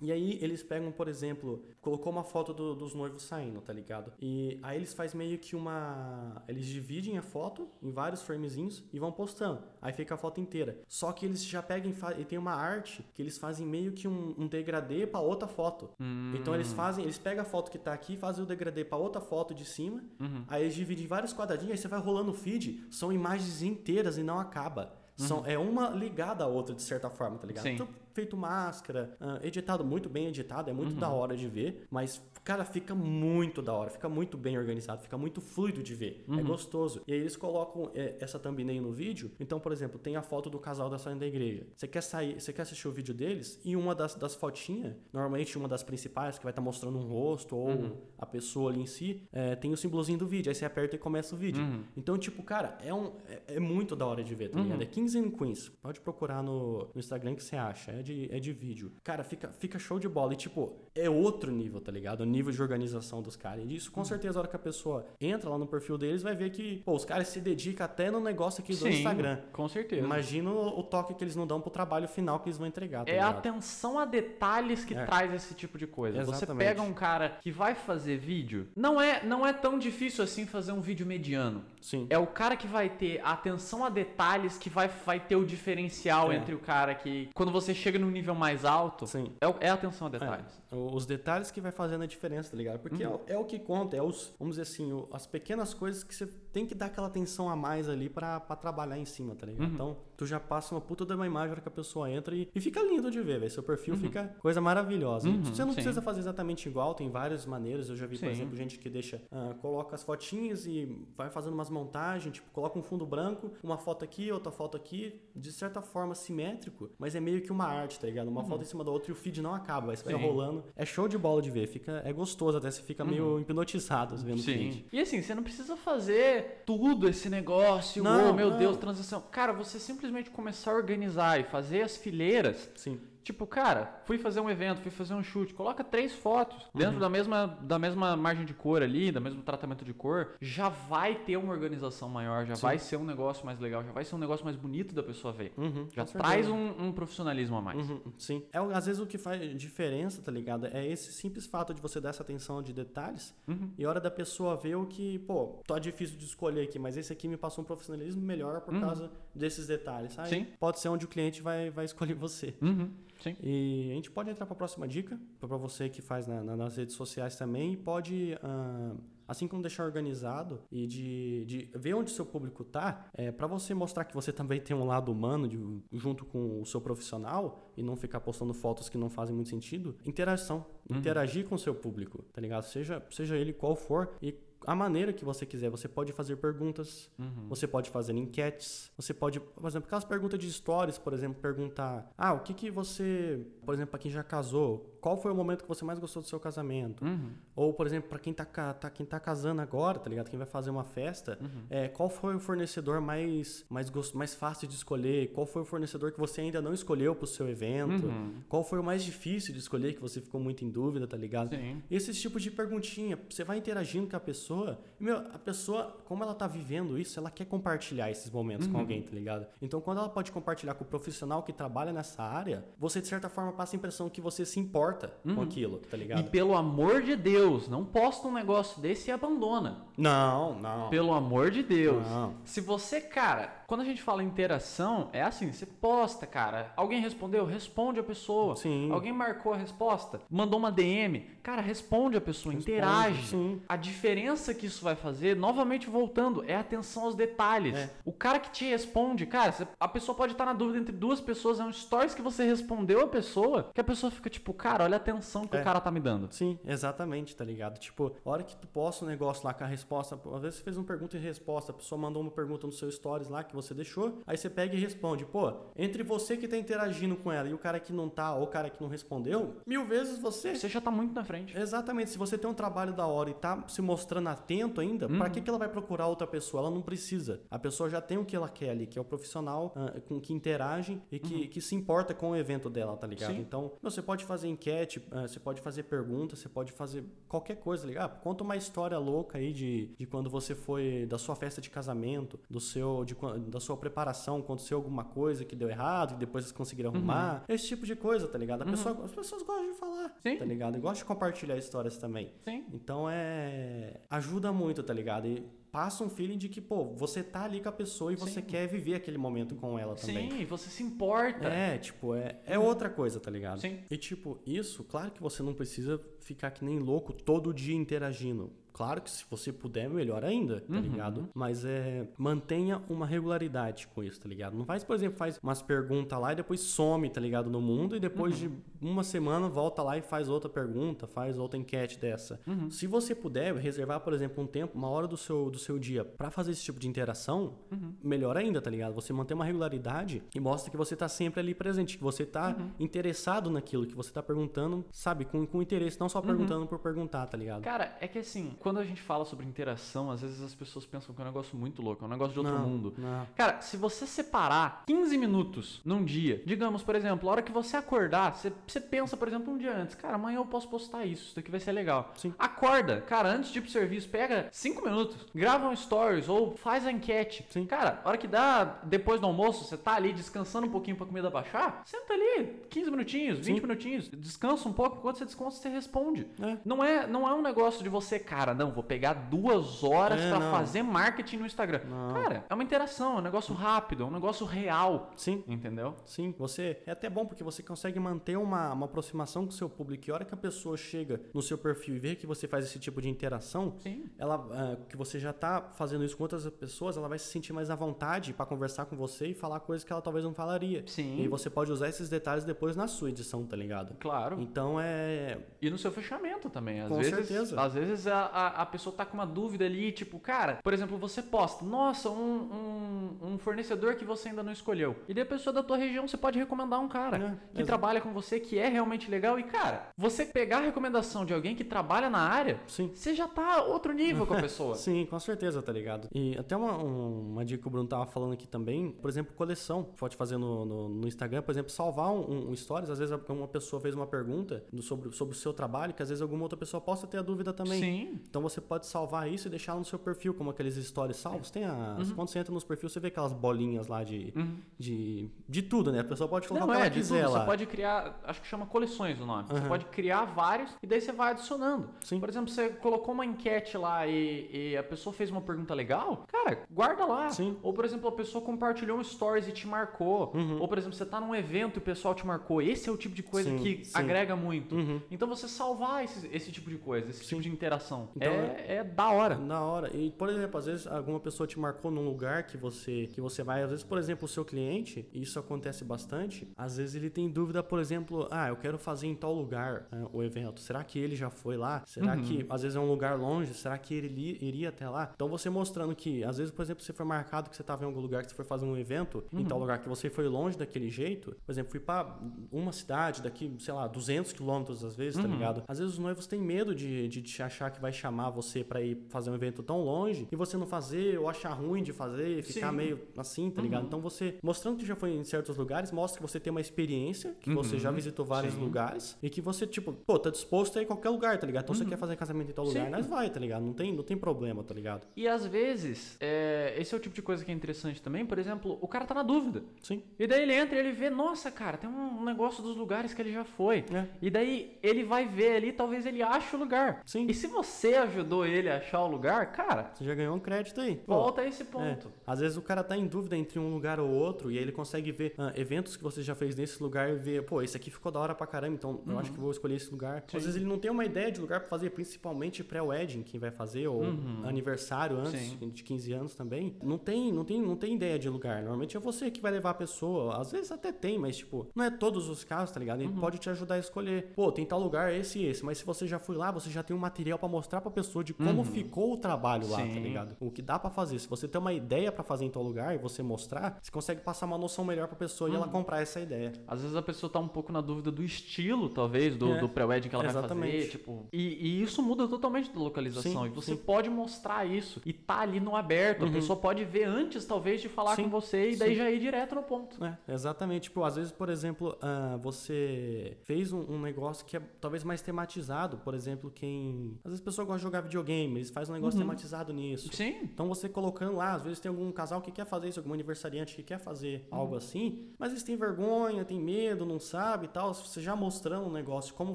E 0.00 0.10
aí 0.10 0.38
eles 0.42 0.62
pegam, 0.62 0.90
por 0.90 1.08
exemplo, 1.08 1.62
colocou 1.80 2.12
uma 2.12 2.24
foto 2.24 2.52
do- 2.54 2.74
dos 2.74 2.94
noivos 2.94 3.22
saindo, 3.22 3.60
tá 3.60 3.72
ligado? 3.72 4.12
E 4.20 4.58
aí 4.62 4.76
eles 4.76 4.92
fazem 4.94 5.18
meio 5.18 5.38
que 5.38 5.54
uma. 5.56 6.42
Eles 6.48 6.66
dividem 6.66 7.18
a 7.18 7.22
foto 7.22 7.68
em 7.82 7.90
vários 7.90 8.22
framezinhos 8.22 8.82
e 8.92 8.98
vão 8.98 9.12
postando. 9.12 9.62
Aí 9.80 9.92
fica 9.92 10.14
a 10.14 10.18
foto 10.18 10.40
inteira. 10.40 10.80
Só 10.88 11.12
que 11.12 11.26
eles 11.26 11.44
já 11.44 11.62
pegam 11.62 11.90
e, 11.90 12.20
e 12.20 12.24
tem 12.24 12.38
uma 12.38 12.52
arte 12.54 13.04
que 13.14 13.22
eles 13.22 13.38
fazem 13.38 13.66
meio 13.66 13.92
que 13.92 14.08
um, 14.08 14.34
um 14.38 14.46
degradê 14.46 15.06
pra 15.06 15.20
outra 15.20 15.46
foto. 15.48 15.89
Então 16.34 16.54
eles 16.54 16.72
fazem, 16.72 17.04
eles 17.04 17.18
pegam 17.18 17.42
a 17.42 17.44
foto 17.44 17.70
que 17.70 17.78
tá 17.78 17.92
aqui, 17.92 18.16
fazem 18.16 18.44
o 18.44 18.46
degradê 18.46 18.84
pra 18.84 18.96
outra 18.98 19.20
foto 19.20 19.54
de 19.54 19.64
cima, 19.64 20.02
aí 20.48 20.62
eles 20.62 20.74
dividem 20.74 21.04
em 21.04 21.08
vários 21.08 21.32
quadradinhos, 21.32 21.72
aí 21.72 21.78
você 21.78 21.88
vai 21.88 22.00
rolando 22.00 22.30
o 22.30 22.34
feed, 22.34 22.84
são 22.90 23.12
imagens 23.12 23.62
inteiras 23.62 24.18
e 24.18 24.22
não 24.22 24.38
acaba. 24.38 24.94
São, 25.16 25.44
É 25.44 25.58
uma 25.58 25.90
ligada 25.90 26.44
à 26.44 26.46
outra, 26.46 26.74
de 26.74 26.80
certa 26.82 27.10
forma, 27.10 27.36
tá 27.36 27.46
ligado? 27.46 27.64
Sim. 27.64 27.74
Então, 27.74 27.88
feito 28.14 28.36
máscara, 28.38 29.16
ah, 29.20 29.38
editado, 29.42 29.84
muito 29.84 30.08
bem 30.08 30.26
editado, 30.28 30.70
é 30.70 30.72
muito 30.72 30.94
da 30.94 31.10
hora 31.10 31.36
de 31.36 31.46
ver, 31.46 31.86
mas, 31.90 32.22
cara, 32.44 32.64
fica 32.64 32.94
muito 32.94 33.62
da 33.62 33.72
hora, 33.72 33.90
fica 33.90 34.08
muito 34.08 34.36
bem 34.36 34.58
organizado, 34.58 35.02
fica 35.02 35.16
muito 35.16 35.40
fluido 35.40 35.82
de 35.82 35.94
ver, 35.94 36.24
é 36.30 36.42
gostoso. 36.42 37.02
E 37.06 37.12
aí 37.12 37.20
eles 37.20 37.36
colocam 37.36 37.90
é, 37.94 38.16
essa 38.20 38.38
thumbnail 38.38 38.82
no 38.82 38.92
vídeo, 38.92 39.30
então, 39.38 39.60
por 39.60 39.72
exemplo, 39.72 39.98
tem 39.98 40.16
a 40.16 40.22
foto 40.22 40.50
do 40.50 40.58
casal 40.58 40.88
da 40.88 40.98
saindo 40.98 41.20
da 41.20 41.26
igreja. 41.26 41.66
Você 41.76 41.86
quer 41.86 42.02
sair, 42.02 42.40
você 42.40 42.52
quer 42.52 42.62
assistir 42.62 42.88
o 42.88 42.92
vídeo 42.92 43.14
deles, 43.14 43.60
e 43.64 43.76
uma 43.76 43.94
das, 43.94 44.14
das 44.14 44.34
fotinhas, 44.34 44.94
normalmente 45.12 45.56
uma 45.56 45.68
das 45.68 45.82
principais, 45.82 46.38
que 46.38 46.44
vai 46.44 46.50
estar 46.50 46.62
mostrando 46.62 46.98
um 46.98 47.08
rosto 47.08 47.56
ou 47.56 47.98
a 48.18 48.26
pessoa 48.26 48.70
ali 48.70 48.80
em 48.80 48.86
si, 48.86 49.22
é, 49.32 49.56
tem 49.56 49.72
o 49.72 49.76
símbolozinho 49.76 50.18
do 50.18 50.26
vídeo, 50.26 50.50
aí 50.50 50.54
você 50.54 50.64
aperta 50.64 50.96
e 50.96 50.98
começa 50.98 51.34
o 51.34 51.38
vídeo. 51.38 51.62
Então, 51.96 52.16
tipo, 52.18 52.42
cara, 52.42 52.78
é, 52.82 52.92
um, 52.92 53.12
é, 53.28 53.56
é 53.56 53.60
muito 53.60 53.94
da 53.94 54.06
hora 54.06 54.22
de 54.22 54.34
ver, 54.34 54.50
tá 54.50 54.60
ligado? 54.60 54.82
É 54.82 54.86
Kings 54.86 55.18
and 55.18 55.30
Queens. 55.30 55.68
Pode 55.80 56.00
procurar 56.00 56.42
no, 56.42 56.90
no 56.94 56.98
Instagram 56.98 57.34
que 57.34 57.42
você 57.42 57.56
acha. 57.56 57.92
É 57.92 58.02
de, 58.02 58.28
é 58.30 58.38
de 58.38 58.52
vídeo. 58.52 58.92
Cara, 59.02 59.22
fica, 59.24 59.52
fica 59.52 59.78
show 59.78 59.98
de 59.98 60.08
bola. 60.08 60.32
E, 60.34 60.36
tipo, 60.36 60.76
é 60.94 61.08
outro 61.08 61.50
nível, 61.50 61.80
tá 61.80 61.92
ligado? 61.92 62.24
Nível 62.30 62.52
de 62.52 62.62
organização 62.62 63.20
dos 63.20 63.36
caras. 63.36 63.64
E 63.66 63.74
isso, 63.74 63.90
com 63.90 64.04
certeza, 64.04 64.38
a 64.38 64.40
hora 64.40 64.48
que 64.48 64.56
a 64.56 64.58
pessoa 64.58 65.06
entra 65.20 65.50
lá 65.50 65.58
no 65.58 65.66
perfil 65.66 65.98
deles, 65.98 66.22
vai 66.22 66.34
ver 66.34 66.50
que, 66.50 66.78
pô, 66.84 66.94
os 66.94 67.04
caras 67.04 67.28
se 67.28 67.40
dedicam 67.40 67.84
até 67.84 68.10
no 68.10 68.20
negócio 68.20 68.62
aqui 68.62 68.72
do 68.72 68.78
Sim, 68.78 68.88
Instagram. 68.90 69.38
com 69.52 69.68
certeza. 69.68 70.02
Imagina 70.04 70.50
o, 70.50 70.82
toque 70.82 71.14
que 71.14 71.24
eles 71.24 71.36
não 71.36 71.46
dão 71.46 71.60
pro 71.60 71.70
trabalho 71.70 72.08
final 72.08 72.40
que 72.40 72.48
eles 72.48 72.58
vão 72.58 72.66
entregar, 72.66 73.04
tá 73.04 73.10
É 73.10 73.14
ligado? 73.14 73.38
atenção 73.38 73.98
a 73.98 74.04
detalhes 74.04 74.84
que 74.84 74.94
É. 74.94 75.04
traz 75.04 75.32
esse 75.34 75.54
tipo 75.54 75.76
de 75.78 75.86
coisa. 75.86 76.24
Você 76.24 76.30
Exatamente. 76.44 76.66
pega 76.66 76.82
um 76.82 76.92
cara 76.92 77.38
que 77.40 77.50
vai 77.50 77.74
fazer 77.74 78.16
vídeo, 78.18 78.68
não 78.76 79.00
é, 79.00 79.24
não 79.24 79.46
é 79.46 79.52
tão 79.52 79.78
difícil 79.78 80.22
assim 80.24 80.46
fazer 80.46 80.72
um 80.72 80.80
vídeo 80.80 81.06
mediano. 81.06 81.62
Sim. 81.80 82.06
É 82.10 82.18
o 82.18 82.26
cara 82.26 82.56
que 82.56 82.66
vai 82.66 82.88
ter 82.88 83.20
a 83.24 83.32
atenção 83.32 83.84
a 83.84 83.88
detalhes 83.88 84.58
que 84.58 84.68
vai, 84.68 84.88
vai 84.88 85.18
ter 85.18 85.36
o 85.36 85.44
diferencial 85.44 86.30
É. 86.30 86.36
entre 86.36 86.54
o 86.54 86.58
cara 86.58 86.94
que. 86.94 87.30
Quando 87.34 87.50
você 87.50 87.74
chega 87.74 87.98
num 87.98 88.10
nível 88.10 88.34
mais 88.34 88.64
alto, 88.64 89.06
Sim. 89.06 89.32
é, 89.40 89.66
é 89.66 89.70
a 89.70 89.74
atenção 89.74 90.06
a 90.06 90.10
detalhes. 90.10 90.60
É, 90.70 90.74
os 90.76 91.06
detalhes 91.06 91.50
que 91.50 91.60
vai 91.60 91.72
fazendo 91.72 92.02
a 92.02 92.06
diferença, 92.06 92.50
tá 92.50 92.56
ligado? 92.56 92.78
Porque 92.80 93.04
Uhum. 93.04 93.20
é, 93.26 93.36
o- 93.36 93.40
é 93.40 93.44
que 93.44 93.58
conta, 93.58 93.96
é 93.96 94.02
os, 94.02 94.32
vamos 94.38 94.56
dizer 94.56 94.62
assim, 94.70 95.06
as 95.12 95.26
pequenas 95.26 95.72
coisas 95.74 96.04
que 96.04 96.14
você 96.14 96.26
tem 96.52 96.66
que 96.66 96.74
dar 96.74 96.86
aquela 96.86 97.06
atenção 97.06 97.48
a 97.48 97.56
mais 97.56 97.88
ali 97.88 98.08
pra, 98.08 98.40
pra 98.40 98.56
trabalhar 98.56 98.98
em 98.98 99.04
cima, 99.04 99.34
tá 99.34 99.46
Uhum. 99.46 99.52
ligado? 99.52 99.72
Então, 99.74 99.96
tu 100.16 100.26
já 100.26 100.38
passa 100.40 100.74
uma 100.74 100.80
puta 100.80 101.04
de 101.06 101.14
uma 101.14 101.26
imagem 101.26 101.48
na 101.48 101.52
hora 101.52 101.60
que 101.60 101.68
a 101.68 101.70
pessoa 101.70 102.10
entra 102.10 102.34
e, 102.34 102.48
e 102.54 102.60
fica 102.60 102.80
lindo 102.82 103.10
de 103.10 103.20
ver, 103.22 103.38
velho. 103.38 103.50
Seu 103.50 103.62
perfil 103.62 103.96
fica 103.96 104.34
coisa 104.38 104.60
maravilhosa. 104.60 105.28
Uhum, 105.28 105.42
você 105.44 105.62
não 105.62 105.70
sim. 105.70 105.74
precisa 105.76 106.02
fazer 106.02 106.20
exatamente 106.20 106.68
igual, 106.68 106.94
tem 106.94 107.10
várias 107.10 107.46
maneiras. 107.46 107.88
Eu 107.88 107.96
já 107.96 108.06
vi, 108.06 108.16
por 108.18 108.26
Sim. 108.26 108.32
exemplo, 108.32 108.56
gente 108.56 108.78
que 108.78 108.88
deixa, 108.90 109.22
ah, 109.30 109.54
coloca 109.60 109.94
as 109.94 110.02
fotinhas 110.02 110.66
e 110.66 110.86
vai 111.16 111.30
fazendo 111.30 111.54
umas 111.54 111.70
montagens, 111.70 112.34
tipo, 112.34 112.50
coloca 112.50 112.78
um 112.78 112.82
fundo 112.82 113.06
branco, 113.06 113.52
uma 113.62 113.78
foto 113.78 114.04
aqui, 114.04 114.30
outra 114.30 114.52
foto 114.52 114.76
aqui, 114.76 115.20
de 115.34 115.50
certa 115.52 115.80
forma 115.80 116.14
simétrico, 116.14 116.90
mas 116.98 117.14
é 117.14 117.20
meio 117.20 117.40
que 117.42 117.50
uma 117.52 117.64
arte, 117.66 117.98
tá 117.98 118.06
ligado? 118.06 118.28
Uma 118.28 118.44
foto 118.44 118.62
em 118.62 118.66
cima 118.66 118.84
da 118.84 118.90
outra 118.90 119.10
e 119.10 119.12
o 119.12 119.16
feed 119.16 119.40
não 119.40 119.54
acaba, 119.54 119.86
vai 119.94 119.96
Uhum. 120.14 120.20
Sim. 120.20 120.26
rolando. 120.26 120.64
É 120.76 120.84
show 120.84 121.08
de 121.08 121.16
bola 121.18 121.40
de 121.42 121.50
ver, 121.50 121.66
fica, 121.66 122.02
é 122.04 122.12
gostoso 122.12 122.58
até, 122.58 122.70
você 122.70 122.82
fica 122.82 123.04
meio 123.04 123.40
hipnotizado 123.40 124.16
vendo 124.16 124.40
o 124.40 124.42
feed. 124.42 124.74
Sim. 124.74 124.84
E 124.92 125.00
assim, 125.00 125.22
você 125.22 125.34
não 125.34 125.42
precisa 125.42 125.76
fazer 125.76 126.39
tudo 126.40 127.08
esse 127.08 127.28
negócio, 127.28 128.02
Não, 128.02 128.30
oh 128.30 128.32
meu 128.32 128.50
não. 128.50 128.58
Deus, 128.58 128.76
transição. 128.76 129.22
Cara, 129.30 129.52
você 129.52 129.78
simplesmente 129.78 130.30
começar 130.30 130.72
a 130.72 130.74
organizar 130.74 131.40
e 131.40 131.44
fazer 131.44 131.82
as 131.82 131.96
fileiras. 131.96 132.68
Sim. 132.76 133.00
Tipo, 133.22 133.46
cara, 133.46 134.00
fui 134.06 134.18
fazer 134.18 134.40
um 134.40 134.48
evento, 134.48 134.80
fui 134.80 134.90
fazer 134.90 135.14
um 135.14 135.22
shoot, 135.22 135.52
coloca 135.54 135.84
três 135.84 136.12
fotos 136.14 136.66
dentro 136.74 136.94
Uhum. 136.94 137.00
da 137.00 137.08
mesma, 137.08 137.46
da 137.62 137.78
mesma 137.78 138.16
margem 138.16 138.44
de 138.44 138.54
cor 138.54 138.82
ali, 138.82 139.10
do 139.12 139.20
mesmo 139.20 139.42
tratamento 139.42 139.84
de 139.84 139.92
cor, 139.92 140.34
já 140.40 140.68
vai 140.68 141.14
ter 141.14 141.36
uma 141.36 141.52
organização 141.52 142.08
maior, 142.08 142.46
já 142.46 142.56
Sim. 142.56 142.62
vai 142.62 142.78
ser 142.78 142.96
um 142.96 143.04
negócio 143.04 143.44
mais 143.44 143.58
legal, 143.60 143.84
já 143.84 143.92
vai 143.92 144.04
ser 144.04 144.14
um 144.14 144.18
negócio 144.18 144.44
mais 144.44 144.56
bonito 144.56 144.94
da 144.94 145.02
pessoa 145.02 145.32
ver. 145.32 145.52
Uhum, 145.56 145.86
Já 145.92 146.04
traz 146.04 146.48
um, 146.48 146.86
um 146.86 146.92
profissionalismo 146.92 147.56
a 147.56 147.62
mais. 147.62 147.88
Uhum, 147.88 148.00
sim. 148.16 148.42
É, 148.52 148.60
o- 148.60 148.70
às 148.74 148.86
vezes 148.86 149.00
o 149.00 149.06
que 149.06 149.18
faz 149.18 149.40
diferença, 149.58 150.22
tá 150.22 150.32
ligado? 150.32 150.66
É 150.66 150.86
esse 150.86 151.12
simples 151.12 151.46
fato 151.46 151.74
de 151.74 151.80
você 151.82 152.00
dar 152.00 152.08
essa 152.10 152.22
atenção 152.22 152.62
de 152.62 152.72
detalhes 152.72 153.34
Uhum. 153.46 153.70
e 153.76 153.84
a 153.84 153.88
hora 153.88 154.00
da 154.00 154.10
pessoa 154.10 154.56
ver 154.56 154.76
o 154.76 154.86
que, 154.86 155.18
pô, 155.20 155.60
tá 155.66 155.78
difícil 155.78 156.16
de 156.18 156.24
escolher 156.24 156.62
aqui, 156.62 156.78
mas 156.78 156.96
esse 156.96 157.12
aqui 157.12 157.28
me 157.28 157.36
passou 157.36 157.62
um 157.62 157.66
profissionalismo 157.66 158.22
melhor 158.22 158.62
por 158.62 158.72
Uhum. 158.74 158.80
causa 158.80 159.10
desses 159.34 159.66
detalhes. 159.66 160.18
Aí 160.18 160.28
Sim. 160.30 160.46
pode 160.58 160.80
ser 160.80 160.88
onde 160.88 161.04
o 161.04 161.08
cliente 161.08 161.42
vai, 161.42 161.70
vai 161.70 161.84
escolher 161.84 162.14
você. 162.14 162.54
Uhum, 162.62 162.90
Sim. 163.20 163.36
E 163.42 163.88
a 163.90 163.94
gente 163.94 164.10
pode 164.10 164.30
entrar 164.30 164.46
para 164.46 164.54
a 164.54 164.56
próxima 164.56 164.88
dica, 164.88 165.20
para 165.38 165.56
você 165.56 165.88
que 165.88 166.00
faz 166.02 166.26
na- 166.26 166.42
na- 166.42 166.56
nas 166.56 166.76
redes 166.76 166.94
sociais 166.94 167.36
também, 167.36 167.74
e 167.74 167.76
pode, 167.76 168.36
ah, 168.42 168.94
assim 169.28 169.46
como 169.46 169.62
deixar 169.62 169.84
organizado 169.84 170.60
e 170.72 170.86
de, 170.86 171.44
de 171.44 171.70
ver 171.76 171.94
onde 171.94 172.10
seu 172.10 172.26
público 172.26 172.64
tá, 172.64 173.08
é, 173.14 173.30
para 173.30 173.46
você 173.46 173.72
mostrar 173.74 174.04
que 174.04 174.14
você 174.14 174.32
também 174.32 174.60
tem 174.60 174.74
um 174.76 174.84
lado 174.84 175.12
humano 175.12 175.46
de- 175.46 175.58
junto 175.92 176.24
com 176.24 176.60
o 176.60 176.66
seu 176.66 176.80
profissional 176.80 177.70
e 177.76 177.82
não 177.82 177.94
ficar 177.94 178.20
postando 178.20 178.52
fotos 178.52 178.88
que 178.88 178.98
não 178.98 179.08
fazem 179.08 179.34
muito 179.34 179.48
sentido, 179.50 179.94
interação, 180.04 180.66
interagir 180.88 181.46
com 181.46 181.54
o 181.54 181.58
seu 181.58 181.74
público, 181.74 182.22
tá 182.32 182.40
ligado? 182.40 182.64
Seja, 182.64 183.04
seja 183.10 183.36
ele 183.36 183.52
qual 183.52 183.76
for 183.76 184.14
e 184.20 184.34
a 184.66 184.74
maneira 184.74 185.12
que 185.12 185.24
você 185.24 185.46
quiser. 185.46 185.70
Você 185.70 185.88
pode 185.88 186.12
fazer 186.12 186.36
perguntas, 186.36 187.10
você 187.48 187.66
pode 187.66 187.90
fazer 187.90 188.14
enquetes, 188.14 188.90
você 188.96 189.14
pode, 189.14 189.40
por 189.40 189.66
exemplo, 189.66 189.86
aquelas 189.86 190.04
perguntas 190.04 190.38
de 190.38 190.52
stories, 190.52 190.98
por 190.98 191.12
exemplo, 191.12 191.40
perguntar: 191.40 192.10
ah, 192.16 192.32
o 192.32 192.40
que 192.40 192.52
que 192.54 192.70
você, 192.70 193.44
por 193.64 193.74
exemplo, 193.74 193.90
para 193.90 194.00
quem 194.00 194.10
já 194.10 194.22
casou, 194.22 194.98
qual 195.00 195.16
foi 195.16 195.32
o 195.32 195.34
momento 195.34 195.62
que 195.62 195.68
você 195.68 195.84
mais 195.84 195.98
gostou 195.98 196.22
do 196.22 196.28
seu 196.28 196.38
casamento? 196.38 197.04
Uhum. 197.04 197.30
Ou, 197.56 197.72
por 197.72 197.86
exemplo, 197.86 198.08
para 198.08 198.18
quem 198.18 198.32
tá, 198.32 198.44
tá, 198.44 198.90
quem 198.90 199.04
tá 199.06 199.18
casando 199.18 199.60
agora, 199.60 199.98
tá 199.98 200.08
ligado? 200.08 200.28
Quem 200.30 200.38
vai 200.38 200.46
fazer 200.46 200.70
uma 200.70 200.84
festa, 200.84 201.38
é, 201.68 201.88
qual 201.88 202.08
foi 202.08 202.34
o 202.34 202.38
fornecedor 202.40 203.00
mais, 203.00 203.64
mais, 203.68 203.88
gos- 203.90 204.12
mais 204.12 204.34
fácil 204.34 204.66
de 204.68 204.74
escolher? 204.74 205.32
Qual 205.32 205.46
foi 205.46 205.62
o 205.62 205.64
fornecedor 205.64 206.12
que 206.12 206.18
você 206.18 206.40
ainda 206.42 206.60
não 206.60 206.72
escolheu 206.74 207.14
pro 207.14 207.26
seu 207.26 207.48
evento? 207.48 208.06
Uhum. 208.06 208.34
Qual 208.48 208.62
foi 208.64 208.78
o 208.78 208.84
mais 208.84 209.02
difícil 209.02 209.52
de 209.52 209.60
escolher 209.60 209.94
que 209.94 210.00
você 210.00 210.20
ficou 210.20 210.40
muito 210.40 210.64
em 210.64 210.70
dúvida, 210.70 211.06
tá 211.06 211.16
ligado? 211.16 211.54
Sim. 211.56 211.82
Esses 211.90 212.20
tipos 212.20 212.42
de 212.42 212.50
perguntinha, 212.50 213.18
você 213.28 213.44
vai 213.44 213.58
interagindo 213.58 214.06
com 214.08 214.16
a 214.16 214.20
pessoa 214.20 214.78
e, 215.00 215.04
meu, 215.04 215.16
a 215.18 215.38
pessoa, 215.38 215.96
como 216.04 216.22
ela 216.22 216.34
tá 216.34 216.46
vivendo 216.46 216.98
isso, 216.98 217.18
ela 217.18 217.30
quer 217.30 217.44
compartilhar 217.46 218.10
esses 218.10 218.30
momentos 218.30 218.66
Uhum. 218.66 218.72
com 218.72 218.78
alguém, 218.78 219.02
tá 219.02 219.12
ligado? 219.12 219.46
Então, 219.62 219.80
quando 219.80 219.98
ela 219.98 220.08
pode 220.08 220.32
compartilhar 220.32 220.74
com 220.74 220.84
o 220.84 220.86
profissional 220.86 221.42
que 221.42 221.52
trabalha 221.52 221.92
nessa 221.92 222.22
área, 222.22 222.64
você, 222.78 223.00
de 223.00 223.06
certa 223.08 223.28
forma, 223.28 223.52
passa 223.52 223.74
a 223.74 223.78
impressão 223.78 224.08
que 224.10 224.20
você 224.20 224.44
se 224.44 224.58
importa 224.60 224.89
com 225.34 225.42
aquilo, 225.42 225.78
tá 225.78 225.96
Uhum. 225.96 226.02
E 226.02 226.06
ligado? 226.06 226.30
pelo 226.30 226.54
amor 226.56 227.02
de 227.02 227.14
Deus, 227.16 227.68
não 227.68 227.84
posta 227.84 228.26
um 228.26 228.32
negócio 228.32 228.80
desse 228.80 229.10
e 229.10 229.12
abandona. 229.12 229.84
Não, 229.96 230.58
não. 230.58 230.88
Pelo 230.88 231.12
amor 231.12 231.50
de 231.50 231.62
Deus. 231.62 232.06
Não. 232.06 232.34
Se 232.44 232.60
você, 232.60 233.00
cara, 233.00 233.59
quando 233.70 233.82
a 233.82 233.84
gente 233.84 234.02
fala 234.02 234.20
interação, 234.24 235.08
é 235.12 235.22
assim, 235.22 235.52
você 235.52 235.64
posta, 235.64 236.26
cara. 236.26 236.72
Alguém 236.76 237.00
respondeu? 237.00 237.44
Responde 237.46 238.00
a 238.00 238.02
pessoa. 238.02 238.56
Sim. 238.56 238.90
Alguém 238.90 239.12
marcou 239.12 239.52
a 239.52 239.56
resposta? 239.56 240.20
Mandou 240.28 240.58
uma 240.58 240.72
DM? 240.72 241.20
Cara, 241.40 241.62
responde 241.62 242.16
a 242.16 242.20
pessoa, 242.20 242.52
Responde, 242.52 242.72
interage. 242.76 243.28
sim. 243.28 243.62
A 243.68 243.76
diferença 243.76 244.52
que 244.52 244.66
isso 244.66 244.82
vai 244.82 244.96
fazer, 244.96 245.36
novamente 245.36 245.88
voltando, 245.88 246.42
é 246.48 246.56
atenção 246.56 247.04
aos 247.04 247.14
detalhes. 247.14 247.76
É. 247.78 247.90
O 248.04 248.10
cara 248.12 248.40
que 248.40 248.50
te 248.50 248.64
responde, 248.64 249.24
cara, 249.24 249.54
a 249.78 249.86
pessoa 249.86 250.16
pode 250.16 250.32
estar 250.32 250.44
na 250.46 250.52
dúvida 250.52 250.80
entre 250.80 250.92
duas 250.92 251.20
pessoas, 251.20 251.60
é 251.60 251.64
um 251.64 251.72
stories 251.72 252.12
que 252.12 252.22
você 252.22 252.42
respondeu 252.44 253.00
a 253.02 253.06
pessoa, 253.06 253.70
que 253.72 253.80
a 253.80 253.84
pessoa 253.84 254.10
fica 254.10 254.28
tipo, 254.28 254.52
cara, 254.52 254.82
olha 254.82 254.94
a 254.94 254.96
atenção 254.96 255.46
que 255.46 255.56
É. 255.56 255.60
o 255.60 255.64
cara 255.64 255.80
tá 255.80 255.92
me 255.92 256.00
dando. 256.00 256.26
Sim, 256.32 256.58
exatamente, 256.66 257.36
tá 257.36 257.44
ligado? 257.44 257.78
Tipo, 257.78 258.16
a 258.26 258.30
hora 258.30 258.42
que 258.42 258.56
tu 258.56 258.66
posta 258.66 259.04
um 259.04 259.08
negócio 259.08 259.46
lá 259.46 259.54
com 259.54 259.62
a 259.62 259.66
resposta, 259.68 260.18
às 260.34 260.42
vezes 260.42 260.58
você 260.58 260.64
fez 260.64 260.76
uma 260.76 260.84
pergunta 260.84 261.16
e 261.16 261.20
resposta, 261.20 261.70
a 261.70 261.74
pessoa 261.74 262.00
mandou 262.00 262.20
uma 262.20 262.32
pergunta 262.32 262.66
no 262.66 262.72
seu 262.72 262.90
stories 262.90 263.28
lá 263.28 263.44
que 263.44 263.54
você 263.54 263.59
deixou, 263.74 264.20
aí 264.26 264.36
você 264.36 264.50
pega 264.50 264.74
e 264.74 264.80
responde, 264.80 265.24
pô, 265.24 265.52
entre 265.76 266.02
você 266.02 266.36
que 266.36 266.48
tá 266.48 266.56
interagindo 266.56 267.16
com 267.16 267.30
ela 267.32 267.48
e 267.48 267.54
o 267.54 267.58
cara 267.58 267.80
que 267.80 267.92
não 267.92 268.08
tá, 268.08 268.34
ou 268.34 268.44
o 268.44 268.46
cara 268.46 268.70
que 268.70 268.80
não 268.80 268.88
respondeu, 268.88 269.56
mil 269.66 269.84
vezes 269.86 270.18
você. 270.18 270.54
Você 270.54 270.68
já 270.68 270.80
tá 270.80 270.90
muito 270.90 271.14
na 271.14 271.24
frente. 271.24 271.56
Exatamente, 271.56 272.10
se 272.10 272.18
você 272.18 272.36
tem 272.36 272.48
um 272.48 272.54
trabalho 272.54 272.92
da 272.92 273.06
hora 273.06 273.30
e 273.30 273.34
tá 273.34 273.64
se 273.68 273.80
mostrando 273.80 274.28
atento 274.28 274.80
ainda, 274.80 275.08
pra 275.08 275.30
que, 275.30 275.40
que 275.40 275.48
ela 275.48 275.58
vai 275.58 275.68
procurar 275.68 276.06
outra 276.06 276.26
pessoa? 276.26 276.62
Ela 276.62 276.70
não 276.70 276.82
precisa. 276.82 277.40
A 277.50 277.58
pessoa 277.58 277.88
já 277.88 278.00
tem 278.00 278.18
o 278.18 278.24
que 278.24 278.36
ela 278.36 278.48
quer 278.48 278.70
ali, 278.70 278.86
que 278.86 278.98
é 278.98 279.02
o 279.02 279.04
profissional 279.04 279.72
ah, 279.76 280.00
com 280.06 280.20
que 280.20 280.32
interage 280.32 281.00
e 281.10 281.18
que, 281.18 281.48
que 281.48 281.60
se 281.60 281.74
importa 281.74 282.14
com 282.14 282.30
o 282.30 282.36
evento 282.36 282.68
dela, 282.68 282.96
tá 282.96 283.06
ligado? 283.06 283.34
Sim. 283.34 283.40
Então, 283.40 283.72
meu, 283.82 283.90
você 283.90 284.02
pode 284.02 284.24
fazer 284.24 284.48
enquete, 284.48 285.02
ah, 285.10 285.22
você 285.26 285.40
pode 285.40 285.60
fazer 285.60 285.84
perguntas, 285.84 286.38
você 286.38 286.48
pode 286.48 286.72
fazer 286.72 287.04
qualquer 287.28 287.56
coisa, 287.56 287.82
tá 287.82 287.88
ligado? 287.88 288.06
Ah, 288.06 288.08
conta 288.08 288.44
uma 288.44 288.56
história 288.56 288.98
louca 288.98 289.38
aí 289.38 289.52
de, 289.52 289.94
de 289.98 290.06
quando 290.06 290.28
você 290.28 290.54
foi 290.54 291.06
da 291.06 291.18
sua 291.18 291.34
festa 291.36 291.60
de 291.60 291.70
casamento, 291.70 292.38
do 292.48 292.60
seu 292.60 293.04
de, 293.04 293.16
da 293.50 293.60
sua 293.60 293.76
preparação, 293.76 294.38
aconteceu 294.38 294.76
alguma 294.76 295.04
coisa 295.04 295.44
que 295.44 295.56
deu 295.56 295.68
errado 295.68 296.14
e 296.14 296.16
depois 296.16 296.44
vocês 296.44 296.56
conseguiram 296.56 296.90
arrumar. 296.90 297.44
Esse 297.48 297.68
tipo 297.68 297.84
de 297.84 297.96
coisa, 297.96 298.26
tá 298.28 298.38
ligado? 298.38 298.62
A 298.62 298.66
pessoa, 298.66 299.04
as 299.04 299.12
pessoas 299.12 299.42
gostam 299.42 299.72
de 299.72 299.78
falar, 299.78 300.14
Sim. 300.22 300.36
tá 300.36 300.44
ligado? 300.44 300.76
E 300.76 300.80
gostam 300.80 300.98
de 300.98 301.04
compartilhar 301.04 301.56
histórias 301.56 301.96
também. 301.96 302.32
Sim. 302.44 302.64
Então 302.72 303.08
é. 303.10 304.00
ajuda 304.08 304.52
muito, 304.52 304.82
tá 304.82 304.94
ligado? 304.94 305.26
E 305.26 305.44
passa 305.70 306.04
um 306.04 306.10
feeling 306.10 306.36
de 306.36 306.48
que, 306.48 306.60
pô, 306.60 306.84
você 306.94 307.22
tá 307.22 307.44
ali 307.44 307.60
com 307.60 307.68
a 307.68 307.72
pessoa 307.72 308.12
e 308.12 308.16
você 308.16 308.40
Sim. 308.40 308.42
quer 308.42 308.66
viver 308.66 308.94
aquele 308.94 309.18
momento 309.18 309.54
com 309.54 309.78
ela 309.78 309.94
também. 309.94 310.30
Sim, 310.30 310.44
você 310.44 310.68
se 310.68 310.82
importa. 310.82 311.48
É, 311.48 311.78
tipo, 311.78 312.14
é, 312.14 312.40
é 312.44 312.58
outra 312.58 312.88
coisa, 312.88 313.20
tá 313.20 313.30
ligado? 313.30 313.60
Sim. 313.60 313.78
E 313.90 313.96
tipo, 313.96 314.38
isso, 314.46 314.84
claro 314.84 315.10
que 315.10 315.22
você 315.22 315.42
não 315.42 315.54
precisa 315.54 316.00
ficar 316.20 316.50
que 316.50 316.64
nem 316.64 316.78
louco 316.78 317.12
todo 317.12 317.52
dia 317.54 317.76
interagindo. 317.76 318.52
Claro 318.72 319.00
que 319.00 319.10
se 319.10 319.24
você 319.30 319.52
puder, 319.52 319.88
melhor 319.88 320.24
ainda, 320.24 320.60
tá 320.60 320.74
Uhum. 320.74 320.80
ligado? 320.80 321.28
Mas 321.34 321.64
é. 321.64 322.06
Mantenha 322.16 322.82
uma 322.88 323.06
regularidade 323.06 323.86
com 323.88 324.02
isso, 324.02 324.20
tá 324.20 324.28
ligado? 324.28 324.56
Não 324.56 324.64
faz, 324.64 324.84
por 324.84 324.94
exemplo, 324.94 325.16
faz 325.16 325.38
umas 325.42 325.62
perguntas 325.62 326.18
lá 326.18 326.32
e 326.32 326.36
depois 326.36 326.60
some, 326.60 327.08
tá 327.10 327.20
ligado? 327.20 327.50
No 327.50 327.60
mundo 327.60 327.96
e 327.96 328.00
depois 328.00 328.40
Uhum. 328.42 328.48
de 328.80 328.86
uma 328.86 329.02
semana 329.02 329.48
volta 329.48 329.82
lá 329.82 329.96
e 329.98 330.02
faz 330.02 330.28
outra 330.28 330.48
pergunta, 330.48 331.06
faz 331.06 331.38
outra 331.38 331.58
enquete 331.58 331.98
dessa. 331.98 332.40
Uhum. 332.46 332.70
Se 332.70 332.86
você 332.86 333.14
puder 333.14 333.54
reservar, 333.56 334.00
por 334.00 334.12
exemplo, 334.12 334.42
um 334.42 334.46
tempo, 334.46 334.76
uma 334.76 334.88
hora 334.88 335.06
do 335.06 335.16
seu, 335.16 335.50
do 335.50 335.58
seu 335.58 335.78
dia 335.78 336.04
pra 336.04 336.30
fazer 336.30 336.52
esse 336.52 336.62
tipo 336.62 336.78
de 336.78 336.88
interação, 336.88 337.54
Uhum. 337.70 337.92
melhor 338.02 338.36
ainda, 338.36 338.60
tá 338.60 338.70
ligado? 338.70 338.94
Você 338.94 339.12
manter 339.12 339.34
uma 339.34 339.44
regularidade 339.44 340.22
e 340.34 340.40
mostra 340.40 340.70
que 340.70 340.76
você 340.76 340.94
tá 340.96 341.08
sempre 341.08 341.40
ali 341.40 341.54
presente, 341.54 341.96
que 341.98 342.02
você 342.04 342.24
tá 342.24 342.56
Uhum. 342.58 342.70
interessado 342.78 343.50
naquilo, 343.50 343.86
que 343.86 343.94
você 343.94 344.12
tá 344.12 344.22
perguntando, 344.22 344.84
sabe, 344.92 345.24
com, 345.24 345.46
com 345.46 345.60
interesse, 345.62 345.98
não 346.00 346.08
só 346.08 346.20
perguntando 346.20 346.66
por 346.66 346.78
perguntar, 346.78 347.26
tá 347.26 347.36
ligado? 347.36 347.58
Uhum. 347.58 347.64
Cara, 347.64 347.96
é 348.00 348.06
que 348.08 348.18
assim, 348.18 348.54
quando 348.60 348.78
a 348.78 348.84
gente 348.84 349.00
fala 349.02 349.24
sobre 349.24 349.44
interação, 349.46 350.10
às 350.10 350.20
vezes 350.20 350.40
as 350.42 350.54
pessoas 350.54 350.84
pensam 350.86 351.14
que 351.14 351.20
é 351.20 351.24
um 351.24 351.26
negócio 351.26 351.56
muito 351.56 351.82
louco, 351.82 352.04
é 352.04 352.06
um 352.06 352.10
negócio 352.10 352.32
de 352.32 352.38
outro 352.38 352.54
Não, 352.54 352.68
mundo. 352.68 352.94
não. 352.98 353.26
Cara, 353.36 353.60
se 353.60 353.76
você 353.76 354.06
separar 354.06 354.84
15 354.86 355.16
minutos 355.18 355.80
num 355.84 356.04
dia, 356.04 356.42
digamos, 356.44 356.82
por 356.82 356.94
exemplo, 356.94 357.28
a 357.28 357.32
hora 357.32 357.42
que 357.42 357.50
você 357.52 357.76
acordar, 357.76 358.34
você, 358.34 358.52
você 358.66 358.80
pensa, 358.80 359.16
por 359.16 359.26
exemplo, 359.28 359.52
um 359.52 359.58
dia 359.58 359.74
antes, 359.76 359.94
cara, 359.94 360.14
amanhã 360.14 360.36
eu 360.38 360.46
posso 360.46 360.68
postar 360.68 361.04
isso, 361.06 361.24
isso 361.24 361.36
daqui 361.36 361.50
vai 361.50 361.60
ser 361.60 361.72
legal. 361.72 362.12
Sim. 362.16 362.34
Acorda, 362.38 363.00
cara, 363.00 363.28
antes 363.30 363.50
de 363.50 363.58
ir 363.58 363.62
pro 363.62 363.70
serviço, 363.70 364.08
pega 364.08 364.48
5 364.52 364.84
minutos, 364.84 365.16
grava 365.34 365.68
um 365.68 365.74
stories 365.76 366.28
ou 366.28 366.56
faz 366.56 366.86
a 366.86 366.92
enquete. 366.92 367.46
Sim. 367.50 367.64
Cara, 367.66 368.00
a 368.04 368.08
hora 368.08 368.18
que 368.18 368.26
dá 368.28 368.64
depois 368.84 369.20
do 369.20 369.26
almoço, 369.26 369.64
você 369.64 369.76
tá 369.76 369.94
ali 369.94 370.12
descansando 370.12 370.66
um 370.66 370.70
pouquinho 370.70 370.96
pra 370.96 371.06
comida 371.06 371.30
baixar, 371.30 371.82
senta 371.84 372.12
ali 372.12 372.60
15 372.68 372.90
minutinhos, 372.90 373.38
20 373.38 373.56
Sim. 373.56 373.62
minutinhos, 373.62 374.08
descansa 374.08 374.68
um 374.68 374.72
pouco, 374.72 374.98
enquanto 374.98 375.16
você 375.18 375.24
descansa, 375.24 375.56
você 375.60 375.68
responde. 375.68 376.26
É. 376.42 376.56
Não 376.64 376.82
é, 376.84 377.06
não 377.06 377.28
é 377.28 377.34
um 377.34 377.42
negócio 377.42 377.82
de 377.82 377.88
você, 377.88 378.18
cara, 378.18 378.49
não, 378.54 378.70
vou 378.72 378.82
pegar 378.82 379.14
duas 379.14 379.82
horas 379.82 380.20
É, 380.20 380.30
pra 380.30 380.38
não. 380.40 380.50
fazer 380.50 380.82
marketing 380.82 381.38
no 381.38 381.46
Instagram. 381.46 381.80
Não. 381.88 382.14
Cara, 382.14 382.44
é 382.48 382.54
uma 382.54 382.62
interação, 382.62 383.16
é 383.16 383.18
um 383.18 383.22
negócio 383.22 383.54
rápido, 383.54 384.02
é 384.02 384.06
um 384.06 384.10
negócio 384.10 384.46
real. 384.46 385.10
Sim. 385.16 385.42
Entendeu? 385.46 385.94
Sim, 386.04 386.34
você 386.38 386.82
é 386.86 386.90
até 386.92 387.08
bom 387.08 387.26
porque 387.26 387.42
você 387.44 387.62
consegue 387.62 387.98
manter 388.00 388.36
uma, 388.36 388.72
uma 388.72 388.86
aproximação 388.86 389.44
com 389.44 389.50
o 389.50 389.52
seu 389.54 389.68
público. 389.68 390.08
E 390.08 390.10
a 390.10 390.14
hora 390.14 390.24
que 390.24 390.34
a 390.34 390.36
pessoa 390.36 390.76
chega 390.76 391.20
no 391.34 391.42
seu 391.42 391.56
perfil 391.58 391.96
e 391.96 391.98
vê 391.98 392.14
que 392.16 392.26
você 392.26 392.46
faz 392.48 392.64
esse 392.64 392.78
tipo 392.78 393.00
de 393.00 393.08
interação, 393.08 393.74
Sim. 393.78 394.04
ela 394.18 394.46
ah, 394.52 394.76
que 394.88 394.96
você 394.96 395.18
já 395.18 395.32
tá 395.32 395.70
fazendo 395.74 396.04
isso 396.04 396.16
com 396.16 396.22
outras 396.24 396.48
pessoas, 396.50 396.96
ela 396.96 397.08
vai 397.08 397.18
se 397.18 397.26
sentir 397.26 397.52
mais 397.52 397.70
à 397.70 397.74
vontade 397.74 398.32
pra 398.32 398.46
conversar 398.46 398.86
com 398.86 398.96
você 398.96 399.28
e 399.28 399.34
falar 399.34 399.60
coisas 399.60 399.84
que 399.84 399.92
ela 399.92 400.02
talvez 400.02 400.24
não 400.24 400.34
falaria. 400.34 400.82
Sim. 400.86 401.20
E 401.22 401.28
você 401.28 401.48
pode 401.50 401.70
usar 401.72 401.88
esses 401.88 402.08
detalhes 402.08 402.44
depois 402.44 402.76
na 402.76 402.86
sua 402.86 403.10
edição, 403.10 403.44
tá 403.44 403.56
ligado? 403.56 403.94
Claro. 404.00 404.40
Então 404.40 404.80
é. 404.80 405.38
E 405.60 405.70
no 405.70 405.78
seu 405.78 405.90
fechamento 405.92 406.48
também. 406.50 406.80
Às 406.80 406.88
Com 406.88 406.96
vezes, 406.96 407.14
certeza. 407.26 407.60
Às 407.60 407.74
vezes 407.74 408.06
a, 408.06 408.26
a, 408.48 408.62
a 408.62 408.66
pessoa 408.66 408.94
tá 408.94 409.04
com 409.04 409.14
uma 409.14 409.26
dúvida 409.26 409.64
ali, 409.64 409.92
tipo, 409.92 410.18
cara, 410.18 410.58
por 410.62 410.72
exemplo, 410.72 410.96
você 410.98 411.22
posta, 411.22 411.64
nossa, 411.64 412.08
um, 412.10 413.18
um, 413.22 413.26
um 413.34 413.38
fornecedor 413.38 413.94
que 413.96 414.04
você 414.04 414.28
ainda 414.28 414.42
não 414.42 414.52
escolheu. 414.52 414.96
E 415.08 415.14
daí 415.14 415.22
a 415.22 415.26
pessoa 415.26 415.52
da 415.52 415.62
tua 415.62 415.76
região, 415.76 416.06
você 416.06 416.16
pode 416.16 416.38
recomendar 416.38 416.80
um 416.80 416.88
cara 416.88 417.16
É, 417.16 417.20
que 417.20 417.26
exato. 417.60 417.66
trabalha 417.66 418.00
com 418.00 418.12
você, 418.12 418.38
que 418.40 418.58
é 418.58 418.68
realmente 418.68 419.10
legal. 419.10 419.38
E, 419.38 419.42
cara, 419.44 419.88
você 419.96 420.24
pegar 420.24 420.58
a 420.58 420.62
recomendação 420.62 421.24
de 421.24 421.32
alguém 421.34 421.54
que 421.54 421.64
trabalha 421.64 422.08
na 422.10 422.18
área, 422.20 422.60
Sim. 422.66 422.90
você 422.94 423.14
já 423.14 423.26
tá 423.28 423.62
outro 423.62 423.92
nível 423.92 424.26
com 424.26 424.34
a 424.34 424.40
pessoa. 424.40 424.74
Sim, 424.76 425.06
com 425.06 425.18
certeza, 425.18 425.62
tá 425.62 425.72
ligado? 425.72 426.08
E 426.14 426.36
até 426.38 426.56
uma, 426.56 426.76
um- 426.82 427.30
uma 427.32 427.44
dica 427.44 427.62
que 427.62 427.68
o 427.68 427.70
Bruno 427.70 427.88
tava 427.88 428.06
falando 428.06 428.32
aqui 428.32 428.46
também, 428.46 428.90
por 428.90 429.08
exemplo, 429.08 429.34
coleção. 429.34 429.82
Pode 429.96 430.16
fazer 430.16 430.36
no, 430.38 430.64
no, 430.64 430.88
no 430.88 431.08
Instagram, 431.08 431.42
por 431.42 431.50
exemplo, 431.52 431.70
salvar 431.70 432.10
um, 432.10 432.50
um, 432.50 432.56
stories. 432.56 432.90
Às 432.90 432.98
vezes 432.98 433.16
uma 433.28 433.48
pessoa 433.48 433.80
fez 433.80 433.94
uma 433.94 434.06
pergunta 434.06 434.64
sobre, 434.80 435.12
sobre 435.12 435.34
o 435.34 435.38
seu 435.38 435.52
trabalho, 435.52 435.92
que 435.94 436.02
às 436.02 436.08
vezes 436.08 436.22
alguma 436.22 436.42
outra 436.42 436.56
pessoa 436.58 436.80
possa 436.80 437.06
ter 437.06 437.18
a 437.18 437.22
dúvida 437.22 437.52
também. 437.52 437.80
Sim. 437.80 438.20
Então 438.30 438.40
você 438.40 438.60
pode 438.60 438.86
salvar 438.86 439.28
isso 439.28 439.48
e 439.48 439.50
deixar 439.50 439.74
no 439.74 439.84
seu 439.84 439.98
perfil, 439.98 440.32
como 440.32 440.50
aqueles 440.50 440.76
stories 440.76 441.16
salvos. 441.16 441.50
Tem 441.50 441.64
as, 441.64 442.08
Uhum. 442.10 442.14
Quando 442.14 442.28
você 442.28 442.38
entra 442.38 442.54
nos 442.54 442.62
perfis, 442.64 442.92
você 442.92 443.00
vê 443.00 443.08
aquelas 443.08 443.32
bolinhas 443.32 443.88
lá 443.88 444.04
de, 444.04 444.32
de, 444.78 445.28
de 445.48 445.62
tudo, 445.62 445.90
né? 445.92 446.00
A 446.00 446.04
pessoa 446.04 446.28
pode 446.28 446.46
colocar 446.46 446.66
Não 446.66 446.72
o 446.72 446.76
que 446.76 446.82
é, 446.82 446.86
ela 446.86 446.94
quiser 446.94 447.24
tudo. 447.24 447.32
lá. 447.32 447.40
Você 447.40 447.46
pode 447.46 447.66
criar, 447.66 448.20
acho 448.24 448.40
que 448.40 448.46
chama 448.46 448.66
coleções 448.66 449.20
o 449.20 449.26
nome. 449.26 449.48
Você 449.48 449.54
Aham. 449.58 449.68
pode 449.68 449.84
criar 449.86 450.24
vários 450.26 450.70
e 450.82 450.86
daí 450.86 451.00
você 451.00 451.10
vai 451.12 451.32
adicionando. 451.32 451.90
Sim. 452.04 452.20
Por 452.20 452.28
exemplo, 452.28 452.48
você 452.50 452.68
colocou 452.70 453.12
uma 453.12 453.26
enquete 453.26 453.76
lá 453.76 454.06
e, 454.06 454.48
e 454.72 454.76
a 454.76 454.82
pessoa 454.82 455.12
fez 455.12 455.28
uma 455.30 455.40
pergunta 455.40 455.74
legal, 455.74 456.24
cara, 456.28 456.62
guarda 456.70 457.04
lá. 457.04 457.30
Sim. 457.30 457.56
Ou, 457.62 457.72
por 457.72 457.84
exemplo, 457.84 458.08
a 458.08 458.12
pessoa 458.12 458.42
compartilhou 458.44 458.96
um 458.98 459.02
stories 459.04 459.48
e 459.48 459.52
te 459.52 459.66
marcou. 459.66 460.32
Ou, 460.60 460.68
por 460.68 460.78
exemplo, 460.78 460.96
você 460.96 461.04
tá 461.04 461.20
num 461.20 461.34
evento 461.34 461.76
e 461.76 461.78
o 461.78 461.82
pessoal 461.82 462.14
te 462.14 462.24
marcou. 462.26 462.62
Esse 462.62 462.88
é 462.88 462.92
o 462.92 462.96
tipo 462.96 463.14
de 463.14 463.22
coisa 463.22 463.50
Sim, 463.50 463.58
que 463.58 463.84
sim. 463.84 463.92
agrega 463.98 464.36
muito. 464.36 464.74
Uhum. 464.76 465.00
Então 465.10 465.26
você 465.28 465.48
salvar 465.48 466.04
esse, 466.04 466.28
esse 466.32 466.52
tipo 466.52 466.70
de 466.70 466.78
coisa, 466.78 467.10
esse 467.10 467.26
tipo 467.26 467.40
de 467.42 467.48
interação. 467.48 468.08
Então, 468.20 468.32
é, 468.32 468.76
é 468.76 468.84
da 468.84 469.10
hora. 469.10 469.36
Na 469.38 469.60
hora. 469.62 469.96
E, 469.96 470.10
por 470.10 470.28
exemplo, 470.28 470.58
às 470.58 470.66
vezes 470.66 470.86
alguma 470.86 471.18
pessoa 471.18 471.46
te 471.46 471.58
marcou 471.58 471.90
num 471.90 472.04
lugar 472.04 472.44
que 472.44 472.56
você 472.56 473.06
que 473.12 473.20
você 473.20 473.42
vai, 473.42 473.62
às 473.62 473.70
vezes, 473.70 473.84
por 473.84 473.98
exemplo, 473.98 474.24
o 474.26 474.28
seu 474.28 474.44
cliente, 474.44 475.06
e 475.12 475.22
isso 475.22 475.38
acontece 475.38 475.84
bastante, 475.84 476.46
às 476.56 476.76
vezes 476.76 476.94
ele 476.94 477.08
tem 477.10 477.28
dúvida, 477.30 477.62
por 477.62 477.78
exemplo, 477.80 478.28
ah, 478.30 478.48
eu 478.48 478.56
quero 478.56 478.78
fazer 478.78 479.06
em 479.06 479.14
tal 479.14 479.32
lugar 479.34 479.86
né, 479.90 480.06
o 480.12 480.22
evento. 480.22 480.60
Será 480.60 480.84
que 480.84 480.98
ele 480.98 481.16
já 481.16 481.30
foi 481.30 481.56
lá? 481.56 481.82
Será 481.86 482.14
Uhum. 482.14 482.22
que 482.22 482.46
às 482.50 482.62
vezes 482.62 482.76
é 482.76 482.80
um 482.80 482.88
lugar 482.88 483.18
longe? 483.18 483.54
Será 483.54 483.78
que 483.78 483.94
ele 483.94 484.36
iria 484.40 484.68
até 484.68 484.88
lá? 484.88 485.10
Então 485.14 485.28
você 485.28 485.48
mostrando 485.48 485.94
que, 485.94 486.22
às 486.24 486.36
vezes, 486.38 486.52
por 486.52 486.62
exemplo, 486.62 486.82
você 486.84 486.92
foi 486.92 487.06
marcado 487.06 487.48
que 487.48 487.56
você 487.56 487.62
estava 487.62 487.82
em 487.84 487.86
algum 487.86 488.00
lugar 488.00 488.22
que 488.22 488.30
você 488.30 488.36
foi 488.36 488.44
fazer 488.44 488.66
um 488.66 488.76
evento, 488.76 489.24
em 489.32 489.38
Uhum. 489.38 489.44
tal 489.46 489.58
lugar 489.58 489.78
que 489.80 489.88
você 489.88 490.10
foi 490.10 490.28
longe 490.28 490.58
daquele 490.58 490.90
jeito, 490.90 491.34
por 491.44 491.52
exemplo, 491.52 491.70
fui 491.70 491.80
para 491.80 492.18
uma 492.52 492.72
cidade 492.72 493.22
daqui, 493.22 493.54
sei 493.60 493.72
lá, 493.72 493.86
200 493.86 494.32
quilômetros 494.32 494.84
às 494.84 494.94
vezes, 494.94 495.16
tá 495.20 495.26
Uhum. 495.26 495.34
ligado? 495.34 495.62
Às 495.66 495.78
vezes 495.78 495.94
os 495.94 495.98
noivos 495.98 496.26
têm 496.26 496.40
medo 496.40 496.74
de, 496.74 497.08
de 497.08 497.22
te 497.22 497.42
achar 497.42 497.70
que 497.70 497.80
vai 497.80 497.92
chamar 497.92 498.09
chamar 498.10 498.30
você 498.30 498.64
para 498.64 498.82
ir 498.82 498.98
fazer 499.08 499.30
um 499.30 499.34
evento 499.34 499.62
tão 499.62 499.80
longe 499.82 500.26
e 500.30 500.36
você 500.36 500.56
não 500.56 500.66
fazer 500.66 501.18
ou 501.18 501.28
achar 501.28 501.50
ruim 501.52 501.82
de 501.82 501.92
fazer, 501.92 502.42
ficar 502.42 502.70
Sim. 502.70 502.76
meio 502.76 503.00
assim, 503.16 503.50
tá 503.50 503.62
ligado? 503.62 503.82
Uhum. 503.82 503.86
Então 503.86 504.00
você, 504.00 504.36
mostrando 504.42 504.76
que 504.78 504.84
já 504.86 504.96
foi 504.96 505.12
em 505.12 505.24
certos 505.24 505.56
lugares, 505.56 505.92
mostra 505.92 506.20
que 506.20 506.28
você 506.28 506.40
tem 506.40 506.50
uma 506.50 506.60
experiência, 506.60 507.34
que 507.40 507.54
você 507.54 507.78
já 507.78 507.88
Uhum. 507.90 507.94
visitou 507.94 508.24
vários 508.24 508.54
Sim. 508.54 508.60
lugares 508.60 509.16
e 509.22 509.30
que 509.30 509.40
você, 509.40 509.66
tipo, 509.66 509.92
pô, 509.92 510.18
tá 510.18 510.28
disposto 510.30 510.76
a 510.78 510.82
ir 510.82 510.84
em 510.84 510.86
qualquer 510.88 511.08
lugar, 511.10 511.38
tá 511.38 511.46
ligado? 511.46 511.62
Então 511.64 511.74
você 511.74 511.84
Uhum. 511.84 511.90
quer 511.90 511.96
fazer 511.96 512.16
casamento 512.16 512.50
em 512.50 512.54
tal 512.54 512.64
lugar, 512.64 512.84
Sim. 512.86 512.90
nós 512.90 513.06
vai, 513.06 513.30
tá 513.30 513.38
ligado? 513.38 513.62
Não 513.64 513.72
tem, 513.72 513.94
não 513.94 514.02
tem 514.02 514.16
problema, 514.16 514.62
tá 514.64 514.74
ligado? 514.74 515.06
E 515.16 515.28
às 515.28 515.46
vezes, 515.46 516.16
é, 516.20 516.74
esse 516.78 516.92
é 516.94 516.96
o 516.96 517.00
tipo 517.00 517.14
de 517.14 517.22
coisa 517.22 517.44
que 517.44 517.50
é 517.50 517.54
interessante 517.54 518.02
também. 518.02 518.26
Por 518.26 518.38
exemplo, 518.38 518.76
o 518.80 518.88
cara 518.88 519.04
tá 519.04 519.14
na 519.14 519.22
dúvida. 519.22 519.62
Sim. 519.82 520.02
E 520.18 520.26
daí 520.26 520.42
ele 520.42 520.54
entra 520.54 520.76
e 520.76 520.78
ele 520.80 520.92
vê, 520.92 521.08
nossa, 521.10 521.50
cara, 521.50 521.76
tem 521.76 521.88
um 521.88 522.24
negócio 522.24 522.62
dos 522.62 522.76
lugares 522.76 523.14
que 523.14 523.22
ele 523.22 523.32
já 523.32 523.44
foi. 523.44 523.84
É. 523.92 524.06
E 524.20 524.30
daí 524.30 524.76
ele 524.82 525.04
vai 525.04 525.26
ver 525.26 525.56
ali, 525.56 525.72
talvez 525.72 526.06
ele 526.06 526.22
ache 526.22 526.56
o 526.56 526.58
lugar. 526.58 527.02
Sim. 527.06 527.26
E 527.28 527.34
se 527.34 527.46
você 527.46 527.94
ajudou 528.00 528.44
ele 528.46 528.68
a 528.70 528.76
achar 528.78 529.02
o 529.02 529.08
lugar, 529.08 529.52
cara, 529.52 529.90
Você 529.94 530.04
já 530.04 530.14
ganhou 530.14 530.34
um 530.36 530.40
crédito 530.40 530.80
aí. 530.80 530.96
Pô, 530.96 531.14
volta 531.14 531.42
a 531.42 531.46
esse 531.46 531.62
É, 531.62 531.64
ponto. 531.66 532.10
às 532.26 532.40
vezes 532.40 532.56
o 532.56 532.62
cara 532.62 532.82
tá 532.82 532.96
em 532.96 533.06
dúvida 533.06 533.36
entre 533.36 533.58
um 533.58 533.72
lugar 533.72 534.00
ou 534.00 534.08
outro 534.10 534.50
e 534.50 534.56
aí 534.56 534.62
ele 534.62 534.72
consegue 534.72 535.12
ver 535.12 535.34
ah, 535.38 535.52
eventos 535.56 535.96
que 535.96 536.02
você 536.02 536.22
já 536.22 536.34
fez 536.34 536.54
nesse 536.56 536.82
lugar 536.82 537.10
e 537.10 537.16
ver, 537.16 537.42
pô, 537.44 537.62
esse 537.62 537.76
aqui 537.76 537.90
ficou 537.90 538.10
da 538.10 538.18
hora 538.20 538.34
pra 538.34 538.46
caramba, 538.46 538.74
então 538.74 539.00
eu 539.06 539.18
acho 539.18 539.32
que 539.32 539.38
vou 539.38 539.50
escolher 539.50 539.76
esse 539.76 539.90
lugar. 539.90 540.24
Sim. 540.28 540.36
Às 540.36 540.42
vezes 540.44 540.56
ele 540.56 540.64
não 540.68 540.78
tem 540.78 540.90
uma 540.90 541.04
ideia 541.04 541.30
de 541.30 541.40
lugar 541.40 541.60
pra 541.60 541.68
fazer, 541.68 541.90
principalmente 541.90 542.62
pré-wedding, 542.64 543.22
quem 543.22 543.38
vai 543.38 543.50
fazer, 543.50 543.86
ou 543.88 544.00
Uhum. 544.02 544.42
aniversário 544.44 545.18
antes 545.18 545.40
Sim. 545.40 545.70
de 545.70 545.82
15 545.82 546.12
anos 546.12 546.34
também. 546.34 546.76
Não 546.82 546.98
tem, 546.98 547.32
não, 547.32 547.44
tem, 547.44 547.60
não 547.60 547.76
tem 547.76 547.94
ideia 547.94 548.18
de 548.18 548.28
lugar. 548.28 548.60
Normalmente 548.62 548.96
é 548.96 549.00
você 549.00 549.30
que 549.30 549.40
vai 549.40 549.52
levar 549.52 549.70
a 549.70 549.74
pessoa. 549.74 550.40
Às 550.40 550.52
vezes 550.52 550.70
até 550.72 550.92
tem, 550.92 551.18
mas 551.18 551.36
tipo, 551.36 551.66
não 551.74 551.84
é 551.84 551.90
todos 551.90 552.28
os 552.28 552.44
casos, 552.44 552.72
tá 552.72 552.80
ligado? 552.80 553.00
Ele 553.02 553.10
Uhum. 553.12 553.20
pode 553.20 553.38
te 553.38 553.48
ajudar 553.50 553.74
a 553.74 553.78
escolher. 553.78 554.32
Pô, 554.34 554.50
tem 554.52 554.64
tal 554.64 554.80
lugar, 554.80 555.12
esse 555.12 555.38
e 555.38 555.46
esse. 555.46 555.64
Mas 555.64 555.78
se 555.78 555.84
você 555.84 556.06
já 556.06 556.18
foi 556.18 556.36
lá, 556.36 556.50
você 556.50 556.70
já 556.70 556.82
tem 556.82 556.94
um 556.96 556.98
material 557.00 557.38
pra 557.38 557.48
mostrar 557.48 557.80
pra 557.80 557.89
pessoa 557.90 558.24
de 558.24 558.32
como 558.34 558.64
ficou 558.64 559.12
o 559.12 559.16
trabalho 559.16 559.68
lá, 559.68 559.78
tá 559.78 559.84
Uhum. 559.84 559.92
Sim. 559.94 560.00
ligado? 560.00 560.36
O 560.40 560.50
que 560.50 560.62
dá 560.62 560.78
pra 560.78 560.90
fazer. 560.90 561.18
Se 561.18 561.28
você 561.28 561.46
tem 561.48 561.60
uma 561.60 561.72
ideia 561.72 562.10
pra 562.12 562.22
fazer 562.22 562.44
em 562.44 562.50
tal 562.50 562.62
lugar 562.62 562.94
e 562.94 562.98
você 562.98 563.22
mostrar, 563.22 563.78
você 563.82 563.90
consegue 563.90 564.20
passar 564.20 564.46
uma 564.46 564.58
noção 564.58 564.84
melhor 564.84 565.06
pra 565.08 565.16
pessoa 565.16 565.48
e 565.48 565.52
Uhum. 565.52 565.56
ela 565.58 565.68
comprar 565.68 566.00
essa 566.00 566.20
ideia. 566.20 566.52
Às 566.66 566.82
vezes 566.82 566.96
a 566.96 567.02
pessoa 567.02 567.30
tá 567.30 567.38
um 567.38 567.48
pouco 567.48 567.72
na 567.72 567.80
dúvida 567.80 568.10
do 568.10 568.22
estilo, 568.22 568.88
talvez, 568.88 569.36
do, 569.36 569.52
É, 569.54 569.58
do 569.60 569.68
pré-wedding 569.68 570.08
que 570.08 570.14
ela 570.14 570.24
vai 570.24 570.30
exatamente. 570.32 570.76
fazer. 570.78 570.90
Tipo, 570.90 571.26
e, 571.32 571.40
e 571.68 571.82
isso 571.82 572.02
muda 572.02 572.26
totalmente 572.28 572.70
da 572.72 572.80
localização. 572.80 573.42
Sim, 573.42 573.46
e 573.46 573.48
você 573.50 573.72
sim. 573.72 573.76
pode 573.76 574.08
mostrar 574.10 574.64
isso. 574.66 575.00
E 575.04 575.12
tá 575.12 575.40
ali 575.40 575.60
no 575.60 575.74
aberto. 575.76 576.24
A 576.24 576.30
pessoa 576.30 576.58
pode 576.58 576.84
ver 576.84 577.04
antes, 577.04 577.44
talvez, 577.44 577.80
de 577.80 577.88
falar 577.88 578.10
Uhum. 578.10 578.16
Sim, 578.16 578.22
com 578.24 578.30
você 578.30 578.70
e 578.72 578.76
daí 578.76 578.94
já 578.96 579.10
ir 579.10 579.18
direto 579.20 579.54
no 579.54 579.62
ponto. 579.62 580.02
É, 580.04 580.16
exatamente. 580.28 580.84
Tipo, 580.84 581.04
às 581.04 581.16
vezes, 581.16 581.32
por 581.32 581.48
exemplo, 581.48 581.96
ah, 582.02 582.38
você 582.42 583.36
fez 583.44 583.72
um, 583.72 583.80
um 583.92 584.00
negócio 584.00 584.44
que 584.46 584.56
é 584.56 584.60
talvez 584.80 585.04
mais 585.04 585.22
tematizado. 585.22 585.98
Por 585.98 586.14
exemplo, 586.14 586.50
quem. 586.50 587.18
Às 587.24 587.30
vezes 587.30 587.40
a 587.40 587.44
pessoa 587.44 587.64
gosta 587.66 587.79
de 587.80 587.84
jogar 587.84 588.00
videogame, 588.02 588.56
eles 588.56 588.70
fazem 588.70 588.92
um 588.92 588.96
negócio 588.96 589.18
Uhum. 589.18 589.26
tematizado 589.26 589.72
nisso. 589.72 590.10
Sim. 590.14 590.40
Então 590.44 590.68
você 590.68 590.88
colocando 590.88 591.36
lá, 591.36 591.54
às 591.54 591.62
vezes 591.62 591.80
tem 591.80 591.88
algum 591.88 592.10
casal 592.12 592.40
que 592.40 592.50
quer 592.52 592.64
fazer 592.66 592.88
isso, 592.88 593.00
algum 593.00 593.12
aniversariante 593.12 593.74
que 593.74 593.82
quer 593.82 593.98
fazer 593.98 594.46
Uhum. 594.52 594.58
algo 594.58 594.76
assim, 594.76 595.28
mas 595.38 595.50
eles 595.50 595.62
têm 595.62 595.76
vergonha, 595.76 596.44
têm 596.44 596.60
medo, 596.60 597.04
não 597.04 597.18
sabe 597.18 597.66
e 597.66 597.68
tal. 597.68 597.92
Você 597.94 598.20
já 598.20 598.36
mostrando 598.36 598.86
o 598.88 598.92
negócio 598.92 599.34
como 599.34 599.54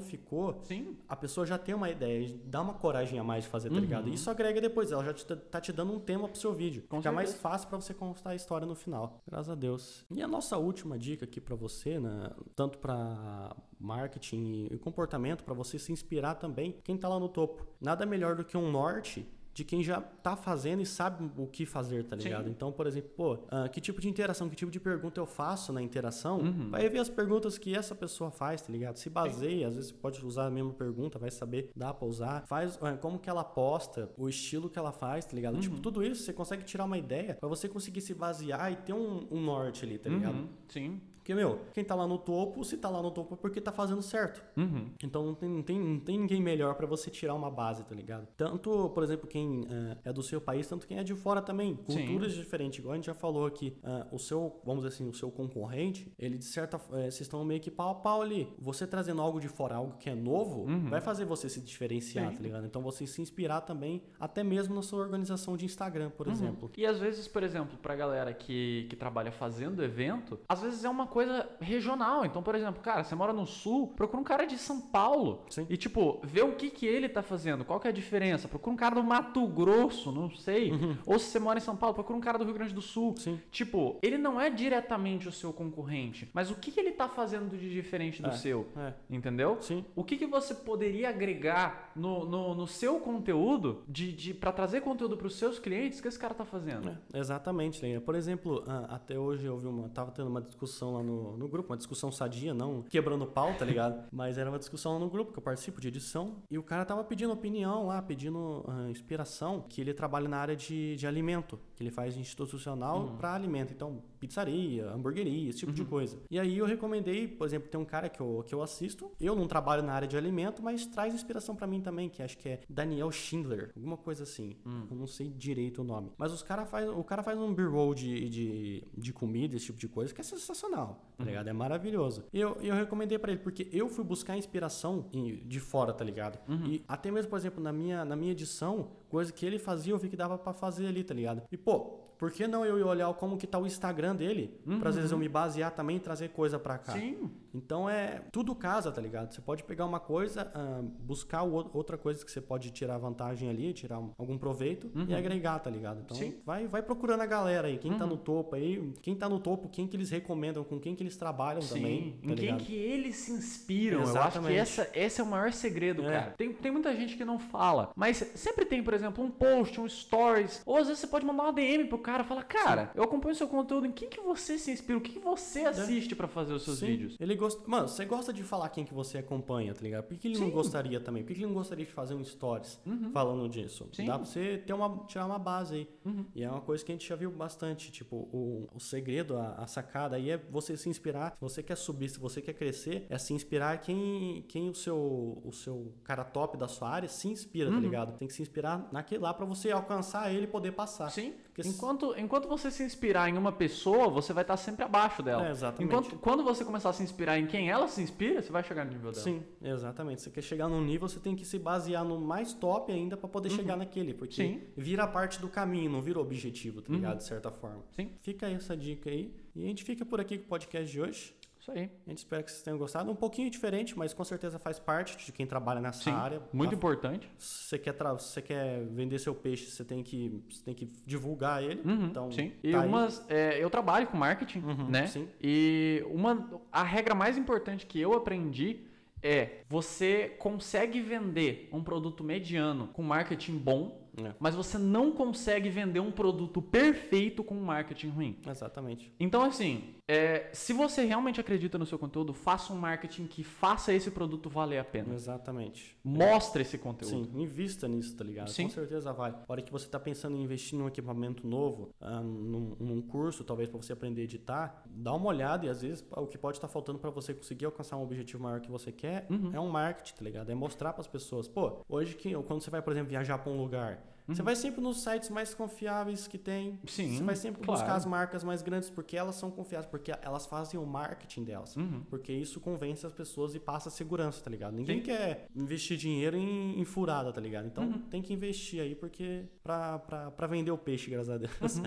ficou, 0.00 0.60
Sim. 0.64 0.96
a 1.08 1.16
pessoa 1.16 1.46
já 1.46 1.56
tem 1.58 1.74
uma 1.74 1.88
ideia, 1.90 2.38
dá 2.44 2.60
uma 2.62 2.74
coragem 2.74 3.18
a 3.18 3.24
mais 3.24 3.44
de 3.44 3.50
fazer, 3.50 3.68
tá 3.68 3.74
Uhum. 3.76 3.80
ligado? 3.80 4.08
Isso 4.08 4.30
agrega 4.30 4.60
depois, 4.60 4.92
ela 4.92 5.04
já 5.04 5.12
te, 5.14 5.24
tá 5.24 5.60
te 5.60 5.72
dando 5.72 5.92
um 5.92 6.00
tema 6.00 6.28
pro 6.28 6.38
seu 6.38 6.52
vídeo. 6.52 6.84
Com 6.88 6.98
Fica 6.98 7.12
mais 7.12 7.28
certeza. 7.30 7.48
fácil 7.48 7.68
pra 7.68 7.80
você 7.80 7.94
contar 7.94 8.30
a 8.30 8.34
história 8.34 8.66
no 8.66 8.74
final. 8.74 9.20
Graças 9.26 9.48
a 9.50 9.54
Deus. 9.54 10.04
E 10.10 10.22
a 10.22 10.28
nossa 10.28 10.56
última 10.56 10.98
dica 10.98 11.24
aqui 11.24 11.40
pra 11.40 11.54
você, 11.54 11.98
né, 12.00 12.30
tanto 12.54 12.78
pra 12.78 13.54
marketing 13.78 14.68
e 14.70 14.78
comportamento, 14.78 15.44
pra 15.44 15.54
você 15.54 15.78
se 15.78 15.92
inspirar 15.92 16.36
também, 16.36 16.76
quem 16.82 16.96
tá 16.96 17.08
lá 17.08 17.18
no 17.18 17.28
topo. 17.28 17.66
Nada 17.80 18.06
melhor 18.06 18.36
do 18.36 18.44
que 18.44 18.56
um 18.56 18.70
norte 18.70 19.26
de 19.56 19.64
quem 19.64 19.82
já 19.82 20.02
tá 20.02 20.36
fazendo 20.36 20.82
e 20.82 20.86
sabe 20.86 21.30
o 21.34 21.46
que 21.46 21.64
fazer, 21.64 22.04
tá 22.04 22.14
ligado? 22.14 22.44
Sim. 22.44 22.50
Então, 22.50 22.70
por 22.70 22.86
exemplo, 22.86 23.08
pô, 23.16 23.38
ah, 23.48 23.66
que 23.66 23.80
tipo 23.80 24.02
de 24.02 24.06
interação, 24.06 24.50
que 24.50 24.54
tipo 24.54 24.70
de 24.70 24.78
pergunta 24.78 25.18
eu 25.18 25.24
faço 25.24 25.72
na 25.72 25.80
interação? 25.80 26.40
Uhum. 26.40 26.70
Vai 26.70 26.86
ver 26.90 26.98
as 26.98 27.08
perguntas 27.08 27.56
que 27.56 27.74
essa 27.74 27.94
pessoa 27.94 28.30
faz, 28.30 28.60
tá 28.60 28.70
ligado? 28.70 28.98
Se 28.98 29.08
baseia, 29.08 29.66
às 29.66 29.74
vezes 29.74 29.90
pode 29.90 30.22
usar 30.26 30.44
a 30.44 30.50
mesma 30.50 30.74
pergunta, 30.74 31.18
vai 31.18 31.30
saber, 31.30 31.70
dá 31.74 31.94
pra 31.94 32.06
usar. 32.06 32.44
Faz 32.46 32.78
ah, 32.82 32.98
como 32.98 33.18
que 33.18 33.30
ela 33.30 33.42
posta, 33.42 34.12
o 34.18 34.28
estilo 34.28 34.68
que 34.68 34.78
ela 34.78 34.92
faz, 34.92 35.24
tá 35.24 35.34
ligado? 35.34 35.54
Uhum. 35.54 35.60
Tipo, 35.60 35.78
tudo 35.78 36.04
isso 36.04 36.22
você 36.22 36.34
consegue 36.34 36.62
tirar 36.62 36.84
uma 36.84 36.98
ideia 36.98 37.34
pra 37.40 37.48
você 37.48 37.66
conseguir 37.66 38.02
se 38.02 38.12
basear 38.12 38.70
e 38.70 38.76
ter 38.76 38.92
um, 38.92 39.26
um 39.30 39.40
norte 39.40 39.86
ali, 39.86 39.96
tá 39.96 40.10
ligado? 40.10 40.36
Uhum. 40.36 40.48
Sim. 40.68 41.00
Porque, 41.26 41.34
meu, 41.34 41.58
quem 41.74 41.82
tá 41.82 41.92
lá 41.96 42.06
no 42.06 42.18
topo, 42.18 42.62
se 42.64 42.76
tá 42.76 42.88
lá 42.88 43.02
no 43.02 43.10
topo 43.10 43.34
é 43.34 43.36
porque 43.36 43.60
tá 43.60 43.72
fazendo 43.72 44.00
certo. 44.00 44.40
Uhum. 44.56 44.90
Então 45.02 45.26
não 45.26 45.34
tem, 45.34 45.48
não 45.48 45.60
tem, 45.60 45.80
não 45.80 45.98
tem 45.98 46.16
ninguém 46.20 46.40
melhor 46.40 46.76
pra 46.76 46.86
você 46.86 47.10
tirar 47.10 47.34
uma 47.34 47.50
base, 47.50 47.82
tá 47.82 47.96
ligado? 47.96 48.28
Tanto, 48.36 48.90
por 48.90 49.02
exemplo, 49.02 49.26
quem 49.26 49.66
eh, 49.68 49.96
é 50.04 50.12
do 50.12 50.22
seu 50.22 50.40
país, 50.40 50.68
tanto 50.68 50.86
quem 50.86 50.98
é 50.98 51.02
de 51.02 51.16
fora 51.16 51.42
também. 51.42 51.80
Sim. 51.88 52.06
Culturas 52.06 52.32
diferentes, 52.32 52.78
igual 52.78 52.92
a 52.92 52.94
gente 52.94 53.06
já 53.06 53.14
falou 53.14 53.44
aqui. 53.44 53.76
ah, 53.82 54.06
o 54.12 54.20
seu, 54.20 54.60
vamos 54.64 54.84
dizer 54.84 54.94
assim, 54.94 55.08
o 55.08 55.12
seu 55.12 55.28
concorrente, 55.28 56.12
ele 56.16 56.38
de 56.38 56.44
certa 56.44 56.78
forma, 56.78 57.02
vocês 57.02 57.22
estão 57.22 57.44
meio 57.44 57.60
que 57.60 57.72
pau 57.72 57.90
a 57.90 57.94
pau 57.96 58.22
ali. 58.22 58.48
Você 58.60 58.86
trazendo 58.86 59.20
algo 59.20 59.40
de 59.40 59.48
fora, 59.48 59.74
algo 59.74 59.96
que 59.98 60.08
é 60.08 60.14
novo, 60.14 60.60
Uhum. 60.70 60.88
vai 60.88 61.00
fazer 61.00 61.24
você 61.24 61.48
se 61.48 61.60
diferenciar, 61.60 62.30
Sim. 62.30 62.36
tá 62.36 62.42
ligado? 62.44 62.66
Então 62.66 62.80
você 62.82 63.04
se 63.04 63.20
inspirar 63.20 63.62
também, 63.62 64.00
até 64.20 64.44
mesmo 64.44 64.76
na 64.76 64.82
sua 64.82 65.00
organização 65.00 65.56
de 65.56 65.64
Instagram, 65.64 66.10
por 66.10 66.28
exemplo. 66.28 66.70
E 66.76 66.86
às 66.86 67.00
vezes, 67.00 67.26
por 67.26 67.42
exemplo, 67.42 67.76
pra 67.78 67.96
galera 67.96 68.32
que, 68.32 68.86
que 68.88 68.94
trabalha 68.94 69.32
fazendo 69.32 69.82
evento, 69.82 70.38
às 70.48 70.62
vezes 70.62 70.84
é 70.84 70.88
uma 70.88 71.08
coisa 71.08 71.15
regional. 71.60 72.24
Então, 72.24 72.42
por 72.42 72.54
exemplo, 72.54 72.80
cara, 72.82 73.04
você 73.04 73.14
mora 73.14 73.32
no 73.32 73.46
sul, 73.46 73.88
procura 73.88 74.20
um 74.20 74.24
cara 74.24 74.44
de 74.44 74.58
São 74.58 74.80
Paulo. 74.80 75.44
Sim. 75.50 75.66
E, 75.68 75.76
tipo, 75.76 76.20
vê 76.22 76.42
o 76.42 76.52
que, 76.54 76.70
que 76.70 76.86
ele 76.86 77.08
tá 77.08 77.22
fazendo, 77.22 77.64
qual 77.64 77.80
que 77.80 77.86
é 77.86 77.90
a 77.90 77.94
diferença. 77.94 78.48
Procura 78.48 78.74
um 78.74 78.76
cara 78.76 78.94
do 78.94 79.02
Mato 79.04 79.46
Grosso, 79.46 80.10
não 80.12 80.30
sei. 80.30 80.72
Ou 81.04 81.18
se 81.18 81.26
você 81.26 81.38
mora 81.38 81.58
em 81.58 81.62
São 81.62 81.76
Paulo, 81.76 81.94
procura 81.94 82.16
um 82.18 82.20
cara 82.20 82.38
do 82.38 82.44
Rio 82.44 82.54
Grande 82.54 82.74
do 82.74 82.82
Sul. 82.82 83.08
Uhum. 83.10 83.16
Sim. 83.16 83.40
Tipo, 83.50 83.98
ele 84.02 84.18
não 84.18 84.40
é 84.40 84.50
diretamente 84.50 85.28
o 85.28 85.32
seu 85.32 85.52
concorrente, 85.52 86.28
mas 86.32 86.50
o 86.50 86.54
que, 86.56 86.70
que 86.70 86.80
ele 86.80 86.92
tá 86.92 87.08
fazendo 87.08 87.56
de 87.56 87.70
diferente 87.70 88.22
do 88.22 88.28
É, 88.28 88.32
seu? 88.32 88.68
É, 88.76 88.92
Entendeu? 89.10 89.58
sim. 89.60 89.84
O 89.94 90.02
que, 90.04 90.16
que 90.16 90.26
você 90.26 90.54
poderia 90.54 91.08
agregar 91.08 91.90
no, 91.94 92.24
no, 92.24 92.54
no 92.54 92.66
seu 92.66 92.98
conteúdo 93.00 93.82
de, 93.88 94.12
de, 94.12 94.34
para 94.34 94.52
trazer 94.52 94.80
conteúdo 94.80 95.16
para 95.16 95.26
os 95.26 95.36
seus 95.36 95.58
clientes 95.58 96.00
que 96.00 96.08
esse 96.08 96.18
cara 96.18 96.34
tá 96.34 96.44
fazendo? 96.44 96.96
É, 97.12 97.18
exatamente, 97.18 97.80
Leia. 97.82 98.00
Por 98.00 98.14
exemplo, 98.14 98.64
até 98.88 99.18
hoje 99.18 99.46
eu 99.46 99.56
vi 99.58 99.66
uma. 99.66 99.88
Tava 99.88 100.10
tendo 100.10 100.28
uma 100.28 100.40
discussão 100.40 100.94
lá 100.94 101.02
no, 101.06 101.36
no 101.36 101.48
grupo, 101.48 101.72
uma 101.72 101.76
discussão 101.76 102.10
sadia, 102.10 102.52
não 102.52 102.82
quebrando 102.82 103.26
pau, 103.26 103.54
tá 103.54 103.64
ligado? 103.64 104.08
Mas 104.12 104.36
era 104.36 104.50
uma 104.50 104.58
discussão 104.58 104.94
lá 104.94 104.98
no 104.98 105.08
grupo 105.08 105.32
que 105.32 105.38
eu 105.38 105.42
participo 105.42 105.80
de 105.80 105.88
edição. 105.88 106.36
E 106.50 106.58
o 106.58 106.62
cara 106.62 106.84
tava 106.84 107.04
pedindo 107.04 107.32
opinião 107.32 107.86
lá, 107.86 108.02
pedindo 108.02 108.64
ah, 108.68 108.90
inspiração, 108.90 109.64
que 109.68 109.80
ele 109.80 109.94
trabalha 109.94 110.28
na 110.28 110.38
área 110.38 110.56
de, 110.56 110.96
de 110.96 111.06
alimento, 111.06 111.58
que 111.76 111.82
ele 111.82 111.90
faz 111.90 112.16
institucional 112.16 113.16
pra 113.18 113.34
alimento. 113.34 113.72
Então, 113.72 114.02
pizzaria, 114.18 114.90
hamburgueria, 114.90 115.50
esse 115.50 115.58
tipo 115.60 115.72
de 115.72 115.84
coisa. 115.84 116.18
E 116.30 116.38
aí 116.38 116.58
eu 116.58 116.66
recomendei, 116.66 117.28
por 117.28 117.46
exemplo, 117.46 117.68
tem 117.68 117.80
um 117.80 117.84
cara 117.84 118.08
que 118.08 118.20
eu, 118.20 118.42
que 118.46 118.54
eu 118.54 118.62
assisto. 118.62 119.10
Eu 119.20 119.36
não 119.36 119.46
trabalho 119.46 119.82
na 119.82 119.92
área 119.92 120.08
de 120.08 120.16
alimento, 120.16 120.62
mas 120.62 120.86
traz 120.86 121.14
inspiração 121.14 121.54
pra 121.54 121.66
mim 121.66 121.80
também, 121.80 122.08
que 122.08 122.22
acho 122.22 122.38
que 122.38 122.48
é 122.48 122.60
Daniel 122.68 123.10
Schindler, 123.12 123.70
alguma 123.76 123.96
coisa 123.96 124.22
assim. 124.22 124.56
Eu 124.90 124.96
não 124.96 125.06
sei 125.06 125.28
direito 125.28 125.82
o 125.82 125.84
nome. 125.84 126.10
Mas 126.16 126.32
os 126.32 126.42
cara 126.42 126.64
faz, 126.64 126.88
o 126.88 127.04
cara 127.04 127.22
faz 127.22 127.38
um 127.38 127.52
b-roll 127.52 127.94
de, 127.94 128.28
de, 128.28 128.84
de 128.96 129.12
comida, 129.12 129.54
esse 129.56 129.66
tipo 129.66 129.78
de 129.78 129.88
coisa, 129.88 130.14
que 130.14 130.20
é 130.20 130.24
sensacional, 130.24 131.04
tá 131.16 131.24
ligado? 131.24 131.48
É 131.48 131.52
maravilhoso. 131.52 132.24
E 132.32 132.40
eu, 132.40 132.56
eu 132.62 132.74
recomendei 132.74 133.18
pra 133.18 133.32
ele, 133.32 133.40
porque 133.40 133.68
eu 133.70 133.88
fui 133.88 134.04
buscar 134.04 134.36
inspiração 134.36 135.06
de 135.44 135.60
fora, 135.60 135.92
tá 135.92 136.04
ligado? 136.04 136.38
E 136.66 136.82
até 136.88 137.10
mesmo, 137.10 137.30
por 137.30 137.38
exemplo, 137.38 137.62
na 137.62 137.72
minha, 137.72 138.04
na 138.04 138.16
minha 138.16 138.32
edição, 138.32 138.88
coisa 139.08 139.32
que 139.32 139.44
ele 139.44 139.58
fazia, 139.58 139.92
eu 139.92 139.98
vi 139.98 140.08
que 140.08 140.16
dava 140.16 140.38
pra 140.38 140.52
fazer 140.52 140.86
ali, 140.86 141.04
tá 141.04 141.12
ligado? 141.14 141.42
E, 141.50 141.56
pô, 141.66 142.15
por 142.18 142.30
que 142.30 142.46
não 142.46 142.64
eu 142.64 142.78
ir 142.78 142.82
olhar 142.82 143.12
como 143.14 143.36
que 143.36 143.46
tá 143.46 143.58
o 143.58 143.66
Instagram 143.66 144.14
dele, 144.16 144.58
pra 144.80 144.90
às 144.90 144.96
vezes 144.96 145.12
eu 145.12 145.18
me 145.18 145.28
basear 145.28 145.70
também 145.72 145.96
e 145.96 146.00
trazer 146.00 146.30
coisa 146.30 146.58
pra 146.58 146.78
cá? 146.78 146.92
Sim. 146.92 147.30
Então 147.54 147.88
é 147.88 148.20
tudo 148.30 148.54
casa, 148.54 148.92
tá 148.92 149.00
ligado? 149.00 149.32
Você 149.32 149.40
pode 149.40 149.64
pegar 149.64 149.86
uma 149.86 149.98
coisa, 149.98 150.50
ah, 150.54 150.82
buscar 151.00 151.42
outra 151.42 151.96
coisa 151.96 152.22
que 152.24 152.30
você 152.30 152.40
pode 152.40 152.70
tirar 152.70 152.98
vantagem 152.98 153.48
ali, 153.48 153.72
tirar 153.72 153.98
um- 153.98 154.10
algum 154.18 154.36
proveito 154.36 154.90
e 155.08 155.14
agregar, 155.14 155.58
tá 155.60 155.70
ligado? 155.70 156.00
Então 156.04 156.16
Sim. 156.16 156.34
vai, 156.44 156.66
vai 156.66 156.82
procurando 156.82 157.22
a 157.22 157.26
galera 157.26 157.68
aí, 157.68 157.78
quem 157.78 157.94
tá 157.96 158.04
no 158.06 158.16
topo 158.18 158.54
aí, 158.56 158.92
quem 159.00 159.14
tá 159.14 159.26
no 159.28 159.38
topo, 159.40 159.68
quem 159.70 159.86
que 159.86 159.96
eles 159.96 160.10
recomendam, 160.10 160.62
com 160.64 160.78
quem 160.78 160.94
que 160.94 161.02
eles 161.02 161.16
trabalham 161.16 161.60
também, 161.62 162.12
tá 162.22 162.32
em 162.32 162.34
quem 162.34 162.34
ligado? 162.34 162.58
que 162.64 162.74
eles 162.74 163.16
se 163.16 163.32
inspiram. 163.32 164.00
Eu 164.00 164.04
acho 164.04 164.12
que 164.12 164.18
Exatamente. 164.18 164.58
essa, 164.58 164.90
esse 164.94 165.20
é 165.20 165.24
o 165.24 165.26
maior 165.26 165.50
segredo, 165.52 166.04
É. 166.04 166.10
cara. 166.10 166.30
Tem, 166.36 166.52
tem 166.52 166.70
muita 166.70 166.94
gente 166.94 167.16
que 167.16 167.24
não 167.24 167.38
fala, 167.38 167.90
mas 167.96 168.18
sempre 168.34 168.66
tem, 168.66 168.82
por 168.82 168.92
exemplo, 168.92 169.24
um 169.24 169.30
post, 169.30 169.80
um 169.80 169.88
stories, 169.88 170.62
ou 170.66 170.76
às 170.76 170.86
vezes 170.88 171.00
você 171.00 171.06
pode 171.06 171.24
mandar 171.24 171.44
uma 171.44 171.52
DM 171.52 171.84
pro 171.86 171.98
cara, 172.06 172.22
fala, 172.22 172.44
cara, 172.44 172.92
eu 172.94 173.02
acompanho 173.02 173.34
seu 173.34 173.48
conteúdo, 173.48 173.84
em 173.84 173.90
quem 173.90 174.08
que 174.08 174.20
você 174.20 174.56
se 174.56 174.70
inspira? 174.70 174.96
O 174.96 175.00
que, 175.00 175.14
que 175.14 175.18
você 175.18 175.64
assiste 175.64 176.14
pra 176.14 176.28
fazer 176.28 176.52
os 176.52 176.62
seus 176.62 176.78
Sim. 176.78 176.86
vídeos? 176.86 177.16
Ele 177.18 177.34
gosta. 177.34 177.60
Mano, 177.66 177.88
você 177.88 178.04
gosta 178.04 178.32
de 178.32 178.44
falar 178.44 178.68
quem 178.68 178.84
que 178.84 178.94
você 178.94 179.18
acompanha, 179.18 179.74
tá 179.74 179.80
ligado? 179.82 180.04
Por 180.04 180.16
que 180.16 180.28
ele 180.28 180.38
não 180.38 180.46
Sim. 180.46 180.52
gostaria 180.52 181.00
também? 181.00 181.24
Por 181.24 181.32
que 181.34 181.40
ele 181.40 181.46
não 181.46 181.54
gostaria 181.54 181.84
de 181.84 181.90
fazer 181.90 182.14
um 182.14 182.22
stories 182.24 182.80
falando 183.12 183.48
disso? 183.48 183.84
Uhum. 183.84 183.90
Sim. 183.92 184.02
Uhum. 184.02 184.08
Dá 184.08 184.18
pra 184.18 184.24
você 184.26 184.62
ter 184.64 184.72
uma, 184.72 185.04
tirar 185.06 185.26
uma 185.26 185.38
base 185.38 185.74
aí. 185.74 185.88
E 186.32 186.44
é 186.44 186.48
uma 186.50 186.60
coisa 186.60 186.84
que 186.84 186.92
a 186.92 186.94
gente 186.94 187.08
já 187.08 187.16
viu 187.16 187.30
bastante. 187.32 187.90
Tipo, 187.90 188.16
o, 188.32 188.68
o 188.72 188.78
segredo, 188.78 189.36
a, 189.36 189.54
a 189.54 189.66
sacada 189.66 190.14
aí 190.14 190.30
é 190.30 190.36
você 190.38 190.76
se 190.76 190.88
inspirar. 190.88 191.32
Se 191.32 191.40
você 191.40 191.60
quer 191.62 191.76
subir, 191.76 192.08
se 192.08 192.20
você 192.20 192.40
quer 192.40 192.52
crescer, 192.52 193.04
é 193.10 193.18
se 193.18 193.34
inspirar 193.34 193.80
quem, 193.80 194.44
quem 194.48 194.70
o, 194.70 194.74
seu, 194.74 195.42
o 195.44 195.50
seu 195.52 195.92
cara 196.04 196.22
top 196.22 196.56
da 196.56 196.68
sua 196.68 196.88
área 196.88 197.08
se 197.08 197.26
inspira, 197.26 197.68
Uhum. 197.70 197.74
tá 197.76 197.80
ligado? 197.80 198.16
Tem 198.18 198.28
que 198.28 198.34
se 198.34 198.42
inspirar 198.42 198.88
naquele 198.92 199.22
lá 199.22 199.34
pra 199.34 199.44
você 199.44 199.72
alcançar 199.72 200.32
ele 200.32 200.44
e 200.44 200.46
poder 200.46 200.70
passar. 200.72 201.10
Sim. 201.10 201.34
Porque 201.56 201.66
Enquanto, 201.70 201.95
enquanto 202.16 202.48
você 202.48 202.70
se 202.70 202.82
inspirar 202.82 203.28
em 203.28 203.36
uma 203.36 203.52
pessoa, 203.52 204.08
você 204.08 204.32
vai 204.32 204.42
estar 204.44 204.56
sempre 204.56 204.84
abaixo 204.84 205.22
dela. 205.22 205.46
É, 205.46 205.50
exatamente. 205.50 205.84
Enquanto, 205.84 206.18
quando 206.18 206.42
você 206.44 206.64
começar 206.64 206.90
a 206.90 206.92
se 206.92 207.02
inspirar 207.02 207.38
em 207.38 207.46
quem 207.46 207.70
ela 207.70 207.88
se 207.88 208.02
inspira, 208.02 208.42
você 208.42 208.52
vai 208.52 208.62
chegar 208.62 208.84
no 208.84 208.92
nível 208.92 209.10
dela. 209.10 209.22
Sim, 209.24 209.42
exatamente. 209.62 210.22
Você 210.22 210.30
quer 210.30 210.42
chegar 210.42 210.68
num 210.68 210.80
nível, 210.82 211.08
você 211.08 211.18
tem 211.20 211.34
que 211.34 211.44
se 211.44 211.58
basear 211.58 212.04
no 212.04 212.20
mais 212.20 212.52
top 212.52 212.92
ainda 212.92 213.16
pra 213.16 213.28
poder 213.28 213.50
chegar 213.50 213.76
naquele, 213.76 214.14
porque 214.14 214.42
Uhum. 214.42 214.48
Sim. 214.48 214.54
Uhum. 214.54 214.60
vira 214.76 215.06
parte 215.06 215.40
do 215.40 215.48
caminho, 215.48 215.90
não 215.90 216.02
vira 216.02 216.20
objetivo, 216.20 216.82
tá 216.82 216.92
ligado? 216.92 217.18
De 217.18 217.24
certa 217.24 217.50
forma. 217.50 217.82
Sim. 217.92 218.10
Fica 218.20 218.46
aí 218.46 218.54
essa 218.54 218.76
dica 218.76 219.10
aí. 219.10 219.32
E 219.54 219.64
a 219.64 219.66
gente 219.66 219.84
fica 219.84 220.04
por 220.04 220.20
aqui 220.20 220.36
com 220.38 220.44
o 220.44 220.48
podcast 220.48 220.90
de 220.90 221.00
hoje. 221.00 221.34
Isso 221.66 221.72
aí. 221.72 221.90
A 222.06 222.10
gente 222.10 222.18
espera 222.18 222.42
que 222.44 222.50
vocês 222.50 222.62
tenham 222.62 222.78
gostado. 222.78 223.10
Um 223.10 223.14
pouquinho 223.16 223.50
diferente, 223.50 223.98
mas 223.98 224.14
com 224.14 224.22
certeza 224.22 224.56
faz 224.56 224.78
parte 224.78 225.16
de 225.26 225.32
quem 225.32 225.44
trabalha 225.44 225.80
nessa 225.80 226.04
Sim. 226.04 226.12
área. 226.12 226.40
Muito 226.52 226.70
Tá- 226.70 226.76
importante. 226.76 227.28
Se 227.38 227.64
você 227.64 227.78
quer, 227.78 227.92
tra- 227.92 228.12
você 228.12 228.40
quer 228.40 228.84
vender 228.84 229.18
seu 229.18 229.34
peixe, 229.34 229.68
você 229.68 229.84
tem 229.84 230.00
que, 230.00 230.40
você 230.48 230.62
tem 230.64 230.74
que 230.74 230.86
divulgar 231.04 231.64
ele. 231.64 231.80
Uhum, 231.84 232.04
então, 232.06 232.30
sim. 232.30 232.52
E 232.62 232.70
tá 232.70 232.82
aí. 232.82 232.88
umas. 232.88 233.24
é, 233.28 233.60
eu 233.62 233.68
trabalho 233.68 234.06
com 234.06 234.16
marketing, 234.16 234.60
Uhum, 234.60 234.88
né? 234.88 235.08
sim. 235.08 235.28
E 235.42 236.04
uma. 236.08 236.48
A 236.70 236.84
regra 236.84 237.16
mais 237.16 237.36
importante 237.36 237.84
que 237.84 238.00
eu 238.00 238.12
aprendi 238.12 238.82
é 239.20 239.62
você 239.68 240.36
consegue 240.38 241.00
vender 241.00 241.68
um 241.72 241.82
produto 241.82 242.22
mediano 242.22 242.86
com 242.92 243.02
marketing 243.02 243.56
bom, 243.58 244.05
É. 244.22 244.34
mas 244.38 244.54
você 244.54 244.78
não 244.78 245.12
consegue 245.12 245.68
vender 245.68 246.00
um 246.00 246.10
produto 246.10 246.62
perfeito 246.62 247.44
com 247.44 247.54
marketing 247.54 248.08
ruim. 248.08 248.36
Exatamente. 248.48 249.12
Então, 249.20 249.42
assim, 249.42 249.94
é, 250.08 250.48
se 250.52 250.72
você 250.72 251.04
realmente 251.04 251.40
acredita 251.40 251.76
no 251.78 251.84
seu 251.84 251.98
conteúdo, 251.98 252.32
faça 252.32 252.72
um 252.72 252.76
marketing 252.76 253.26
que 253.26 253.42
faça 253.42 253.92
esse 253.92 254.10
produto 254.10 254.48
valer 254.48 254.78
a 254.78 254.84
pena. 254.84 255.14
Exatamente. 255.14 255.96
Mostre 256.04 256.62
esse 256.62 256.78
conteúdo. 256.78 257.26
Sim, 257.32 257.42
invista 257.42 257.88
nisso, 257.88 258.16
tá 258.16 258.24
ligado? 258.24 258.48
Sim. 258.50 258.64
Com 258.64 258.70
certeza 258.70 259.12
vale. 259.12 259.34
A 259.46 259.52
hora 259.52 259.62
que 259.62 259.72
você 259.72 259.88
tá 259.88 259.98
pensando 259.98 260.36
em 260.36 260.42
investir 260.42 260.78
num 260.78 260.86
equipamento 260.88 261.46
novo, 261.46 261.90
ah, 262.00 262.20
num, 262.20 262.76
num 262.78 263.02
curso, 263.02 263.44
talvez 263.44 263.68
para 263.68 263.78
você 263.82 263.92
aprender 263.92 264.22
a 264.22 264.24
editar, 264.24 264.82
dá 264.86 265.12
uma 265.12 265.26
olhada 265.26 265.66
e 265.66 265.68
às 265.68 265.82
vezes 265.82 266.04
o 266.10 266.26
que 266.26 266.38
pode 266.38 266.56
estar 266.56 266.68
faltando 266.68 266.98
para 266.98 267.10
você 267.10 267.34
conseguir 267.34 267.64
alcançar 267.66 267.96
um 267.96 268.02
objetivo 268.02 268.42
maior 268.42 268.60
que 268.60 268.70
você 268.70 268.92
quer 268.92 269.26
Uhum. 269.28 269.50
é 269.52 269.60
um 269.60 269.68
marketing, 269.68 270.14
tá 270.14 270.24
ligado? 270.24 270.50
É 270.50 270.54
mostrar 270.54 270.92
para 270.92 271.00
as 271.00 271.06
pessoas. 271.08 271.48
Pô, 271.48 271.80
hoje 271.88 272.14
que 272.14 272.32
quando 272.44 272.62
você 272.62 272.70
vai, 272.70 272.80
por 272.80 272.92
exemplo, 272.92 273.10
viajar 273.10 273.38
para 273.38 273.50
um 273.52 273.56
lugar, 273.60 274.00
você 274.26 274.42
vai 274.42 274.56
sempre 274.56 274.80
nos 274.80 275.02
sites 275.02 275.30
mais 275.30 275.54
confiáveis 275.54 276.26
que 276.26 276.36
tem. 276.38 276.70
Uhum. 276.70 276.78
Sim, 276.86 277.16
Você 277.18 277.22
vai 277.24 277.36
sempre 277.36 277.62
claro. 277.62 277.80
buscar 277.80 277.96
as 277.96 278.04
marcas 278.04 278.42
mais 278.42 278.62
grandes 278.62 278.90
porque 278.90 279.16
elas 279.16 279.36
são 279.36 279.50
confiáveis, 279.50 279.90
porque 279.90 280.12
elas 280.22 280.46
fazem 280.46 280.78
o 280.80 280.84
marketing 280.86 281.44
delas. 281.44 281.76
Uhum. 281.76 282.02
Porque 282.10 282.32
isso 282.32 282.60
convence 282.60 283.06
as 283.06 283.12
pessoas 283.12 283.54
e 283.54 283.60
passa 283.60 283.88
segurança, 283.90 284.42
tá 284.42 284.50
ligado? 284.50 284.74
Ninguém 284.74 284.98
Sim. 284.98 285.04
quer 285.04 285.46
investir 285.54 285.96
dinheiro 285.96 286.36
em, 286.36 286.80
em 286.80 286.84
furada, 286.84 287.32
tá 287.32 287.40
ligado? 287.40 287.66
Então 287.66 287.84
Uhum. 287.84 287.98
tem 288.08 288.20
que 288.22 288.32
investir 288.34 288.80
aí 288.80 288.94
porque 288.94 289.44
pra, 289.62 289.98
pra, 290.00 290.30
pra 290.30 290.46
vender 290.46 290.70
o 290.70 290.78
peixe, 290.78 291.10
graças 291.10 291.30
a 291.30 291.38
Deus. 291.38 291.76
Uhum. 291.76 291.84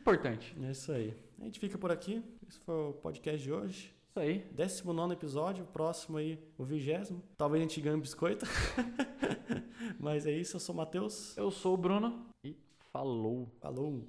Importante. 0.00 0.56
É 0.62 0.70
isso 0.72 0.90
aí. 0.92 1.14
A 1.40 1.44
gente 1.44 1.58
fica 1.60 1.76
por 1.78 1.90
aqui. 1.92 2.22
Esse 2.48 2.58
foi 2.60 2.74
o 2.74 2.92
podcast 2.92 3.42
de 3.42 3.52
hoje. 3.52 3.94
Isso 4.12 4.20
aí. 4.20 4.40
19 4.52 5.14
episódio, 5.14 5.64
próximo 5.72 6.18
aí, 6.18 6.38
o 6.58 6.64
vigésimo. 6.64 7.22
Talvez 7.38 7.62
a 7.62 7.66
gente 7.66 7.80
ganhe 7.80 7.96
um 7.96 8.00
biscoito. 8.00 8.44
Mas 9.98 10.26
é 10.26 10.32
isso, 10.32 10.56
eu 10.56 10.60
sou 10.60 10.74
o 10.74 10.78
Matheus. 10.78 11.34
Eu 11.34 11.50
sou 11.50 11.72
o 11.72 11.78
Bruno 11.78 12.26
e 12.44 12.54
falou. 12.92 13.48
Falou! 13.58 14.04